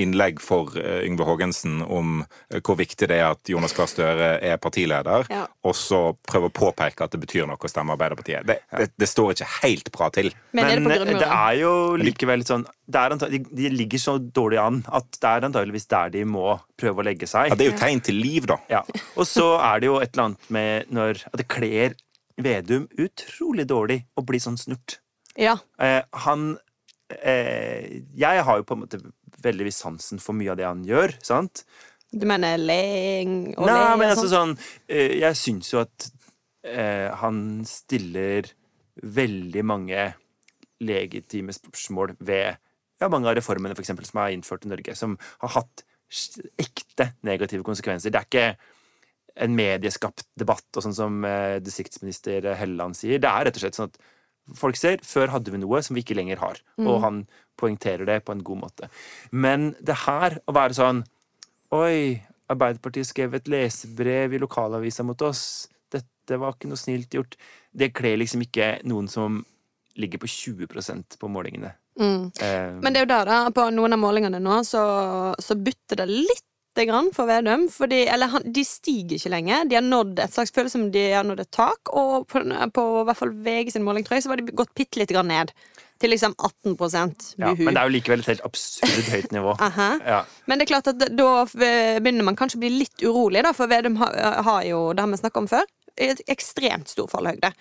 innlegg 0.00 0.40
for 0.40 0.72
eh, 0.80 1.02
Yngve 1.06 1.26
Haagensen 1.28 1.82
om 1.84 2.22
eh, 2.22 2.60
hvor 2.64 2.78
viktig 2.78 3.08
det 3.10 3.18
er 3.18 3.26
at 3.34 3.50
Jonas 3.52 3.74
Gahr 3.76 3.90
Støre 3.90 4.28
er 4.40 4.56
partileder, 4.62 5.26
Ja. 5.32 5.46
og 5.68 5.74
så 5.76 6.00
prøve 6.28 6.48
å 6.48 6.54
påpeke 6.54 7.04
at 7.04 7.12
det 7.12 7.20
betyr 7.20 7.46
noe 7.48 7.60
å 7.60 7.70
stemme 7.70 7.92
Arbeiderpartiet. 7.92 8.46
Det, 8.48 8.58
det, 8.72 8.88
det 8.98 9.08
står 9.10 9.34
ikke 9.34 9.50
helt 9.62 9.90
bra 9.92 10.08
til. 10.14 10.30
Men, 10.56 10.88
er 10.88 11.04
det 11.04 11.16
eh, 11.16 11.18
det 11.20 11.28
er 11.28 11.58
jo 11.60 11.74
likevel 12.00 12.46
sånn 12.48 12.64
det 12.92 13.00
er 13.00 13.14
de, 13.30 13.38
de 13.56 13.68
ligger 13.72 14.00
så 14.02 14.16
dårlig 14.18 14.58
an 14.60 14.80
at 14.92 15.06
det 15.16 15.28
er 15.28 15.44
antageligvis 15.46 15.86
der 15.88 16.10
de 16.12 16.24
må 16.28 16.56
prøve 16.76 17.00
å 17.00 17.06
legge 17.06 17.28
seg. 17.30 17.52
Ja, 17.52 17.56
det 17.56 17.66
er 17.66 17.70
jo 17.70 17.78
tegn 17.80 18.02
til 18.04 18.18
liv, 18.20 18.48
da. 18.50 18.58
Ja. 18.72 18.82
Og 19.16 19.28
så 19.28 19.54
er 19.62 19.80
det 19.80 19.88
jo 19.88 20.00
et 20.02 20.12
eller 20.12 20.32
annet 20.32 20.50
med 20.52 20.90
når 20.92 21.22
at 21.30 21.38
det 21.40 21.48
kler 21.52 21.94
Vedum 22.42 22.86
utrolig 22.96 23.66
dårlig 23.68 23.98
å 24.16 24.22
bli 24.24 24.38
sånn 24.40 24.56
snurt. 24.58 24.96
Ja. 25.38 25.58
Eh, 25.80 26.00
han 26.24 26.54
eh, 27.12 28.00
Jeg 28.16 28.44
har 28.46 28.60
jo 28.60 28.64
på 28.66 28.76
en 28.76 28.80
måte 28.86 29.00
veldig 29.42 29.64
viss 29.68 29.80
sansen 29.84 30.20
for 30.22 30.36
mye 30.38 30.52
av 30.52 30.58
det 30.60 30.66
han 30.68 30.82
gjør, 30.86 31.14
sant? 31.24 31.64
Du 32.12 32.26
mener 32.28 32.58
leing 32.60 33.54
og 33.56 33.66
Nei, 33.70 33.94
men 33.96 34.10
altså 34.12 34.28
sånn? 34.28 34.50
eh, 34.88 35.14
Jeg 35.22 35.38
syns 35.40 35.70
jo 35.72 35.80
at 35.80 36.10
eh, 36.66 37.08
han 37.22 37.62
stiller 37.64 38.50
veldig 39.00 39.62
mange 39.64 40.10
legitime 40.82 41.54
spørsmål 41.56 42.16
ved 42.20 42.58
ja, 43.00 43.08
mange 43.08 43.30
av 43.30 43.36
reformene 43.38 43.74
for 43.74 43.82
eksempel, 43.82 44.04
som 44.06 44.20
er 44.22 44.34
innført 44.36 44.66
i 44.66 44.70
Norge, 44.70 44.94
som 44.98 45.16
har 45.40 45.54
hatt 45.56 45.84
ekte 46.60 47.08
negative 47.24 47.64
konsekvenser. 47.66 48.12
Det 48.12 48.20
er 48.20 48.28
ikke 48.28 48.70
en 49.42 49.54
medieskapt 49.56 50.26
debatt, 50.38 50.66
og 50.76 50.84
sånn 50.84 50.94
som 50.94 51.22
eh, 51.24 51.56
distriktsminister 51.64 52.50
Helleland 52.60 52.98
sier. 52.98 53.16
Det 53.22 53.30
er 53.30 53.48
rett 53.48 53.56
og 53.56 53.64
slett 53.64 53.78
sånn 53.78 53.88
at 53.88 53.96
folk 54.58 54.76
ser 54.76 55.00
før 55.06 55.32
hadde 55.32 55.54
vi 55.54 55.62
noe 55.62 55.80
som 55.82 55.96
vi 55.96 56.02
ikke 56.04 56.18
lenger 56.18 56.42
har. 56.42 56.60
Og 56.82 56.98
han 57.00 57.22
poengterer 57.58 58.08
det 58.08 58.20
på 58.26 58.34
en 58.34 58.44
god 58.44 58.62
måte. 58.64 58.88
Men 59.30 59.72
det 59.80 60.02
her 60.06 60.40
å 60.46 60.56
være 60.56 60.78
sånn 60.78 61.04
Oi, 61.72 62.20
Arbeiderpartiet 62.52 63.08
skrev 63.08 63.38
et 63.38 63.46
lesebrev 63.48 64.34
i 64.36 64.40
lokalavisa 64.42 65.04
mot 65.08 65.22
oss. 65.24 65.70
Dette 65.88 66.36
var 66.36 66.52
ikke 66.52 66.68
noe 66.68 66.80
snilt 66.80 67.14
gjort. 67.16 67.38
Det 67.72 67.94
kler 67.96 68.18
liksom 68.20 68.44
ikke 68.44 68.74
noen 68.84 69.08
som 69.08 69.40
ligger 69.96 70.20
på 70.20 70.28
20% 70.28 71.16
på 71.20 71.30
målingene. 71.32 71.72
Mm. 72.00 72.30
Eh, 72.40 72.72
Men 72.80 72.92
det 72.92 73.00
er 73.00 73.06
jo 73.06 73.12
der, 73.14 73.28
da. 73.28 73.38
På 73.56 73.68
noen 73.72 73.96
av 73.96 74.00
målingene 74.00 74.40
nå 74.40 74.62
så, 74.68 74.82
så 75.40 75.56
butter 75.56 76.02
det 76.02 76.08
litt 76.12 76.48
for 77.12 77.28
Vedum. 77.28 77.66
Fordi, 77.68 78.06
eller 78.08 78.32
han, 78.32 78.42
de 78.52 78.64
stiger 78.64 79.18
ikke 79.18 79.32
lenger. 79.34 79.64
De 79.68 79.76
har 79.76 79.84
nådd 79.84 80.18
et 80.24 80.32
slags 80.32 80.52
følelse 80.52 80.78
som 80.78 80.90
de 80.92 81.10
har 81.12 81.24
nådd 81.24 81.40
et 81.40 81.50
tak. 81.52 81.92
Og 81.92 82.26
på, 82.28 82.40
på 82.72 82.86
hvert 83.04 83.18
fall 83.18 83.34
VG 83.44 83.72
sin 83.72 83.84
måling, 83.84 84.04
tror 84.04 84.16
jeg, 84.16 84.24
så 84.24 84.32
var 84.32 84.40
de 84.40 84.52
gått 84.56 84.74
bitte 84.74 85.00
litt 85.00 85.12
grann 85.12 85.28
ned. 85.28 85.52
Til 86.02 86.10
liksom 86.10 86.34
18 86.34 86.74
buhu. 86.74 86.88
ja, 87.38 87.52
men 87.54 87.70
det 87.70 87.78
er 87.78 87.86
jo 87.86 87.94
likevel 87.94 88.24
et 88.24 88.30
helt 88.32 88.44
absurd 88.48 89.06
høyt 89.12 89.30
nivå. 89.34 89.54
Aha. 89.68 89.88
Ja. 90.02 90.18
Men 90.50 90.58
det 90.58 90.66
er 90.66 90.72
klart 90.72 90.90
at 90.90 91.04
da 91.14 91.30
begynner 91.54 92.26
man 92.26 92.38
kanskje 92.38 92.58
å 92.58 92.64
bli 92.64 92.72
litt 92.82 93.06
urolig, 93.06 93.44
da, 93.46 93.54
for 93.54 93.70
Vedum 93.70 94.00
har, 94.02 94.18
har 94.42 94.66
jo, 94.66 94.82
det 94.92 95.04
har 95.06 95.14
vi 95.14 95.22
snakka 95.22 95.44
om 95.44 95.48
før, 95.52 95.70
et 95.94 96.22
ekstremt 96.32 96.90
stor 96.90 97.06
fallhøyde. 97.12 97.52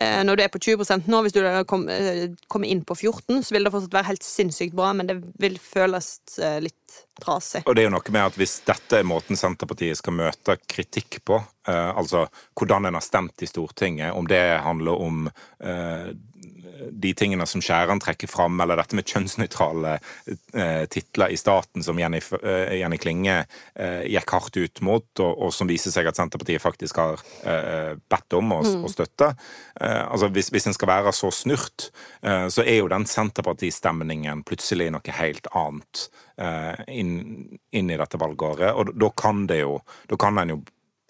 Eh, 0.00 0.22
Når 0.24 0.36
du 0.38 0.42
er 0.42 0.48
på 0.48 0.60
20 0.62 1.02
nå, 1.10 1.18
hvis 1.26 1.34
du 1.36 1.42
eh, 1.44 1.58
kommer 1.68 2.68
inn 2.68 2.80
på 2.88 2.94
14, 2.96 3.42
så 3.44 3.52
vil 3.52 3.66
det 3.66 3.72
fortsatt 3.74 3.92
være 3.98 4.08
helt 4.08 4.24
sinnssykt 4.24 4.76
bra, 4.78 4.92
men 4.96 5.10
det 5.10 5.18
vil 5.42 5.58
føles 5.60 6.14
eh, 6.40 6.60
litt 6.64 7.02
trasig. 7.20 7.60
Og 7.66 7.76
det 7.76 7.84
er 7.84 7.90
jo 7.90 7.96
noe 7.98 8.14
med 8.14 8.30
at 8.30 8.38
hvis 8.40 8.54
dette 8.64 9.02
er 9.02 9.08
måten 9.08 9.36
Senterpartiet 9.36 10.00
skal 10.00 10.16
møte 10.16 10.56
kritikk 10.64 11.20
på, 11.28 11.42
eh, 11.68 11.90
altså 11.92 12.24
hvordan 12.56 12.88
en 12.88 12.96
har 12.96 13.04
stemt 13.04 13.44
i 13.44 13.50
Stortinget, 13.50 14.14
om 14.16 14.28
det 14.30 14.40
handler 14.64 15.04
om 15.08 15.26
eh, 15.60 16.12
de 16.90 17.12
tingene 17.16 17.46
som 17.48 17.62
Skjæran 17.62 18.00
trekker 18.02 18.30
fram, 18.30 18.60
eller 18.62 18.78
dette 18.80 18.96
med 18.98 19.08
kjønnsnøytrale 19.08 19.94
eh, 19.96 20.84
titler 20.92 21.32
i 21.32 21.38
staten, 21.40 21.84
som 21.84 21.98
Jenny, 22.00 22.20
eh, 22.42 22.74
Jenny 22.80 22.98
Klinge 23.02 23.38
eh, 23.42 24.02
gikk 24.10 24.34
hardt 24.34 24.58
ut 24.58 24.82
mot, 24.84 25.08
og, 25.22 25.32
og 25.46 25.54
som 25.54 25.70
viser 25.70 25.94
seg 25.94 26.08
at 26.10 26.18
Senterpartiet 26.18 26.62
faktisk 26.62 27.00
har 27.02 27.22
eh, 27.48 27.94
bedt 28.10 28.38
om 28.38 28.56
å, 28.56 28.60
å 28.62 28.92
støtte. 28.92 29.32
Eh, 29.80 30.02
altså 30.02 30.30
hvis, 30.32 30.52
hvis 30.54 30.70
en 30.70 30.76
skal 30.76 30.92
være 30.92 31.14
så 31.16 31.32
snurt, 31.34 31.90
eh, 32.22 32.46
så 32.52 32.66
er 32.66 32.80
jo 32.80 32.90
den 32.92 33.08
Senterpartistemningen 33.08 34.44
plutselig 34.48 34.90
noe 34.92 35.18
helt 35.20 35.48
annet 35.52 36.08
inn, 36.88 37.10
inn 37.76 37.90
i 37.92 37.98
dette 38.00 38.18
valgåret, 38.18 38.72
og 38.72 38.94
da 38.98 39.10
kan 39.14 39.44
det 39.46 39.60
jo 39.60 39.74
Da 40.08 40.16
kan 40.18 40.40
en 40.40 40.50
jo 40.54 40.56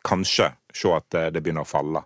kanskje 0.07 0.51
se 0.77 0.93
at 0.97 1.07
det, 1.15 1.23
det 1.35 1.43
begynner 1.45 1.65
å 1.67 1.69
falle. 1.69 2.03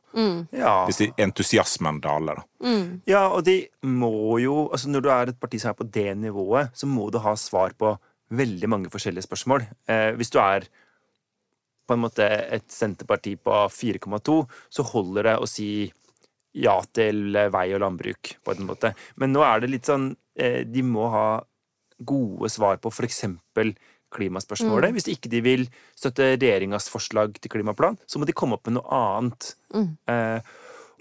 Ja. 0.53 0.73
Hvis 0.89 0.99
de- 1.03 1.13
entusiasmen 1.23 2.01
daler, 2.05 2.41
da. 2.43 2.73
ja, 3.07 3.23
og 3.29 3.45
de 3.45 3.69
må 3.85 4.39
jo 4.43 4.69
altså 4.73 4.89
Når 4.91 5.03
du 5.05 5.09
er 5.13 5.29
et 5.33 5.41
parti 5.41 5.61
som 5.61 5.71
er 5.71 5.79
på 5.79 5.91
det 5.93 6.17
nivået, 6.19 6.71
så 6.75 6.87
må 6.89 7.11
du 7.13 7.19
ha 7.23 7.35
svar 7.39 7.75
på 7.79 7.97
veldig 8.35 8.69
mange 8.69 8.91
forskjellige 8.91 9.27
spørsmål. 9.29 9.67
Eh, 9.89 10.13
hvis 10.19 10.31
du 10.35 10.41
er 10.43 10.67
på 11.87 11.95
en 11.95 12.03
måte 12.03 12.27
et 12.27 12.67
Senterparti 12.73 13.37
på 13.39 13.53
4,2, 13.71 14.41
så 14.75 14.83
holder 14.83 15.23
det 15.29 15.37
å 15.39 15.47
si 15.47 15.69
ja 16.57 16.81
til 16.97 17.37
eh, 17.37 17.51
vei 17.55 17.69
og 17.77 17.83
landbruk, 17.85 18.33
på 18.43 18.57
en 18.57 18.67
måte. 18.67 18.95
Men 19.21 19.33
nå 19.37 19.45
er 19.47 19.61
det 19.63 19.71
litt 19.71 19.87
sånn 19.87 20.09
eh, 20.35 20.65
De 20.67 20.83
må 20.83 21.07
ha 21.13 21.29
gode 22.03 22.51
svar 22.53 22.77
på 22.83 22.91
for 22.93 23.07
eksempel 23.07 23.71
klimaspørsmålet. 24.17 24.95
Hvis 24.97 25.11
ikke 25.13 25.31
de 25.33 25.43
vil 25.45 25.67
støtte 25.95 26.35
regjeringas 26.35 26.91
forslag 26.93 27.37
til 27.41 27.53
klimaplan, 27.53 27.99
så 28.09 28.21
må 28.21 28.29
de 28.29 28.37
komme 28.37 28.59
opp 28.59 28.69
med 28.69 28.79
noe 28.79 29.01
annet. 29.01 29.53
Eh, 30.11 30.55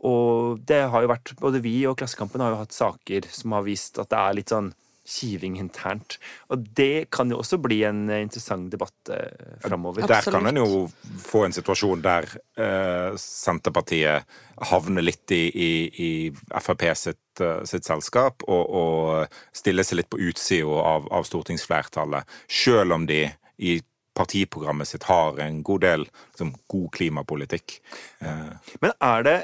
og 0.05 0.59
det 0.67 0.81
har 0.91 1.01
jo 1.05 1.09
vært 1.09 1.31
Både 1.39 1.61
vi 1.63 1.77
og 1.87 1.95
Klassekampen 1.97 2.43
har 2.43 2.51
jo 2.51 2.59
hatt 2.59 2.75
saker 2.75 3.29
som 3.31 3.55
har 3.55 3.63
vist 3.65 3.97
at 4.01 4.11
det 4.11 4.19
er 4.19 4.35
litt 4.37 4.51
sånn 4.53 4.73
kiving 5.05 5.59
internt. 5.61 6.17
Og 6.49 6.65
det 6.77 7.11
kan 7.13 7.29
jo 7.29 7.39
også 7.41 7.59
bli 7.61 7.83
en 7.85 8.07
eh, 8.09 8.23
interessant 8.25 8.71
debatt 8.73 9.11
eh, 9.13 9.59
framover. 9.63 10.07
Der 10.09 10.25
kan 10.25 10.49
en 10.49 10.57
jo 10.57 10.85
få 11.21 11.45
en 11.45 11.53
situasjon 11.55 12.01
der 12.05 12.27
eh, 12.57 13.13
Senterpartiet 13.21 14.25
havner 14.71 15.05
litt 15.05 15.35
i, 15.35 15.43
i, 15.45 15.71
i 16.07 16.09
Frp 16.57 16.87
sitt, 16.97 17.21
eh, 17.43 17.63
sitt 17.67 17.87
selskap, 17.87 18.45
og, 18.47 18.69
og 18.69 19.39
stille 19.55 19.83
seg 19.83 20.01
litt 20.01 20.11
på 20.11 20.21
utsida 20.29 20.79
av, 20.93 21.09
av 21.13 21.27
stortingsflertallet, 21.27 22.23
sjøl 22.47 22.95
om 22.95 23.07
de 23.09 23.25
i 23.57 23.79
partiprogrammet 24.15 24.87
sitt 24.87 25.03
har 25.09 25.39
en 25.43 25.61
god 25.65 25.81
del 25.83 26.05
liksom, 26.07 26.53
god 26.71 26.89
klimapolitikk. 26.95 27.79
Eh, 28.23 28.73
Men 28.83 28.95
er 29.03 29.27
det 29.27 29.37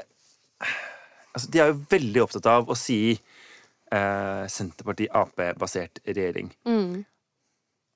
Altså, 1.32 1.48
de 1.48 1.60
er 1.62 1.70
jo 1.70 1.78
veldig 1.88 2.20
opptatt 2.26 2.46
av 2.52 2.68
å 2.68 2.74
si 2.76 3.14
eh, 3.16 4.42
Senterparti-Ap-basert 4.52 6.02
regjering. 6.04 6.50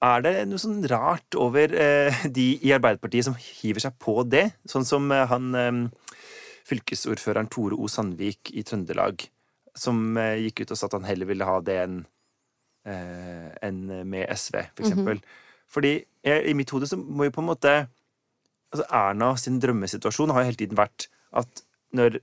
Er 0.07 0.25
det 0.25 0.33
noe 0.49 0.61
sånn 0.61 0.81
rart 0.89 1.37
over 1.37 1.73
eh, 1.77 2.23
de 2.33 2.47
i 2.65 2.73
Arbeiderpartiet 2.73 3.29
som 3.29 3.37
hiver 3.37 3.85
seg 3.85 3.97
på 4.01 4.23
det? 4.25 4.47
Sånn 4.69 4.89
som 4.89 5.13
eh, 5.13 5.27
han 5.29 5.53
eh, 5.53 5.83
fylkesordføreren 6.69 7.49
Tore 7.53 7.77
O. 7.77 7.89
Sandvik 7.93 8.55
i 8.57 8.65
Trøndelag, 8.67 9.29
som 9.79 10.17
eh, 10.21 10.47
gikk 10.47 10.65
ut 10.65 10.75
og 10.75 10.81
sa 10.81 10.89
at 10.89 10.97
han 10.99 11.09
heller 11.09 11.29
ville 11.29 11.49
ha 11.49 11.57
det 11.65 11.77
enn 11.83 11.99
eh, 12.89 13.51
enn 13.67 13.83
med 14.09 14.31
SV, 14.31 14.63
for 14.77 14.87
eksempel. 14.87 15.21
Fordi 15.73 15.93
jeg, 15.99 16.45
i 16.47 16.55
mitt 16.57 16.71
hode 16.75 16.89
så 16.89 16.99
må 16.99 17.27
jo 17.27 17.35
på 17.35 17.43
en 17.43 17.51
måte 17.51 17.75
altså 18.73 18.87
Erna 18.95 19.33
sin 19.41 19.61
drømmesituasjon 19.63 20.33
har 20.35 20.43
jo 20.43 20.51
hele 20.51 20.61
tiden 20.61 20.79
vært 20.79 21.09
at 21.37 21.63
når 21.97 22.19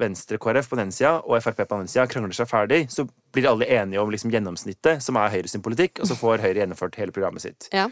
Venstre 0.00 0.38
KrF 0.40 0.70
på 0.72 0.78
den 0.78 0.92
sida 0.94 1.18
og 1.20 1.36
Frp 1.44 1.58
på 1.68 1.78
den 1.82 1.90
sida 1.90 2.06
krangler 2.08 2.36
seg 2.36 2.48
ferdig, 2.48 2.86
så 2.92 3.04
blir 3.32 3.50
alle 3.50 3.68
enige 3.68 4.00
om 4.00 4.12
liksom 4.12 4.32
gjennomsnittet, 4.32 5.02
som 5.04 5.18
er 5.20 5.32
Høyre 5.34 5.50
sin 5.52 5.64
politikk, 5.64 6.00
og 6.00 6.08
så 6.08 6.16
får 6.16 6.44
Høyre 6.44 6.62
gjennomført 6.62 6.96
hele 7.00 7.12
programmet 7.12 7.44
sitt. 7.44 7.68
Ja. 7.76 7.90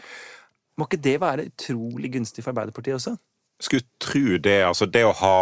Må 0.81 0.87
ikke 0.89 1.01
det 1.05 1.19
være 1.21 1.45
utrolig 1.51 2.09
gunstig 2.15 2.41
for 2.41 2.55
Arbeiderpartiet 2.55 2.97
også? 2.97 3.13
skulle 3.61 3.83
tro 4.01 4.37
det, 4.37 4.63
altså 4.65 4.87
det 4.89 5.03
å 5.05 5.13
ha 5.21 5.35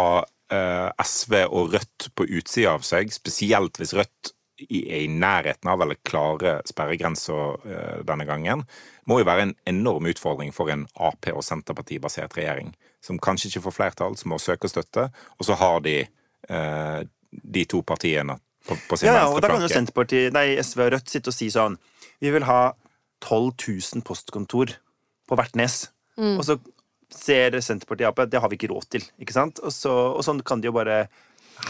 SV 0.50 1.34
og 1.46 1.74
Rødt 1.76 2.10
på 2.18 2.26
utsida 2.26 2.74
av 2.74 2.84
seg, 2.86 3.12
spesielt 3.14 3.78
hvis 3.78 3.94
Rødt 3.94 4.32
er 4.68 5.04
i 5.04 5.08
nærheten 5.08 5.70
av 5.72 5.80
eller 5.80 5.98
klare 6.04 6.58
sperregrenser 6.68 7.68
eh, 7.68 8.00
denne 8.06 8.26
gangen, 8.28 8.64
må 9.08 9.20
jo 9.20 9.28
være 9.28 9.46
en 9.48 9.54
enorm 9.70 10.10
utfordring 10.10 10.52
for 10.54 10.72
en 10.72 10.86
Ap- 11.00 11.30
og 11.32 11.44
Senterparti-basert 11.46 12.36
regjering. 12.36 12.74
Som 13.00 13.20
kanskje 13.22 13.48
ikke 13.50 13.64
får 13.68 13.76
flertall, 13.78 14.18
som 14.20 14.34
må 14.34 14.40
søke 14.42 14.68
støtte, 14.68 15.08
og 15.38 15.48
så 15.48 15.56
har 15.60 15.80
de 15.86 15.96
eh, 16.04 17.00
de 17.30 17.64
to 17.70 17.82
partiene 17.86 18.36
på, 18.66 18.76
på 18.88 18.98
sin 18.98 19.08
Ja, 19.08 19.22
ja, 19.22 19.30
og 19.30 19.40
da 19.40 19.52
kan 19.52 19.64
jo. 19.64 19.70
Senterpartiet, 19.72 20.34
nei, 20.36 20.58
SV 20.60 20.84
og 20.86 20.92
Rødt 20.96 21.12
sitte 21.12 21.32
og 21.32 21.36
si 21.36 21.48
sånn 21.52 21.78
Vi 22.20 22.32
vil 22.34 22.44
ha 22.48 22.74
12 23.24 23.54
000 23.96 24.04
postkontor 24.04 24.74
på 25.28 25.36
hvert 25.38 25.56
nes. 25.56 25.86
Mm. 26.18 26.36
Og 26.40 26.44
så 26.44 26.56
ser 27.14 27.56
Senterpartiet 27.60 28.06
ja, 28.08 28.12
på 28.14 28.22
at 28.26 28.30
det 28.32 28.40
har 28.42 28.48
vi 28.52 28.56
ikke 28.58 28.70
råd 28.72 28.88
til. 28.96 29.04
ikke 29.20 29.34
sant? 29.36 29.60
Og, 29.64 29.72
så, 29.74 29.92
og 30.16 30.24
sånn 30.26 30.42
kan 30.46 30.60
de 30.62 30.70
jo 30.70 30.74
bare 30.76 31.02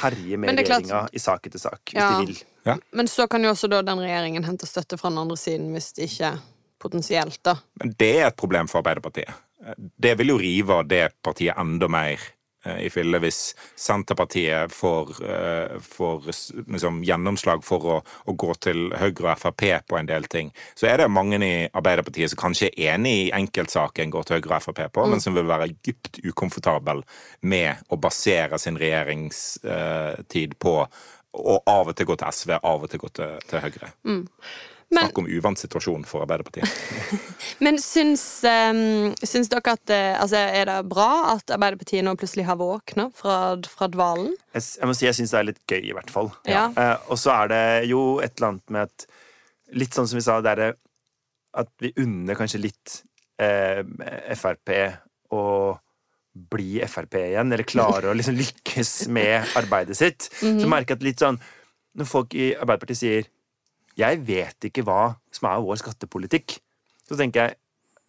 herje 0.01 0.39
med 0.39 0.53
er 0.53 0.61
regjeringa 0.63 1.03
i 1.13 1.19
sak 1.23 1.47
etter 1.49 1.59
sak, 1.63 1.81
hvis 1.91 1.99
Ja. 1.99 2.21
de 2.21 2.27
vil. 2.27 2.83
Men 2.93 3.09
så 3.09 3.27
kan 3.31 3.43
jo 3.43 3.51
også 3.51 3.69
da 3.73 3.81
den 3.83 3.99
regjeringen 3.99 4.45
hente 4.45 4.67
støtte 4.69 4.99
fra 5.01 5.11
den 5.11 5.19
andre 5.19 5.37
siden 5.41 5.73
hvis 5.75 5.93
de 5.97 6.07
ikke 6.07 6.35
potensielt, 6.81 7.41
da. 7.43 7.57
Men 7.81 7.95
det 7.99 8.13
er 8.21 8.27
et 8.29 8.37
problem 8.37 8.69
for 8.69 8.81
Arbeiderpartiet. 8.81 9.33
Det 9.77 10.15
vil 10.19 10.29
jo 10.33 10.39
rive 10.41 10.71
av 10.81 10.87
det 10.89 11.03
partiet 11.23 11.59
enda 11.61 11.89
mer 11.93 12.21
i 12.67 12.91
fille 12.93 13.21
hvis 13.23 13.55
Senterpartiet 13.79 14.73
får, 14.75 15.13
eh, 15.25 15.77
får 15.81 16.27
liksom, 16.67 17.03
gjennomslag 17.07 17.65
for 17.65 17.87
å, 17.89 17.99
å 18.29 18.35
gå 18.37 18.55
til 18.61 18.91
Høyre 19.01 19.33
og 19.35 19.41
Frp 19.41 19.65
på 19.89 19.99
en 19.99 20.11
del 20.11 20.29
ting. 20.31 20.53
Så 20.77 20.91
er 20.91 21.01
det 21.01 21.11
mange 21.13 21.41
i 21.45 21.69
Arbeiderpartiet 21.73 22.33
som 22.33 22.43
kanskje 22.43 22.71
er 22.71 22.97
enig 22.97 23.15
i 23.17 23.31
enkeltsaken 23.37 24.13
går 24.13 24.29
til 24.29 24.39
Høyre 24.41 24.59
og 24.59 24.67
Frp 24.69 24.83
på, 24.93 25.07
men 25.09 25.25
som 25.25 25.37
vil 25.37 25.49
være 25.49 25.71
dypt 25.87 26.21
ukomfortabel 26.27 27.05
med 27.41 27.81
å 27.89 28.01
basere 28.01 28.59
sin 28.61 28.79
regjeringstid 28.81 30.59
på 30.61 30.77
å 31.31 31.57
av 31.71 31.93
og 31.93 31.97
til 31.97 32.09
gå 32.09 32.17
til 32.19 32.35
SV, 32.35 32.57
av 32.59 32.85
og 32.85 32.91
til 32.91 33.01
gå 33.01 33.09
til, 33.15 33.41
til 33.49 33.65
Høyre. 33.65 33.93
Men, 34.91 35.05
Snakk 35.05 35.21
om 35.23 35.29
uvant 35.31 35.59
situasjon 35.61 36.03
for 36.09 36.25
Arbeiderpartiet. 36.25 36.67
men 37.65 37.77
syns, 37.79 38.25
um, 38.43 39.13
syns 39.23 39.51
dere 39.53 39.75
at 39.77 39.83
det, 39.87 40.01
altså, 40.19 40.41
Er 40.51 40.67
det 40.67 40.79
bra 40.91 41.37
at 41.37 41.53
Arbeiderpartiet 41.55 42.03
nå 42.07 42.17
plutselig 42.19 42.49
har 42.49 42.59
våkna 42.59 43.07
fra, 43.15 43.37
fra 43.71 43.87
dvalen? 43.93 44.33
Jeg, 44.57 44.67
jeg 44.81 44.91
må 44.91 44.97
si 44.99 45.07
jeg 45.07 45.19
syns 45.21 45.35
det 45.37 45.39
er 45.41 45.49
litt 45.53 45.63
gøy, 45.71 45.85
i 45.93 45.95
hvert 45.95 46.11
fall. 46.11 46.33
Ja. 46.51 46.67
Uh, 46.75 47.13
og 47.15 47.23
så 47.23 47.37
er 47.37 47.53
det 47.55 47.65
jo 47.93 48.03
et 48.19 48.35
eller 48.35 48.53
annet 48.55 48.77
med 48.77 48.91
at 48.91 49.11
Litt 49.71 49.95
sånn 49.95 50.09
som 50.11 50.19
vi 50.19 50.25
sa, 50.27 50.41
det 50.43 50.51
er 50.51 50.73
at 51.63 51.69
vi 51.79 51.93
unner 52.03 52.35
kanskje 52.35 52.59
litt 52.59 52.97
uh, 53.39 53.87
Frp 54.35 54.73
å 55.31 55.43
bli 56.51 56.81
Frp 56.91 57.15
igjen, 57.21 57.53
eller 57.53 57.67
klare 57.67 58.11
å 58.11 58.17
liksom 58.19 58.35
lykkes 58.39 58.93
med 59.15 59.55
arbeidet 59.59 59.99
sitt. 59.99 60.27
Så 60.61 60.67
merker 60.71 60.97
jeg 60.97 60.99
at 60.99 61.07
litt 61.07 61.23
sånn 61.23 61.39
Når 61.99 62.11
folk 62.11 62.35
i 62.35 62.53
Arbeiderpartiet 62.55 63.01
sier 63.01 63.31
'Jeg 64.01 64.25
vet 64.27 64.69
ikke 64.71 64.85
hva 64.87 65.17
som 65.31 65.51
er 65.51 65.65
vår 65.65 65.81
skattepolitikk', 65.83 66.59
så 67.09 67.19
tenker 67.19 67.47
jeg 67.47 67.59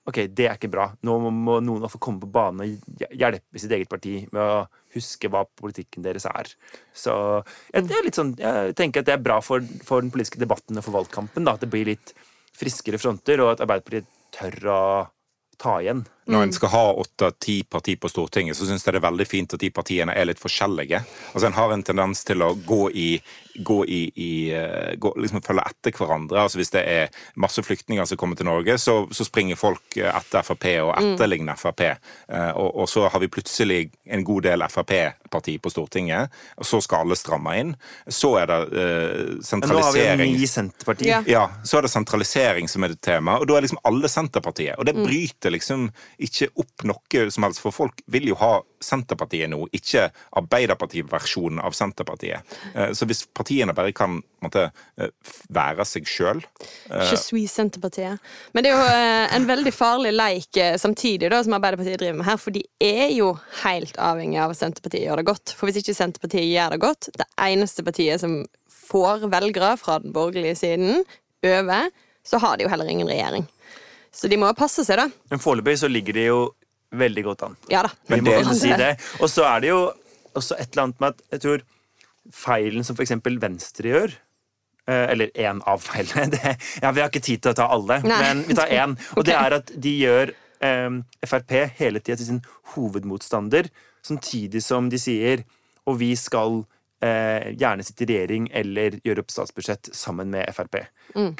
Ok, 0.09 0.17
det 0.33 0.47
er 0.47 0.55
ikke 0.57 0.71
bra. 0.71 0.87
Nå 1.05 1.19
må- 1.29 1.61
noen 1.61 1.85
få 1.85 1.99
komme 2.01 2.19
på 2.19 2.31
banen 2.31 2.61
og 2.65 3.07
hjelpe 3.13 3.59
sitt 3.61 3.69
eget 3.69 3.87
parti 3.87 4.27
med 4.33 4.41
å 4.41 4.67
huske 4.95 5.29
hva 5.29 5.45
politikken 5.45 6.01
deres 6.01 6.25
er. 6.25 6.49
Så 6.91 7.45
det 7.71 7.91
er 7.91 8.03
litt 8.03 8.17
sånn, 8.17 8.35
jeg 8.35 8.75
tenker 8.75 9.01
at 9.01 9.05
det 9.05 9.13
er 9.13 9.23
bra 9.23 9.39
for, 9.39 9.61
for 9.85 10.01
den 10.01 10.09
politiske 10.09 10.39
debatten 10.41 10.75
og 10.75 10.83
for 10.83 10.97
valgkampen. 10.97 11.45
Da, 11.45 11.53
at 11.53 11.61
det 11.61 11.69
blir 11.69 11.85
litt 11.85 12.13
friskere 12.57 12.97
fronter, 12.97 13.39
og 13.41 13.53
at 13.53 13.61
Arbeiderpartiet 13.61 14.09
tør 14.33 14.57
å 14.73 14.81
ta 15.61 15.77
igjen. 15.79 16.03
Når 16.29 16.43
en 16.43 16.53
skal 16.53 16.69
ha 16.69 16.83
åtte-ti 17.01 17.63
partier 17.63 17.97
på 17.97 18.09
Stortinget, 18.09 18.57
så 18.57 18.67
syns 18.69 18.85
jeg 18.85 18.93
det 18.93 18.99
er 19.01 19.07
veldig 19.09 19.25
fint 19.27 19.53
at 19.55 19.59
de 19.59 19.69
partiene 19.73 20.13
er 20.13 20.27
litt 20.29 20.39
forskjellige. 20.39 20.99
Altså 21.33 21.47
En 21.47 21.53
har 21.57 21.71
en 21.73 21.83
tendens 21.83 22.21
til 22.23 22.43
å 22.45 22.51
gå 22.55 22.91
i, 22.93 23.07
gå 23.65 23.77
i, 23.89 24.01
i 24.15 24.31
eh, 24.53 24.93
gå, 25.01 25.11
liksom 25.17 25.41
følge 25.41 25.65
etter 25.65 25.91
hverandre. 25.97 26.43
Altså 26.43 26.61
Hvis 26.61 26.69
det 26.75 26.83
er 26.87 27.09
masse 27.41 27.63
flyktninger 27.65 28.05
som 28.05 28.17
kommer 28.21 28.37
til 28.37 28.45
Norge, 28.45 28.77
så, 28.77 29.07
så 29.11 29.25
springer 29.25 29.57
folk 29.59 29.97
eh, 29.97 30.11
etter 30.13 30.45
Frp 30.45 30.67
og 30.85 30.93
etterligner 31.01 31.57
Frp. 31.59 31.81
Eh, 31.89 32.51
og, 32.53 32.69
og 32.83 32.89
så 32.89 33.07
har 33.09 33.19
vi 33.19 33.31
plutselig 33.33 33.81
en 34.05 34.23
god 34.23 34.45
del 34.45 34.65
Frp-parti 34.69 35.57
på 35.63 35.73
Stortinget, 35.73 36.29
og 36.61 36.69
så 36.69 36.83
skal 36.85 37.05
alle 37.07 37.17
stramme 37.17 37.57
inn. 37.63 37.73
Så 38.07 38.35
er 38.39 38.51
det 38.51 38.61
sentralisering. 39.41 39.61
Men 39.65 39.75
nå 39.75 39.83
har 39.83 39.93
vi 39.97 40.05
en 40.05 40.19
ny 40.21 40.37
ni. 40.37 41.09
Ja. 41.09 41.21
Ja, 41.27 41.43
så 41.65 41.79
er 41.79 41.87
det 41.87 41.91
sentralisering 41.93 42.69
som 42.69 42.85
er 42.85 42.93
det 42.93 43.01
tema, 43.01 43.39
og 43.41 43.47
da 43.49 43.57
er 43.57 43.65
liksom 43.65 43.81
alle 43.87 44.09
Senterpartiet. 44.11 44.77
Og 44.77 44.85
det 44.85 44.95
Mm. 44.95 45.05
bryter 45.07 45.49
liksom 45.51 45.89
ikke 46.23 46.47
opp 46.61 46.83
noe 46.87 47.23
som 47.33 47.45
helst, 47.45 47.61
for 47.63 47.73
folk 47.75 48.01
vil 48.11 48.29
jo 48.31 48.37
ha 48.39 48.59
Senterpartiet 48.81 49.49
nå, 49.51 49.59
ikke 49.77 50.07
Arbeiderparti-versjonen 50.39 51.59
av 51.61 51.75
Senterpartiet. 51.77 52.55
Eh, 52.73 52.91
Så 52.97 53.05
hvis 53.09 53.25
partiene 53.33 53.75
bare 53.77 53.93
kan 53.93 54.21
måte, 54.41 54.71
eh, 54.97 55.11
være 55.49 55.85
seg 55.85 56.07
sjøl 56.09 56.41
Je 56.89 57.17
suis 57.19 57.51
Senterpartiet. 57.51 58.19
Men 58.53 58.63
det 58.63 58.71
er 58.71 58.77
jo 58.77 58.87
eh, 58.89 59.35
en 59.37 59.45
veldig 59.49 59.73
farlig 59.73 60.13
leik 60.15 60.57
eh, 60.57 60.77
samtidig 60.81 61.29
da, 61.29 61.43
som 61.43 61.53
Arbeiderpartiet 61.57 62.01
driver 62.01 62.17
med 62.21 62.29
her, 62.29 62.37
for 62.41 62.51
de 62.55 62.63
er 62.81 63.11
jo 63.13 63.33
helt 63.63 63.97
avhengig 64.01 64.41
av 64.41 64.55
at 64.55 64.61
Senterpartiet 64.61 65.05
gjør 65.05 65.21
det 65.21 65.29
godt. 65.29 65.55
For 65.57 65.69
hvis 65.69 65.81
ikke 65.83 65.97
Senterpartiet 65.97 66.49
gjør 66.49 66.75
det 66.75 66.81
godt, 66.85 67.11
det 67.17 67.29
eneste 67.37 67.85
partiet 67.85 68.23
som 68.23 68.41
får 68.91 69.29
velgere 69.31 69.75
fra 69.79 69.99
den 70.03 70.11
borgerlige 70.15 70.57
siden 70.59 71.03
over, 71.45 71.91
så 72.27 72.37
har 72.41 72.57
de 72.57 72.65
jo 72.65 72.69
heller 72.69 72.89
ingen 72.89 73.09
regjering. 73.09 73.47
Så 74.11 74.27
de 74.31 74.37
må 74.39 74.49
passe 74.57 74.83
seg, 74.87 74.97
da. 74.99 75.07
Men 75.31 75.39
foreløpig 75.39 75.77
så 75.79 75.87
ligger 75.91 76.13
de 76.17 76.25
jo 76.27 76.39
veldig 76.99 77.23
godt 77.29 77.45
an. 77.47 77.53
Ja 77.71 77.83
da. 77.87 77.93
Vi 78.09 78.15
Men 78.17 78.25
må 78.25 78.31
det- 78.33 78.41
kunne 78.43 78.55
si 78.59 78.73
det. 78.75 78.89
Og 79.21 79.29
så 79.31 79.45
er 79.47 79.61
det 79.63 79.69
jo 79.71 79.79
også 80.35 80.57
et 80.59 80.71
eller 80.73 80.83
annet 80.83 80.99
med 80.99 81.13
at 81.15 81.21
jeg 81.31 81.41
tror 81.45 81.63
feilen 82.31 82.83
som 82.85 82.95
eksempel 82.99 83.39
Venstre 83.41 83.87
gjør 83.89 84.11
eh, 84.87 85.05
eller 85.13 85.31
én 85.35 85.61
av 85.67 85.79
feilene. 85.81 86.29
Det, 86.35 86.57
ja, 86.83 86.91
vi 86.91 87.01
har 87.01 87.09
ikke 87.09 87.23
tid 87.23 87.41
til 87.41 87.51
å 87.53 87.57
ta 87.57 87.69
alle, 87.71 88.01
Nei. 88.03 88.19
men 88.21 88.43
vi 88.47 88.53
tar 88.57 88.67
én. 88.67 88.97
Og 89.17 89.23
det 89.25 89.33
er 89.37 89.55
at 89.61 89.71
de 89.81 89.95
gjør 90.03 90.33
um, 90.61 91.01
Frp 91.25 91.55
hele 91.79 91.99
tida 92.03 92.17
til 92.19 92.25
sin 92.33 92.43
hovedmotstander, 92.75 93.69
samtidig 94.05 94.61
som 94.65 94.89
de 94.91 94.97
sier 94.99 95.43
og 95.89 95.97
vi 95.97 96.11
skal 96.15 96.59
eh, 97.01 97.51
gjerne 97.57 97.83
sitte 97.85 98.03
i 98.05 98.11
regjering 98.11 98.47
eller 98.53 98.99
gjøre 99.01 99.23
opp 99.23 99.31
statsbudsjett 99.33 99.89
sammen 99.97 100.29
med 100.33 100.45
Frp. 100.53 100.77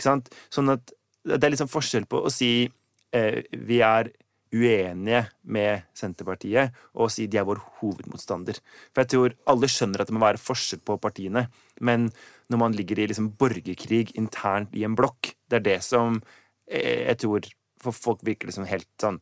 Sant? 0.01 0.31
Sånn 0.49 0.71
at 0.73 0.93
det 1.27 1.43
er 1.43 1.53
liksom 1.53 1.71
forskjell 1.71 2.07
på 2.09 2.23
å 2.25 2.33
si 2.33 2.51
eh, 2.65 3.39
vi 3.51 3.79
er 3.85 4.11
uenige 4.51 5.23
med 5.47 5.85
Senterpartiet 5.95 6.75
og 6.91 7.11
si 7.13 7.27
de 7.31 7.39
er 7.39 7.47
vår 7.47 7.61
hovedmotstander. 7.79 8.59
For 8.91 9.03
jeg 9.03 9.11
tror 9.13 9.35
alle 9.51 9.69
skjønner 9.71 10.03
at 10.03 10.11
det 10.11 10.15
må 10.17 10.23
være 10.25 10.41
forskjell 10.41 10.81
på 10.87 10.97
partiene, 11.01 11.45
men 11.79 12.09
når 12.51 12.63
man 12.65 12.75
ligger 12.75 12.99
i 12.99 13.07
liksom 13.11 13.31
borgerkrig 13.39 14.11
internt 14.19 14.75
i 14.75 14.83
en 14.87 14.97
blokk, 14.97 15.31
det 15.47 15.61
er 15.61 15.67
det 15.69 15.79
som 15.87 16.19
eh, 16.67 17.07
jeg 17.07 17.21
tror 17.23 17.51
for 17.81 17.97
folk 17.97 18.25
virker 18.27 18.49
liksom 18.49 18.67
helt 18.69 18.89
sånn 19.01 19.21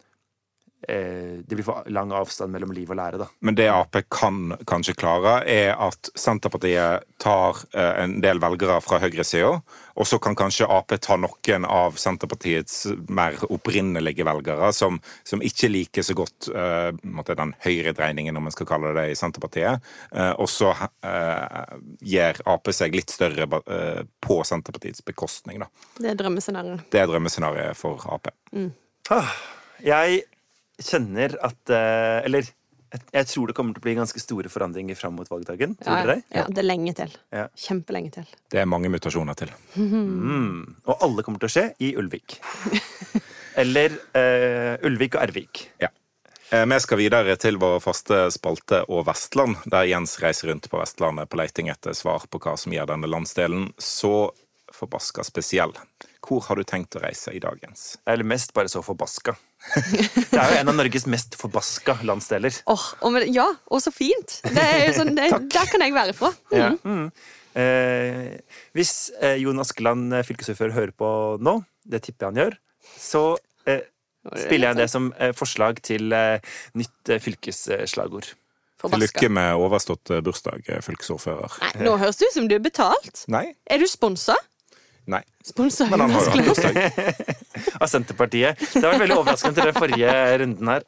Det 0.80 1.56
blir 1.56 1.66
for 1.66 1.88
lang 1.92 2.12
avstand 2.16 2.54
mellom 2.54 2.72
liv 2.74 2.90
og 2.90 2.98
lære, 2.98 3.20
da. 3.20 3.28
Men 3.44 3.58
det 3.58 3.68
Ap 3.72 3.98
kan 4.10 4.54
kanskje 4.68 4.96
klare, 4.98 5.42
er 5.44 5.74
at 5.76 6.10
Senterpartiet 6.16 7.04
tar 7.20 7.60
eh, 7.74 8.04
en 8.06 8.20
del 8.24 8.40
velgere 8.42 8.80
fra 8.82 9.02
høyresida, 9.04 9.58
og 10.00 10.08
så 10.08 10.20
kan 10.24 10.38
kanskje 10.40 10.70
Ap 10.72 10.94
ta 11.04 11.18
noen 11.20 11.66
av 11.68 12.00
Senterpartiets 12.00 12.86
mer 13.12 13.36
opprinnelige 13.52 14.24
velgere, 14.28 14.72
som, 14.76 15.02
som 15.28 15.44
ikke 15.44 15.72
liker 15.72 16.06
så 16.06 16.16
godt 16.18 16.48
uh, 16.56 16.90
en 16.96 17.34
den 17.42 17.54
høyredreiningen, 17.66 18.38
om 18.40 18.48
man 18.48 18.56
skal 18.56 18.70
kalle 18.70 18.94
det 18.96 19.10
i 19.12 19.18
Senterpartiet. 19.20 19.84
Uh, 20.16 20.32
og 20.40 20.48
så 20.52 20.72
uh, 20.72 21.76
gir 22.00 22.40
Ap 22.50 22.72
seg 22.76 22.96
litt 22.96 23.12
større 23.12 23.48
eh, 23.60 24.02
på 24.24 24.40
Senterpartiets 24.48 25.04
bekostning, 25.06 25.64
da. 25.64 25.68
Det 26.00 26.14
er 26.14 26.20
drømmescenarioet. 26.20 26.88
Det 26.94 27.02
er 27.02 27.10
drømmescenarioet 27.10 27.78
for 27.78 28.04
Ap. 28.14 28.30
Ah, 29.10 29.32
Jeg 29.84 30.24
kjenner 30.84 31.36
at 31.46 31.72
eh, 31.74 32.26
Eller 32.28 32.48
jeg, 33.14 33.26
tror 33.30 33.48
det 33.50 33.54
kommer 33.54 33.76
til 33.76 33.84
å 33.84 33.86
bli 33.86 33.94
ganske 34.00 34.22
store 34.22 34.50
forandringer 34.50 34.98
fram 34.98 35.14
mot 35.20 35.30
valgdagen. 35.30 35.76
Tror 35.78 35.94
Ja, 35.94 36.06
dere 36.08 36.16
det? 36.16 36.24
ja, 36.40 36.46
det 36.50 36.64
er 36.64 36.66
lenge 36.66 36.94
til. 36.98 37.12
Ja. 37.36 37.44
Kjempelenge 37.54 38.12
til. 38.16 38.32
Det 38.50 38.64
er 38.64 38.66
mange 38.66 38.90
mutasjoner 38.90 39.38
til. 39.38 39.52
Mm. 39.78 40.64
Og 40.90 41.06
alle 41.06 41.26
kommer 41.28 41.44
til 41.44 41.52
å 41.52 41.54
skje 41.54 41.66
i 41.86 41.92
Ulvik. 42.02 42.40
Eller 43.62 43.94
uh, 44.18 44.82
Ulvik 44.88 45.20
og 45.20 45.22
Ervik. 45.28 45.68
Ja. 45.84 45.92
Eh, 46.50 46.66
Vi 46.66 46.80
skal 46.82 46.98
videre 46.98 47.36
til 47.38 47.60
vår 47.62 47.78
faste 47.84 48.24
spalte 48.34 48.82
og 48.90 49.06
Vestland, 49.06 49.60
der 49.70 49.86
Jens 49.86 50.18
reiser 50.24 50.50
rundt 50.50 50.70
på 50.72 50.80
Vestlandet 50.82 51.30
på 51.30 51.38
leiting 51.38 51.70
etter 51.70 51.94
svar 51.94 52.26
på 52.26 52.42
hva 52.42 52.56
som 52.58 52.74
gjør 52.74 52.90
denne 52.96 53.10
landsdelen 53.10 53.70
så 53.78 54.32
forbaska 54.74 55.22
spesiell. 55.28 55.74
Hvor 56.26 56.44
har 56.50 56.60
du 56.60 56.66
tenkt 56.68 56.98
å 57.00 57.02
reise 57.04 57.32
i 57.36 57.40
dagens? 57.42 57.94
Eller 58.10 58.28
mest 58.28 58.52
bare 58.56 58.72
så 58.72 58.82
forbaska. 58.86 59.36
Det 60.32 60.38
er 60.40 60.54
jo 60.54 60.60
en 60.62 60.72
av 60.72 60.78
Norges 60.78 61.08
mest 61.10 61.36
forbaska 61.40 62.00
landsdeler. 62.08 62.56
Oh, 62.70 62.86
og 63.06 63.16
med, 63.16 63.28
ja, 63.36 63.48
og 63.72 63.84
så 63.84 63.94
fint! 63.94 64.40
Det 64.44 64.64
er 64.64 64.88
jo 64.90 64.98
sånn, 65.00 65.14
det, 65.18 65.30
der 65.56 65.72
kan 65.72 65.86
jeg 65.86 65.96
være 65.96 66.16
fra. 66.18 66.34
Mm. 66.52 66.58
Ja. 66.60 66.72
Mm. 66.84 67.06
Eh, 67.60 68.60
hvis 68.78 68.94
eh, 69.26 69.40
Jon 69.42 69.64
Askeland, 69.64 70.12
eh, 70.14 70.26
fylkesordfører, 70.28 70.76
hører 70.76 70.94
på 70.96 71.14
nå, 71.44 71.56
det 71.90 72.04
tipper 72.06 72.28
jeg 72.28 72.36
han 72.36 72.44
gjør, 72.44 72.60
så 73.00 73.24
eh, 73.66 73.82
spiller 74.28 74.72
jeg 74.72 74.80
det 74.84 74.90
som 74.92 75.10
eh, 75.18 75.34
forslag 75.36 75.82
til 75.86 76.14
eh, 76.16 76.54
nytt 76.80 77.12
eh, 77.12 77.22
fylkesslagord. 77.24 78.30
Til 78.80 79.02
lykke 79.02 79.28
med 79.36 79.60
overstått 79.60 80.14
bursdag, 80.24 80.70
fylkesordfører. 80.86 81.58
Nei, 81.66 81.72
nå 81.84 81.98
høres 82.00 82.20
det 82.22 82.30
ut 82.30 82.38
som 82.38 82.46
du 82.48 82.56
er 82.56 82.64
betalt. 82.64 83.26
Nei. 83.28 83.50
Er 83.68 83.82
du 83.82 83.88
sponsa? 83.92 84.38
Nei. 85.10 85.22
Sponsa 85.46 85.88
Men 85.90 86.04
han 86.04 86.12
har 86.14 86.26
jo 86.28 86.42
Jonas 86.42 86.60
Glad. 86.60 86.76
bursdag. 86.76 87.78
av 87.82 87.88
Senterpartiet. 87.90 88.60
Det 88.74 88.84
var 88.84 89.00
veldig 89.02 89.16
overraskende 89.18 89.56
til 89.58 89.70
den 89.72 89.78
forrige 89.80 90.12
runden 90.44 90.70
her. 90.70 90.84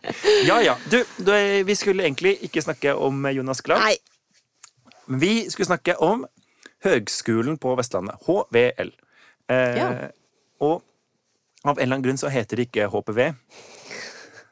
Ja 0.45 0.59
ja. 0.61 0.75
Du, 0.91 0.99
du, 1.17 1.31
vi 1.65 1.75
skulle 1.79 2.05
egentlig 2.05 2.35
ikke 2.45 2.61
snakke 2.61 2.93
om 2.95 3.25
Jonas 3.33 3.63
Glad. 3.65 3.81
Nei. 3.81 3.95
Vi 5.21 5.31
skulle 5.49 5.65
snakke 5.71 5.95
om 6.05 6.21
Høgskolen 6.85 7.57
på 7.61 7.73
Vestlandet. 7.79 8.21
HVL. 8.27 8.93
Eh, 9.49 9.77
Ja. 9.81 9.89
Og 10.61 10.83
av 11.65 11.77
en 11.77 11.81
eller 11.81 11.95
annen 11.95 12.05
grunn 12.05 12.17
så 12.21 12.29
heter 12.29 12.57
det 12.61 12.67
ikke 12.69 12.87
HPV, 12.93 13.31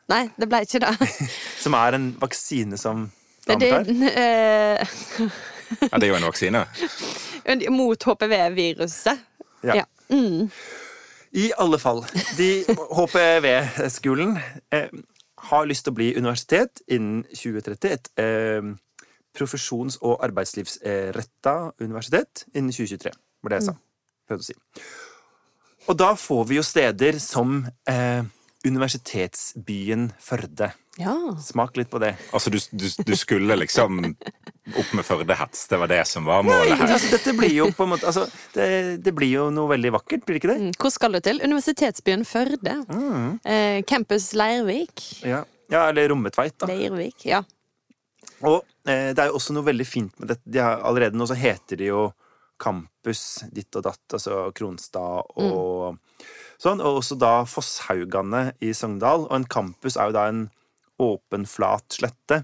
Nei, 0.09 0.23
det 0.41 0.47
ble 0.49 0.63
ikke 0.65 0.79
det. 0.81 0.95
som 1.63 1.75
er 1.77 1.93
en 1.99 2.07
vaksine 2.17 2.77
som 2.81 3.05
det 3.45 3.59
antar. 3.59 3.89
eh, 4.09 4.81
Ja, 5.91 5.97
det 6.01 6.07
er 6.07 6.09
jo 6.09 6.15
en 6.17 6.25
vaksine. 6.25 6.63
Mot 7.69 8.03
HPV-viruset. 8.09 9.21
Ja. 9.63 9.81
Ja. 9.81 9.85
Mm. 10.09 10.49
I 11.31 11.51
alle 11.61 11.79
fall. 11.79 12.03
De, 12.37 12.65
HPV-skolen 12.97 14.37
eh, 14.73 14.89
har 15.49 15.67
lyst 15.69 15.85
til 15.85 15.93
å 15.93 15.99
bli 15.99 16.09
universitet 16.17 16.81
innen 16.89 17.23
2030. 17.29 17.91
Et 17.91 18.09
eh, 18.23 18.71
profesjons- 19.37 19.99
og 20.01 20.17
arbeidslivsretta 20.25 21.55
universitet 21.79 22.45
innen 22.53 22.73
2023, 22.73 23.13
var 23.43 23.53
det 23.53 23.61
jeg 23.61 23.69
sa. 23.69 23.77
Prøvde 24.29 24.45
å 24.45 24.49
si. 24.49 24.57
Og 25.89 25.97
da 25.97 26.09
får 26.17 26.43
vi 26.49 26.57
jo 26.59 26.65
steder 26.65 27.17
som 27.23 27.61
eh, 27.89 28.25
universitetsbyen 28.67 30.09
Førde. 30.19 30.71
Ja. 30.99 31.13
Smak 31.39 31.77
litt 31.79 31.89
på 31.91 31.99
det. 32.03 32.11
Altså, 32.35 32.51
du, 32.51 32.57
du, 32.75 32.87
du 33.07 33.13
skulle 33.15 33.55
liksom 33.55 34.01
opp 34.03 34.89
med 34.97 35.05
Førde-hets. 35.07 35.61
Det 35.71 35.79
var 35.79 35.91
det 35.91 36.01
som 36.09 36.27
var 36.27 36.43
målet 36.43 36.75
her. 36.75 36.91
Altså, 36.91 37.13
dette 37.13 37.33
blir 37.37 37.53
jo 37.55 37.69
på 37.75 37.85
en 37.87 37.93
måte 37.93 38.09
altså, 38.09 38.25
det, 38.55 38.67
det 39.05 39.13
blir 39.15 39.31
jo 39.31 39.45
noe 39.53 39.71
veldig 39.71 39.93
vakkert, 39.95 40.25
blir 40.27 40.35
det 40.35 40.41
ikke 40.43 40.51
det? 40.51 40.59
Mm. 40.65 40.73
Hvor 40.81 40.91
skal 40.91 41.15
du 41.15 41.21
til? 41.23 41.39
Universitetsbyen 41.45 42.27
Førde. 42.27 42.75
Eh, 43.47 43.79
campus 43.87 44.33
Leirvik. 44.35 45.05
Ja, 45.23 45.45
ja 45.71 45.85
eller 45.93 46.11
Rommetveit, 46.11 46.57
da. 46.59 46.67
Leirvik, 46.67 47.23
ja. 47.31 47.45
Og 48.43 48.59
eh, 48.83 49.13
det 49.15 49.23
er 49.23 49.31
jo 49.31 49.39
også 49.39 49.55
noe 49.55 49.67
veldig 49.67 49.87
fint 49.87 50.19
med 50.19 50.33
dette. 50.33 50.43
De 50.51 50.59
har, 50.63 50.83
allerede 50.87 51.15
nå 51.19 51.29
så 51.31 51.39
heter 51.39 51.79
det 51.79 51.93
jo 51.93 52.09
Campus 52.59 53.45
ditt 53.55 53.71
og 53.79 53.87
datt, 53.87 54.03
altså 54.17 54.49
Kronstad 54.51 55.31
og 55.39 55.95
sånn. 56.61 56.83
Og 56.83 57.01
også 57.01 57.17
da 57.19 57.33
Fosshaugane 57.49 58.49
i 58.63 58.73
Sogndal. 58.77 59.27
Og 59.29 59.35
en 59.39 59.47
campus 59.49 59.97
er 59.97 60.11
jo 60.11 60.17
da 60.17 60.27
en 60.31 60.47
åpen, 60.99 61.47
flat 61.47 61.99
slette. 61.99 62.43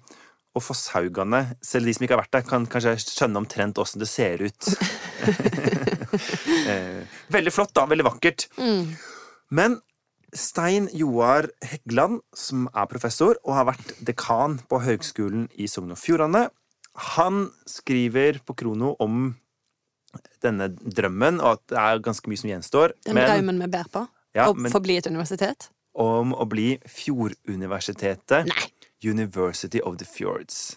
Og 0.55 0.63
Fosshaugane, 0.63 1.57
selv 1.65 1.89
de 1.89 1.95
som 1.95 2.05
ikke 2.05 2.15
har 2.15 2.23
vært 2.23 2.37
der, 2.37 2.45
kan 2.47 2.67
kanskje 2.71 2.95
skjønne 3.03 3.43
omtrent 3.43 3.81
åssen 3.81 4.03
det 4.03 4.11
ser 4.11 4.45
ut. 4.45 4.71
Eh, 6.65 7.03
veldig 7.29 7.51
flott, 7.53 7.73
da. 7.75 7.83
Veldig 7.89 8.05
vakkert. 8.07 8.47
Men 9.53 9.77
Stein 10.35 10.89
Joar 10.95 11.47
Heggeland, 11.63 12.21
som 12.35 12.67
er 12.73 12.89
professor 12.91 13.37
og 13.45 13.55
har 13.57 13.67
vært 13.69 13.93
dekan 14.07 14.57
på 14.69 14.81
Høgskolen 14.83 15.47
i 15.55 15.67
Sogn 15.71 15.93
og 15.95 15.99
Fjordane, 16.01 16.47
han 17.15 17.49
skriver 17.69 18.39
på 18.47 18.55
Krono 18.57 18.95
om 19.03 19.35
denne 20.43 20.69
drømmen, 20.75 21.39
og 21.41 21.57
at 21.57 21.63
det 21.71 21.79
er 21.81 22.03
ganske 22.05 22.29
mye 22.31 22.41
som 22.41 22.51
gjenstår. 22.51 22.93
Den 23.07 23.19
drømmen 23.19 23.61
vi 23.65 23.71
bærer 23.77 23.91
på. 23.91 24.05
Ja, 24.35 24.49
Å 24.51 24.55
forbli 24.55 24.95
bli 24.95 24.97
et 24.99 25.07
universitet. 25.07 25.69
om 25.95 26.33
å 26.33 26.45
bli 26.49 26.77
Fjorduniversitetet. 26.91 28.49
Nei. 28.49 28.65
University 29.05 29.79
of 29.81 29.97
the 29.97 30.05
Fjords. 30.05 30.75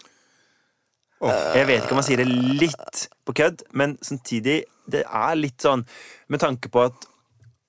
Jeg 1.19 1.65
vet 1.67 1.83
ikke 1.83 1.91
om 1.95 1.99
man 1.99 2.05
sier 2.07 2.21
det 2.21 2.27
litt 2.29 3.07
på 3.27 3.33
kødd, 3.35 3.65
men 3.75 3.97
samtidig 4.05 4.61
det 4.87 5.01
er 5.03 5.35
litt 5.35 5.59
sånn 5.65 5.83
med 6.31 6.39
tanke 6.39 6.71
på 6.71 6.85
at 6.87 7.07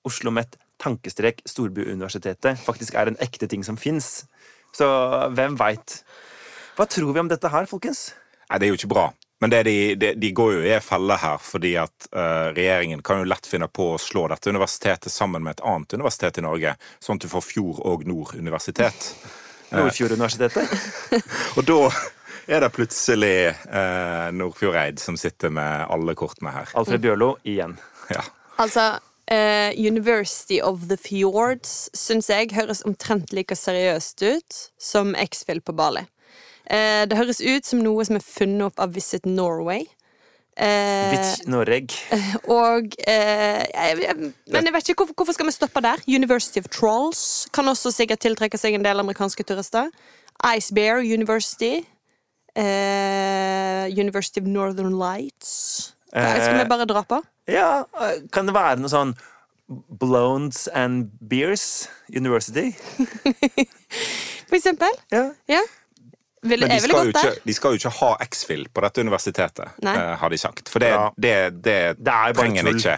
Oslo 0.07 0.31
Met 0.31 0.55
tankestrek 0.81 1.43
Storbyuniversitetet 1.45 2.61
faktisk 2.63 2.95
er 2.97 3.11
en 3.11 3.19
ekte 3.21 3.49
ting 3.51 3.65
som 3.67 3.77
fins. 3.77 4.23
Så 4.73 4.87
hvem 5.35 5.57
veit? 5.59 5.99
Hva 6.77 6.87
tror 6.87 7.11
vi 7.13 7.21
om 7.21 7.29
dette 7.31 7.51
her, 7.51 7.67
folkens? 7.69 8.13
Nei, 8.49 8.57
det 8.61 8.67
er 8.67 8.71
jo 8.71 8.79
ikke 8.79 8.93
bra. 8.93 9.09
Men 9.41 9.49
det 9.49 9.63
de, 9.65 9.75
de, 9.95 10.13
de 10.21 10.31
går 10.37 10.51
jo 10.53 10.63
i 10.67 10.73
en 10.75 10.83
felle 10.85 11.15
her, 11.17 11.39
fordi 11.41 11.71
at 11.81 12.07
uh, 12.13 12.51
regjeringen 12.53 13.01
kan 13.01 13.23
jo 13.23 13.29
lett 13.31 13.47
finne 13.49 13.65
på 13.73 13.87
å 13.95 13.99
slå 14.01 14.27
dette 14.29 14.53
universitetet 14.53 15.09
sammen 15.09 15.41
med 15.41 15.57
et 15.57 15.63
annet 15.65 15.95
universitet 15.97 16.37
i 16.37 16.43
Norge, 16.45 16.75
sånn 17.01 17.17
at 17.17 17.25
du 17.25 17.31
får 17.31 17.47
Fjord 17.47 17.79
og 17.89 18.05
Nord 18.05 18.35
universitet. 18.37 19.07
Nordfjorduniversitetet? 19.71 20.69
Og 21.57 21.65
da 21.65 21.79
er 22.51 22.61
det 22.61 22.69
plutselig 22.75 23.35
eh, 23.49 24.27
Nordfjordeid 24.35 24.99
som 24.99 25.17
sitter 25.17 25.49
med 25.53 25.87
alle 25.89 26.15
kortene 26.19 26.53
her. 26.53 26.69
Alfred 26.77 27.01
Bjørlo 27.01 27.33
igjen. 27.47 27.77
Ja. 28.11 28.23
Altså, 28.61 28.87
eh, 29.31 29.71
University 29.79 30.61
of 30.61 30.87
the 30.89 30.97
Fjords 30.99 31.89
syns 31.97 32.29
jeg 32.29 32.51
høres 32.57 32.83
omtrent 32.85 33.33
like 33.33 33.55
seriøst 33.55 34.21
ut 34.21 34.63
som 34.77 35.15
X-Fill 35.15 35.63
på 35.63 35.73
Bali. 35.77 36.05
Eh, 36.71 37.03
det 37.09 37.17
høres 37.19 37.41
ut 37.43 37.67
som 37.67 37.81
noe 37.83 38.05
som 38.07 38.15
er 38.15 38.23
funnet 38.25 38.69
opp 38.69 38.79
av 38.79 38.93
Visit 38.95 39.27
Norway. 39.27 39.85
Eh, 40.61 41.35
Noreg. 41.47 41.93
og 42.59 42.91
eh, 43.07 43.61
jeg, 43.71 44.01
jeg, 44.03 44.15
Men 44.51 44.67
jeg 44.67 44.73
vet 44.75 44.89
ikke, 44.89 45.05
hvorfor, 45.05 45.15
hvorfor 45.21 45.37
skal 45.37 45.47
vi 45.47 45.55
stoppe 45.55 45.83
der? 45.83 46.03
University 46.07 46.59
of 46.59 46.67
Trolls 46.67 47.47
kan 47.55 47.67
også 47.71 47.91
sikkert 47.95 48.21
tiltrekke 48.21 48.59
seg 48.59 48.75
en 48.75 48.85
del 48.85 48.99
amerikanske 48.99 49.45
turister. 49.47 49.89
Ice 50.51 50.73
Bear 50.75 50.99
University. 50.99 51.81
Eh, 52.55 53.87
University 53.87 54.41
of 54.41 54.47
Northern 54.47 54.97
Lights. 54.99 55.93
Hva 56.11 56.35
skal 56.35 56.57
vi 56.59 56.67
bare 56.67 56.85
dra 56.89 57.05
på? 57.07 57.21
Ja, 57.47 57.85
eh, 58.01 58.25
kan 58.31 58.49
det 58.49 58.55
være 58.55 58.81
noe 58.83 58.91
sånn 58.91 59.15
Blowns 60.01 60.65
and 60.75 61.13
Beers 61.23 61.87
University? 62.11 62.73
For 64.49 64.59
eksempel. 64.59 64.91
Ja. 65.15 65.29
Ja. 65.47 65.61
Vil, 66.41 66.59
Men 66.59 66.69
de 66.69 66.79
skal, 66.81 67.09
ikke, 67.11 67.31
de 67.43 67.53
skal 67.53 67.75
jo 67.75 67.77
ikke 67.77 67.89
ha 67.99 68.07
X-Fill 68.25 68.63
på 68.73 68.81
dette 68.81 69.03
universitetet, 69.03 69.75
eh, 69.85 70.13
har 70.17 70.29
de 70.33 70.37
sagt. 70.41 70.69
For 70.73 70.81
det, 70.81 70.89
Ja. 70.89 71.11
det, 71.15 71.33
det, 71.61 71.75
Det 72.01 72.13
er 72.13 72.33
trenger 72.33 72.65
en 72.65 72.77
ikke 72.77 72.95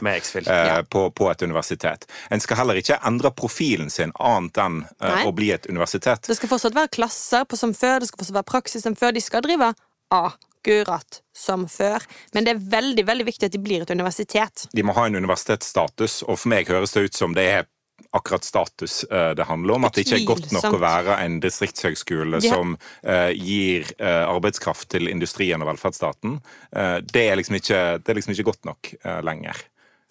eh, 0.47 0.67
Ja. 0.67 0.81
på, 0.83 1.09
på 1.11 1.29
et 1.31 1.41
universitet. 1.41 2.07
En 2.31 2.39
skal 2.39 2.57
heller 2.57 2.79
ikke 2.79 2.99
endre 3.03 3.31
profilen 3.31 3.89
sin 3.89 4.13
annet 4.19 4.57
enn 4.63 4.85
uh, 5.03 5.25
å 5.27 5.33
bli 5.35 5.51
et 5.51 5.67
universitet. 5.67 6.23
Det 6.27 6.37
skal 6.37 6.49
fortsatt 6.49 6.75
være 6.75 6.87
klasser 6.95 7.43
på 7.43 7.59
som 7.59 7.73
før, 7.73 7.99
det 7.99 8.07
skal 8.07 8.23
fortsatt 8.23 8.39
være 8.39 8.51
praksis 8.53 8.87
som 8.87 8.95
før. 8.95 9.11
De 9.11 9.21
skal 9.21 9.43
drive 9.43 9.73
akkurat 10.13 11.19
som 11.35 11.67
før. 11.67 12.03
Men 12.33 12.45
det 12.47 12.55
er 12.55 12.63
veldig 12.79 13.05
veldig 13.07 13.25
viktig 13.27 13.49
at 13.49 13.51
de 13.51 13.59
blir 13.59 13.83
et 13.83 13.91
universitet. 13.91 14.67
De 14.71 14.83
må 14.83 14.95
ha 14.95 15.07
en 15.09 15.19
universitetsstatus, 15.19 16.21
og 16.27 16.39
for 16.39 16.53
meg 16.53 16.71
høres 16.71 16.95
det 16.95 17.09
ut 17.09 17.19
som 17.19 17.35
det 17.35 17.49
er 17.57 17.67
akkurat 18.13 18.43
status 18.43 19.03
eh, 19.03 19.31
det 19.35 19.43
handler 19.49 19.73
om. 19.77 19.87
At 19.87 19.97
det 19.97 20.05
ikke 20.05 20.19
er 20.21 20.27
godt 20.27 20.51
nok 20.53 20.77
å 20.77 20.81
være 20.81 21.17
en 21.25 21.39
distriktshøgskole 21.43 22.41
som 22.45 22.75
eh, 23.01 23.33
gir 23.33 23.89
eh, 23.97 24.23
arbeidskraft 24.29 24.91
til 24.93 25.09
industrien 25.09 25.61
og 25.63 25.71
velferdsstaten. 25.71 26.37
Det, 26.73 27.23
er 27.23 27.37
liksom 27.39 27.57
ikke, 27.57 27.81
det 28.01 28.11
er 28.11 28.17
liksom 28.17 28.33
ikke 28.35 28.47
godt 28.51 28.67
nok 28.69 28.89
lenger. 29.25 29.59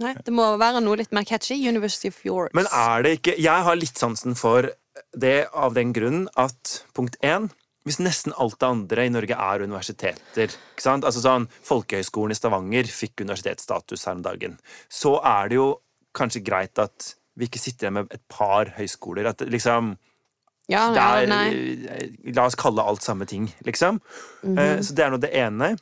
Nei, 0.02 0.12
det 0.24 0.34
må 0.34 0.44
være 0.58 0.82
noe 0.82 0.98
litt 0.98 1.12
mer 1.14 1.26
catchy. 1.28 1.56
University 1.68 2.10
of 2.10 2.18
Fjords. 2.18 2.54
Men 2.58 2.66
er 2.74 3.04
det 3.04 3.16
ikke 3.18 3.34
Jeg 3.38 3.66
har 3.66 3.78
litt 3.78 3.98
sansen 3.98 4.36
for 4.38 4.70
det 5.14 5.36
av 5.52 5.76
den 5.76 5.92
grunnen 5.94 6.28
at 6.40 6.82
punkt 6.96 7.18
én 7.22 7.50
hvis 7.86 7.98
nesten 7.98 8.34
alt 8.38 8.60
det 8.62 8.68
andre 8.68 9.06
i 9.08 9.10
Norge 9.10 9.34
er 9.34 9.64
universiteter 9.64 10.52
ikke 10.52 10.84
sant? 10.84 11.06
Altså 11.06 11.22
sånn, 11.24 11.48
Folkehøgskolen 11.66 12.34
i 12.34 12.38
Stavanger 12.38 12.86
fikk 12.86 13.24
universitetsstatus 13.24 14.06
her 14.06 14.20
om 14.20 14.22
dagen. 14.22 14.54
Så 14.86 15.16
er 15.18 15.50
det 15.50 15.58
jo 15.58 15.66
kanskje 16.14 16.44
greit 16.46 16.78
at 16.78 17.14
vi 17.38 17.48
ikke 17.48 17.60
sitter 17.60 17.86
igjen 17.86 17.96
med 18.00 18.14
et 18.14 18.22
par 18.30 18.72
høyskoler. 18.76 19.30
At 19.32 19.44
liksom 19.48 19.94
ja, 20.70 20.86
det 20.94 21.00
ja, 21.00 21.08
er, 21.18 21.28
nei. 21.30 22.32
La 22.36 22.46
oss 22.46 22.56
kalle 22.58 22.84
alt 22.86 23.04
samme 23.04 23.26
ting, 23.28 23.48
liksom. 23.66 24.00
Mhm. 24.44 24.58
Eh, 24.58 24.78
Så 24.84 24.94
det 24.94 25.04
er 25.04 25.12
nå 25.12 25.20
det 25.20 25.32
ene. 25.36 25.74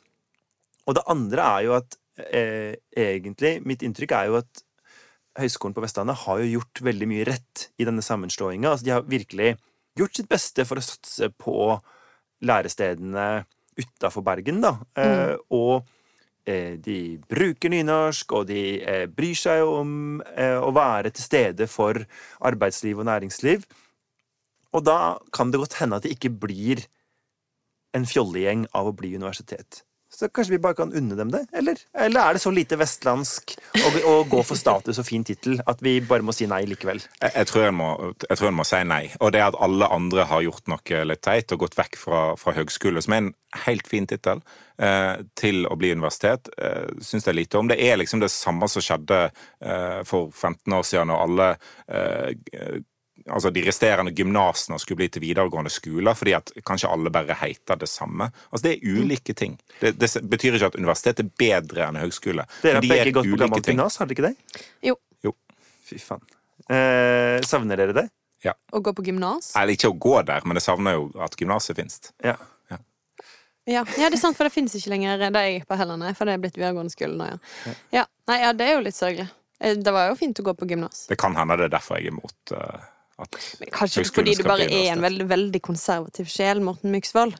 Og 0.87 0.97
det 0.97 1.05
andre 1.11 1.47
er 1.59 1.65
jo 1.67 1.75
at 1.77 1.97
eh, 2.17 2.75
egentlig 2.97 3.59
Mitt 3.65 3.83
inntrykk 3.85 4.15
er 4.17 4.31
jo 4.31 4.39
at 4.41 4.63
Høgskolen 5.39 5.75
på 5.75 5.83
Vestlandet 5.83 6.25
har 6.25 6.41
jo 6.41 6.57
gjort 6.57 6.81
veldig 6.83 7.07
mye 7.07 7.25
rett 7.29 7.69
i 7.79 7.85
denne 7.87 8.03
sammenslåinga. 8.03 8.73
Altså, 8.73 8.83
de 8.83 8.91
har 8.91 9.05
virkelig 9.07 9.53
gjort 9.95 10.17
sitt 10.17 10.27
beste 10.31 10.65
for 10.67 10.81
å 10.81 10.83
satse 10.83 11.29
på 11.39 11.55
lærestedene 12.43 13.45
utafor 13.79 14.25
Bergen, 14.27 14.59
da. 14.63 14.73
Eh, 14.99 15.37
og 15.55 15.85
eh, 15.85 15.99
de 16.45 17.19
bruker 17.29 17.69
nynorsk, 17.69 18.33
og 18.33 18.47
de 18.49 18.81
eh, 18.81 19.05
bryr 19.05 19.37
seg 19.37 19.61
om 19.67 20.21
eh, 20.33 20.57
å 20.57 20.71
være 20.73 21.13
til 21.13 21.27
stede 21.27 21.67
for 21.69 21.99
arbeidsliv 22.41 23.01
og 23.01 23.07
næringsliv. 23.09 23.67
Og 24.71 24.85
da 24.87 25.17
kan 25.35 25.51
det 25.51 25.61
godt 25.61 25.77
hende 25.81 25.99
at 25.99 26.07
det 26.07 26.15
ikke 26.15 26.33
blir 26.41 26.85
en 27.93 28.07
fjollegjeng 28.07 28.65
av 28.77 28.89
å 28.89 28.95
bli 28.95 29.13
universitet. 29.15 29.83
Så 30.21 30.27
kanskje 30.29 30.53
vi 30.53 30.61
bare 30.61 30.77
kan 30.77 30.91
unne 30.93 31.15
dem 31.17 31.31
det? 31.33 31.39
Eller, 31.57 31.79
eller 31.97 32.21
er 32.21 32.37
det 32.37 32.43
så 32.43 32.51
lite 32.53 32.77
vestlandsk 32.77 33.55
å, 33.79 33.87
å 34.05 34.11
gå 34.29 34.43
for 34.45 34.59
status 34.59 34.99
og 35.01 35.07
fin 35.07 35.23
tittel 35.25 35.57
at 35.65 35.81
vi 35.81 35.95
bare 36.05 36.21
må 36.21 36.35
si 36.37 36.45
nei 36.45 36.59
likevel? 36.69 37.01
Jeg, 37.15 37.31
jeg, 37.33 37.47
tror 37.49 37.65
jeg, 37.65 37.73
må, 37.79 37.87
må 38.59 38.65
si 38.69 38.83
nei. 38.85 39.07
Og 39.17 39.33
det 39.33 39.41
at 39.47 39.57
alle 39.57 39.89
andre 39.89 40.27
har 40.29 40.43
gjort 40.45 40.69
noe 40.69 40.99
litt 41.09 41.23
teit 41.25 41.55
og 41.55 41.63
gått 41.63 41.79
vekk 41.79 41.97
fra, 41.97 42.21
fra 42.37 42.53
høgskole, 42.53 43.01
som 43.01 43.17
er 43.17 43.23
en 43.23 43.31
helt 43.65 43.89
fin 43.89 44.05
tittel, 44.05 44.43
eh, 44.77 45.25
til 45.41 45.65
å 45.65 45.79
bli 45.81 45.95
universitet, 45.95 46.53
eh, 46.61 46.93
syns 47.01 47.25
jeg 47.25 47.39
lite 47.39 47.57
om. 47.57 47.73
Det 47.73 47.81
er 47.81 47.97
liksom 47.97 48.21
det 48.21 48.29
samme 48.29 48.69
som 48.69 48.85
skjedde 48.85 49.23
eh, 49.25 49.99
for 50.05 50.29
15 50.29 50.77
år 50.77 50.85
siden, 50.85 51.09
når 51.09 51.25
alle 51.25 51.49
eh, 51.89 52.77
altså 53.27 53.51
de 53.53 53.63
resterende 53.65 54.13
gymnasene 54.15 54.79
skulle 54.81 55.01
bli 55.03 55.09
til 55.13 55.21
videregående 55.25 55.71
skoler, 55.73 56.15
fordi 56.17 56.33
at 56.37 56.51
kanskje 56.67 56.89
alle 56.91 57.11
bare 57.13 57.35
heter 57.41 57.79
det 57.81 57.89
samme. 57.89 58.29
Altså 58.51 58.63
Det 58.67 58.73
er 58.77 58.95
ulike 59.01 59.33
ting. 59.37 59.57
Det, 59.81 59.93
det 59.99 60.09
betyr 60.29 60.57
ikke 60.57 60.71
at 60.71 60.79
universitet 60.79 61.19
er 61.23 61.29
bedre 61.43 61.89
enn 61.89 61.99
høgskole. 62.01 62.47
Dere 62.63 62.79
har 62.79 62.85
de 62.87 62.93
begge 62.93 63.13
gått 63.19 63.29
på 63.31 63.41
gammelt 63.43 63.65
ting. 63.67 63.77
gymnas, 63.77 63.97
har 64.01 64.09
dere 64.09 64.17
ikke 64.17 64.29
det? 64.31 64.65
Jo. 64.89 64.95
Jo. 65.27 65.35
Fy 65.89 65.99
faen. 66.01 66.23
Eh, 66.71 67.41
savner 67.47 67.77
dere 67.77 67.93
det? 67.97 68.07
Ja. 68.45 68.55
Å 68.73 68.79
gå 68.81 68.93
på 68.97 69.03
gymnas? 69.05 69.51
Eller 69.59 69.75
ikke 69.77 69.91
å 69.91 69.97
gå 70.01 70.15
der, 70.25 70.41
men 70.49 70.57
jeg 70.57 70.65
savner 70.65 70.95
jo 70.97 71.09
at 71.21 71.35
gymnaset 71.37 71.77
fins. 71.77 71.99
Ja. 72.25 72.37
Ja. 73.69 73.83
ja, 73.93 74.07
det 74.09 74.15
er 74.17 74.17
sant, 74.17 74.33
for 74.37 74.47
det 74.49 74.53
fins 74.55 74.73
ikke 74.73 74.89
lenger 74.95 75.19
det 75.21 75.41
jeg 75.45 75.59
gikk 75.59 75.67
på 75.69 75.77
heller, 75.77 75.99
nei. 76.01 76.15
For 76.17 76.25
det 76.25 76.33
er 76.33 76.41
blitt 76.41 76.55
videregående 76.57 76.89
skole 76.93 77.13
nå, 77.19 77.27
ja. 77.29 77.75
ja. 77.93 78.05
Nei, 78.31 78.39
ja, 78.41 78.49
det 78.57 78.65
er 78.65 78.73
jo 78.73 78.81
litt 78.87 78.97
sørgelig. 78.97 79.27
Eh, 79.61 79.75
Det 79.77 79.93
var 79.93 80.07
jo 80.09 80.15
fint 80.17 80.41
å 80.41 80.45
gå 80.47 80.55
på 80.57 80.65
gymnas. 80.71 81.03
Det 81.11 81.17
kan 81.21 81.37
hende 81.37 81.59
det 81.61 81.67
er 81.69 81.75
derfor 81.75 81.99
jeg 81.99 82.09
er 82.09 82.15
imot 82.15 82.53
eh, 82.57 82.87
at 83.25 83.37
Men 83.59 83.75
Kanskje 83.75 84.07
fordi 84.09 84.37
du 84.39 84.43
bare 84.47 84.69
er 84.69 84.93
en 84.93 85.03
veldig, 85.03 85.27
veldig 85.29 85.61
konservativ 85.63 86.29
sjel, 86.31 86.63
Morten 86.65 86.93
Myksvold. 86.93 87.37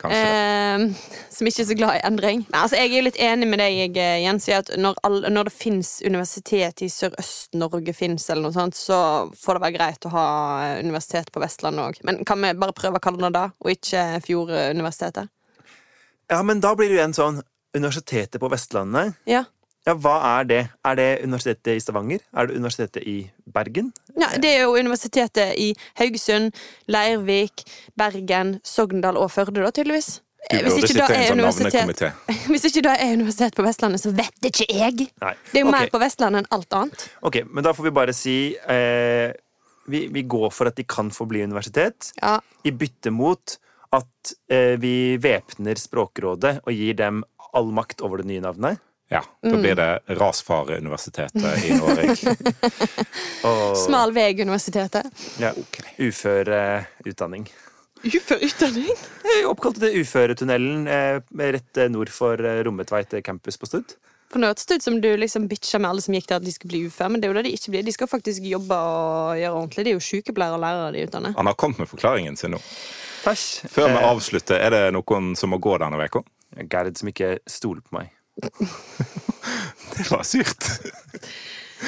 Kanskje 0.00 0.18
det. 0.20 0.32
Eh, 0.32 1.12
som 1.32 1.48
ikke 1.48 1.62
er 1.62 1.68
så 1.70 1.76
glad 1.78 1.96
i 1.96 2.02
endring. 2.04 2.42
Men 2.50 2.58
altså, 2.60 2.76
jeg 2.76 2.90
er 2.90 2.98
jo 2.98 3.06
litt 3.06 3.20
enig 3.22 3.48
med 3.48 3.62
deg, 3.62 3.96
eh, 3.96 4.18
Jens, 4.24 4.48
i 4.50 4.56
at 4.56 4.72
når, 4.76 4.98
all, 5.08 5.22
når 5.32 5.48
det 5.48 5.54
fins 5.56 5.94
universitet 6.04 6.84
i 6.84 6.90
Sørøst-Norge, 6.92 7.94
eller 7.96 8.42
noe 8.44 8.56
sånt, 8.56 8.76
så 8.76 8.98
får 9.40 9.56
det 9.56 9.64
være 9.64 9.76
greit 9.78 10.08
å 10.08 10.12
ha 10.12 10.26
eh, 10.66 10.84
universitet 10.84 11.32
på 11.32 11.42
Vestlandet 11.42 11.86
òg. 11.86 12.04
Men 12.08 12.22
kan 12.28 12.42
vi 12.44 12.52
bare 12.60 12.76
prøve 12.76 13.00
å 13.00 13.06
kalle 13.08 13.24
det 13.24 13.34
det, 13.38 13.48
og 13.64 13.72
ikke 13.72 14.04
Fjorduniversitetet? 14.26 15.32
ja, 16.28 16.42
men 16.42 16.60
da 16.60 16.74
blir 16.74 16.90
det 16.90 16.98
jo 16.98 17.04
en 17.04 17.16
sånn 17.16 17.44
Universitetet 17.76 18.40
på 18.40 18.48
Vestlandet. 18.48 19.18
Ja. 19.28 19.42
Ja, 19.86 19.94
hva 19.94 20.16
er 20.40 20.46
det? 20.50 20.60
Er 20.84 20.98
det 20.98 21.08
Universitetet 21.22 21.76
i 21.76 21.80
Stavanger? 21.80 22.22
Er 22.34 22.48
det 22.48 22.56
Universitetet 22.58 23.04
i 23.06 23.30
Bergen? 23.54 23.92
ja. 24.18 24.32
Det 24.42 24.50
er 24.56 24.62
jo 24.64 24.74
universitetet 24.74 25.54
i 25.62 25.72
Haugesund, 26.00 26.52
Leirvik, 26.90 27.62
Bergen, 27.96 28.56
Sogndal 28.64 29.16
og 29.16 29.30
Førde, 29.30 29.62
da, 29.62 29.70
tydeligvis. 29.70 30.16
Du 30.50 30.56
Eh, 30.56 30.62
Hvis 30.62 30.74
burde 30.74 30.86
ikke, 30.86 30.98
da 30.98 31.06
sitte 31.06 31.14
i 31.14 31.22
en 31.22 31.26
sånn 31.26 31.40
universitet, 31.40 31.74
navnekomité. 31.74 32.10
hvis 32.52 32.64
ikke 32.68 32.82
da 32.86 32.92
er 33.02 33.14
universitet 33.16 33.56
på 33.56 33.64
Vestlandet, 33.66 34.02
så 34.02 34.12
vet 34.14 34.46
ikke 34.46 34.66
jeg! 34.70 35.08
Nei. 35.22 35.32
Det 35.50 35.58
er 35.58 35.64
jo 35.64 35.70
okay. 35.72 35.74
mer 35.74 35.90
på 35.90 36.00
Vestlandet 36.02 36.42
enn 36.44 36.50
alt 36.54 36.76
annet. 36.78 37.06
Ok, 37.26 37.38
men 37.50 37.66
da 37.66 37.72
får 37.74 37.88
vi 37.88 37.92
bare 37.96 38.14
si 38.14 38.36
eh, 38.54 39.32
vi, 39.90 40.04
vi 40.14 40.22
går 40.22 40.52
for 40.54 40.70
at 40.70 40.78
de 40.78 40.84
kan 40.86 41.10
få 41.14 41.26
bli 41.30 41.42
universitet, 41.42 42.12
Ja. 42.22 42.36
i 42.62 42.70
bytte 42.70 43.10
mot 43.10 43.56
at 43.96 44.34
eh, 44.50 44.76
vi 44.82 45.16
væpner 45.22 45.78
Språkrådet 45.82 46.60
og 46.62 46.72
gir 46.74 46.94
dem 46.98 47.24
all 47.56 47.72
makt 47.74 48.02
over 48.06 48.22
det 48.22 48.30
nye 48.30 48.44
navnet. 48.44 48.78
Ja, 49.08 49.20
da 49.42 49.52
Mm. 49.54 49.60
blir 49.62 49.74
det 49.78 50.00
Rasfareuniversitetet 50.18 51.64
i 51.64 51.76
Norge. 51.78 52.32
Og 53.46 53.76
Smal 53.78 54.10
vei-universitetet. 54.16 55.06
ja, 55.38 55.52
uføreutdanning. 55.98 57.46
Ufør 58.06 58.42
utdanning? 58.44 58.90
Eh, 59.26 59.46
Oppkalt 59.50 59.78
etter 59.80 59.94
Uføretunnelen 59.98 60.86
eh, 60.86 61.20
rett 61.54 61.78
eh, 61.82 61.88
nord 61.90 62.10
for 62.14 62.38
Rommetveit 62.38 63.14
campus 63.26 63.56
på 63.58 63.66
Stud. 63.66 63.94
For 64.30 64.38
nå 64.42 64.50
det 64.54 64.76
ut 64.78 64.82
som 64.84 65.00
du 65.00 65.08
liksom 65.18 65.46
bitcha 65.50 65.78
med 65.78 65.90
alle 65.90 66.02
som 66.02 66.14
gikk 66.14 66.26
der 66.30 66.40
at 66.40 66.44
de 66.46 66.52
skulle 66.54 66.70
bli 66.74 66.84
ufør, 66.90 67.10
men 67.10 67.20
det 67.22 67.26
er 67.28 67.32
jo 67.32 67.36
det 67.38 67.44
de 67.46 67.54
ikke 67.56 67.72
blir. 67.74 67.84
De 67.86 67.94
skal 67.94 68.10
faktisk 68.10 68.42
jobbe 68.46 68.74
og 68.74 69.38
gjøre 69.38 69.54
ordentlig. 69.58 69.84
De 69.86 69.92
er 69.94 69.98
jo 69.98 70.02
sykepleiere 70.02 70.58
og 70.58 70.62
lærere 70.66 70.92
de 70.94 71.04
utdanner. 71.06 71.34
Han 71.38 71.46
har 71.50 71.54
kommet 71.58 71.78
med 71.82 71.90
forklaringen 71.90 72.38
sin 72.38 72.54
nå. 72.54 72.60
Takk. 73.24 73.70
Før 73.70 73.90
vi 73.94 74.02
avslutter, 74.10 74.58
er 74.62 74.74
det 74.74 74.82
noen 74.98 75.32
som 75.38 75.50
må 75.54 75.58
gå 75.62 75.74
denne 75.82 75.98
uka? 76.06 76.22
Gerd 76.70 76.98
som 76.98 77.10
ikke 77.10 77.36
stoler 77.50 77.82
på 77.86 77.98
meg. 77.98 78.10
Det 79.96 80.10
var 80.10 80.22
surt. 80.26 80.66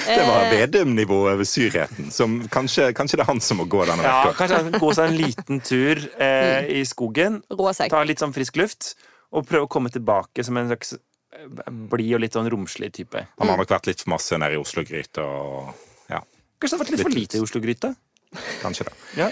Det 0.07 0.25
var 0.27 0.45
Eh, 0.45 0.51
Vedum-nivå 0.53 1.17
over 1.33 1.45
surheten. 1.45 2.11
Som 2.13 2.49
kanskje, 2.53 2.91
kanskje 2.97 3.19
det 3.19 3.25
er 3.25 3.31
han 3.31 3.41
som 3.41 3.61
må 3.61 3.65
gå 3.71 3.85
denne 3.89 4.05
Ja, 4.05 4.33
kanskje 4.37 4.61
han 4.63 4.81
gå 4.81 4.91
seg 4.97 5.11
en 5.11 5.17
liten 5.17 5.63
tur 5.65 6.03
eh, 6.21 6.69
i 6.81 6.83
skogen, 6.89 7.41
ta 7.89 8.03
litt 8.05 8.21
sånn 8.21 8.35
frisk 8.37 8.61
luft, 8.61 8.95
og 9.33 9.49
prøve 9.49 9.65
å 9.65 9.71
komme 9.73 9.93
tilbake 9.93 10.45
som 10.45 10.61
en 10.61 10.69
slags 10.71 10.93
eh, 10.95 11.71
blid 11.91 12.19
og 12.19 12.23
litt 12.25 12.37
sånn 12.37 12.51
romslig 12.53 12.93
type. 13.01 13.25
Han 13.41 13.53
har 13.53 13.61
nok 13.61 13.73
vært 13.73 13.89
litt 13.91 14.05
for 14.05 14.13
masse 14.17 14.37
nede 14.41 14.59
i 14.59 14.61
Oslo-gryta 14.61 15.25
og 15.25 15.73
ja, 16.13 16.21
Kanskje 16.61 16.75
det 16.75 16.79
har 16.79 16.85
vært 16.85 16.95
litt 16.95 17.07
for 17.07 17.17
lite 17.17 17.41
i 17.41 17.45
Oslo-gryta? 17.45 17.95
kanskje 18.61 18.85
det. 18.91 18.93
Ja. 19.17 19.31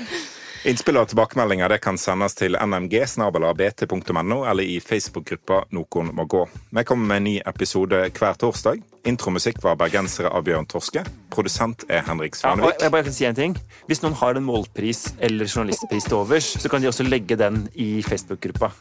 Innspill 0.64 0.96
og 0.98 1.08
tilbakemeldinger 1.10 1.68
det 1.68 1.80
kan 1.84 1.98
sendes 2.00 2.34
til 2.38 2.56
nmg.bt.no 2.56 4.38
eller 4.48 4.62
i 4.64 4.78
Facebook-gruppa 4.80 5.64
Noen 5.76 6.12
må 6.16 6.24
gå. 6.30 6.44
Vi 6.74 6.84
kommer 6.88 7.06
med 7.12 7.16
en 7.20 7.26
ny 7.28 7.34
episode 7.46 8.00
hver 8.16 8.38
torsdag. 8.40 8.80
Intromusikk 9.06 9.60
var 9.62 9.76
bergensere 9.78 10.32
av 10.34 10.42
Bjørn 10.46 10.66
Torske. 10.66 11.04
Produsent 11.30 11.84
er 11.88 12.02
Henrik 12.08 12.34
Ja, 12.34 12.40
Svanevik. 12.40 12.80
jeg 12.82 12.90
bare 12.96 13.06
kan 13.06 13.12
si 13.12 13.26
en 13.28 13.34
ting. 13.38 13.56
Hvis 13.86 14.02
noen 14.02 14.14
har 14.18 14.34
en 14.40 14.46
målpris 14.48 15.12
eller 15.20 15.46
journalistpris 15.46 16.04
til 16.08 16.18
overs, 16.18 16.48
så 16.58 16.68
kan 16.72 16.82
de 16.82 16.88
også 16.90 17.06
legge 17.06 17.36
den 17.38 17.68
i 17.74 18.02
Facebook-gruppa. 18.02 18.72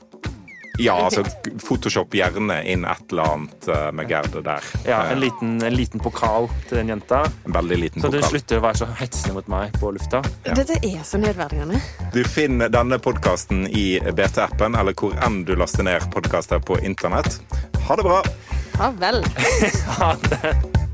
Ja, 0.81 0.95
altså 1.05 1.23
Photoshop 1.63 2.13
gjerne 2.17 2.57
inn 2.67 2.85
et 2.85 3.11
eller 3.11 3.29
annet 3.33 3.67
eh, 3.71 3.91
med 3.95 4.09
Gerd 4.11 4.35
der. 4.43 4.63
Ja, 4.85 5.01
Eh, 5.05 5.11
en 5.15 5.19
liten, 5.19 5.55
en 5.63 5.75
liten 5.75 5.99
pokal 6.03 6.47
til 6.69 6.77
den 6.81 6.89
jenta, 6.93 7.23
en 7.45 7.53
veldig 7.55 7.77
liten 7.79 8.01
så 8.01 8.09
du 8.11 8.17
pokal. 8.19 8.29
slutter 8.33 8.59
å 8.59 8.63
være 8.65 8.81
så 8.81 8.87
hetsende 8.99 9.33
mot 9.39 9.47
meg 9.51 9.75
på 9.81 9.91
lufta. 9.95 10.21
Dette 10.45 10.77
er 10.83 11.03
så 11.07 11.19
nedverdigende. 11.21 11.79
Du 12.13 12.21
finner 12.23 12.69
denne 12.73 12.99
podkasten 12.99 13.67
i 13.71 13.99
BT-appen 13.99 14.75
eller 14.79 14.93
hvor 14.97 15.15
enn 15.25 15.43
du 15.47 15.55
laster 15.55 15.83
ned 15.87 16.07
podkaster 16.13 16.59
på 16.59 16.79
internett. 16.83 17.39
Ha 17.87 17.95
det 17.99 18.03
bra! 18.07 18.21
Ha 18.79 18.91
vel. 18.99 19.23
Ha 19.99 20.15
det. 20.29 20.84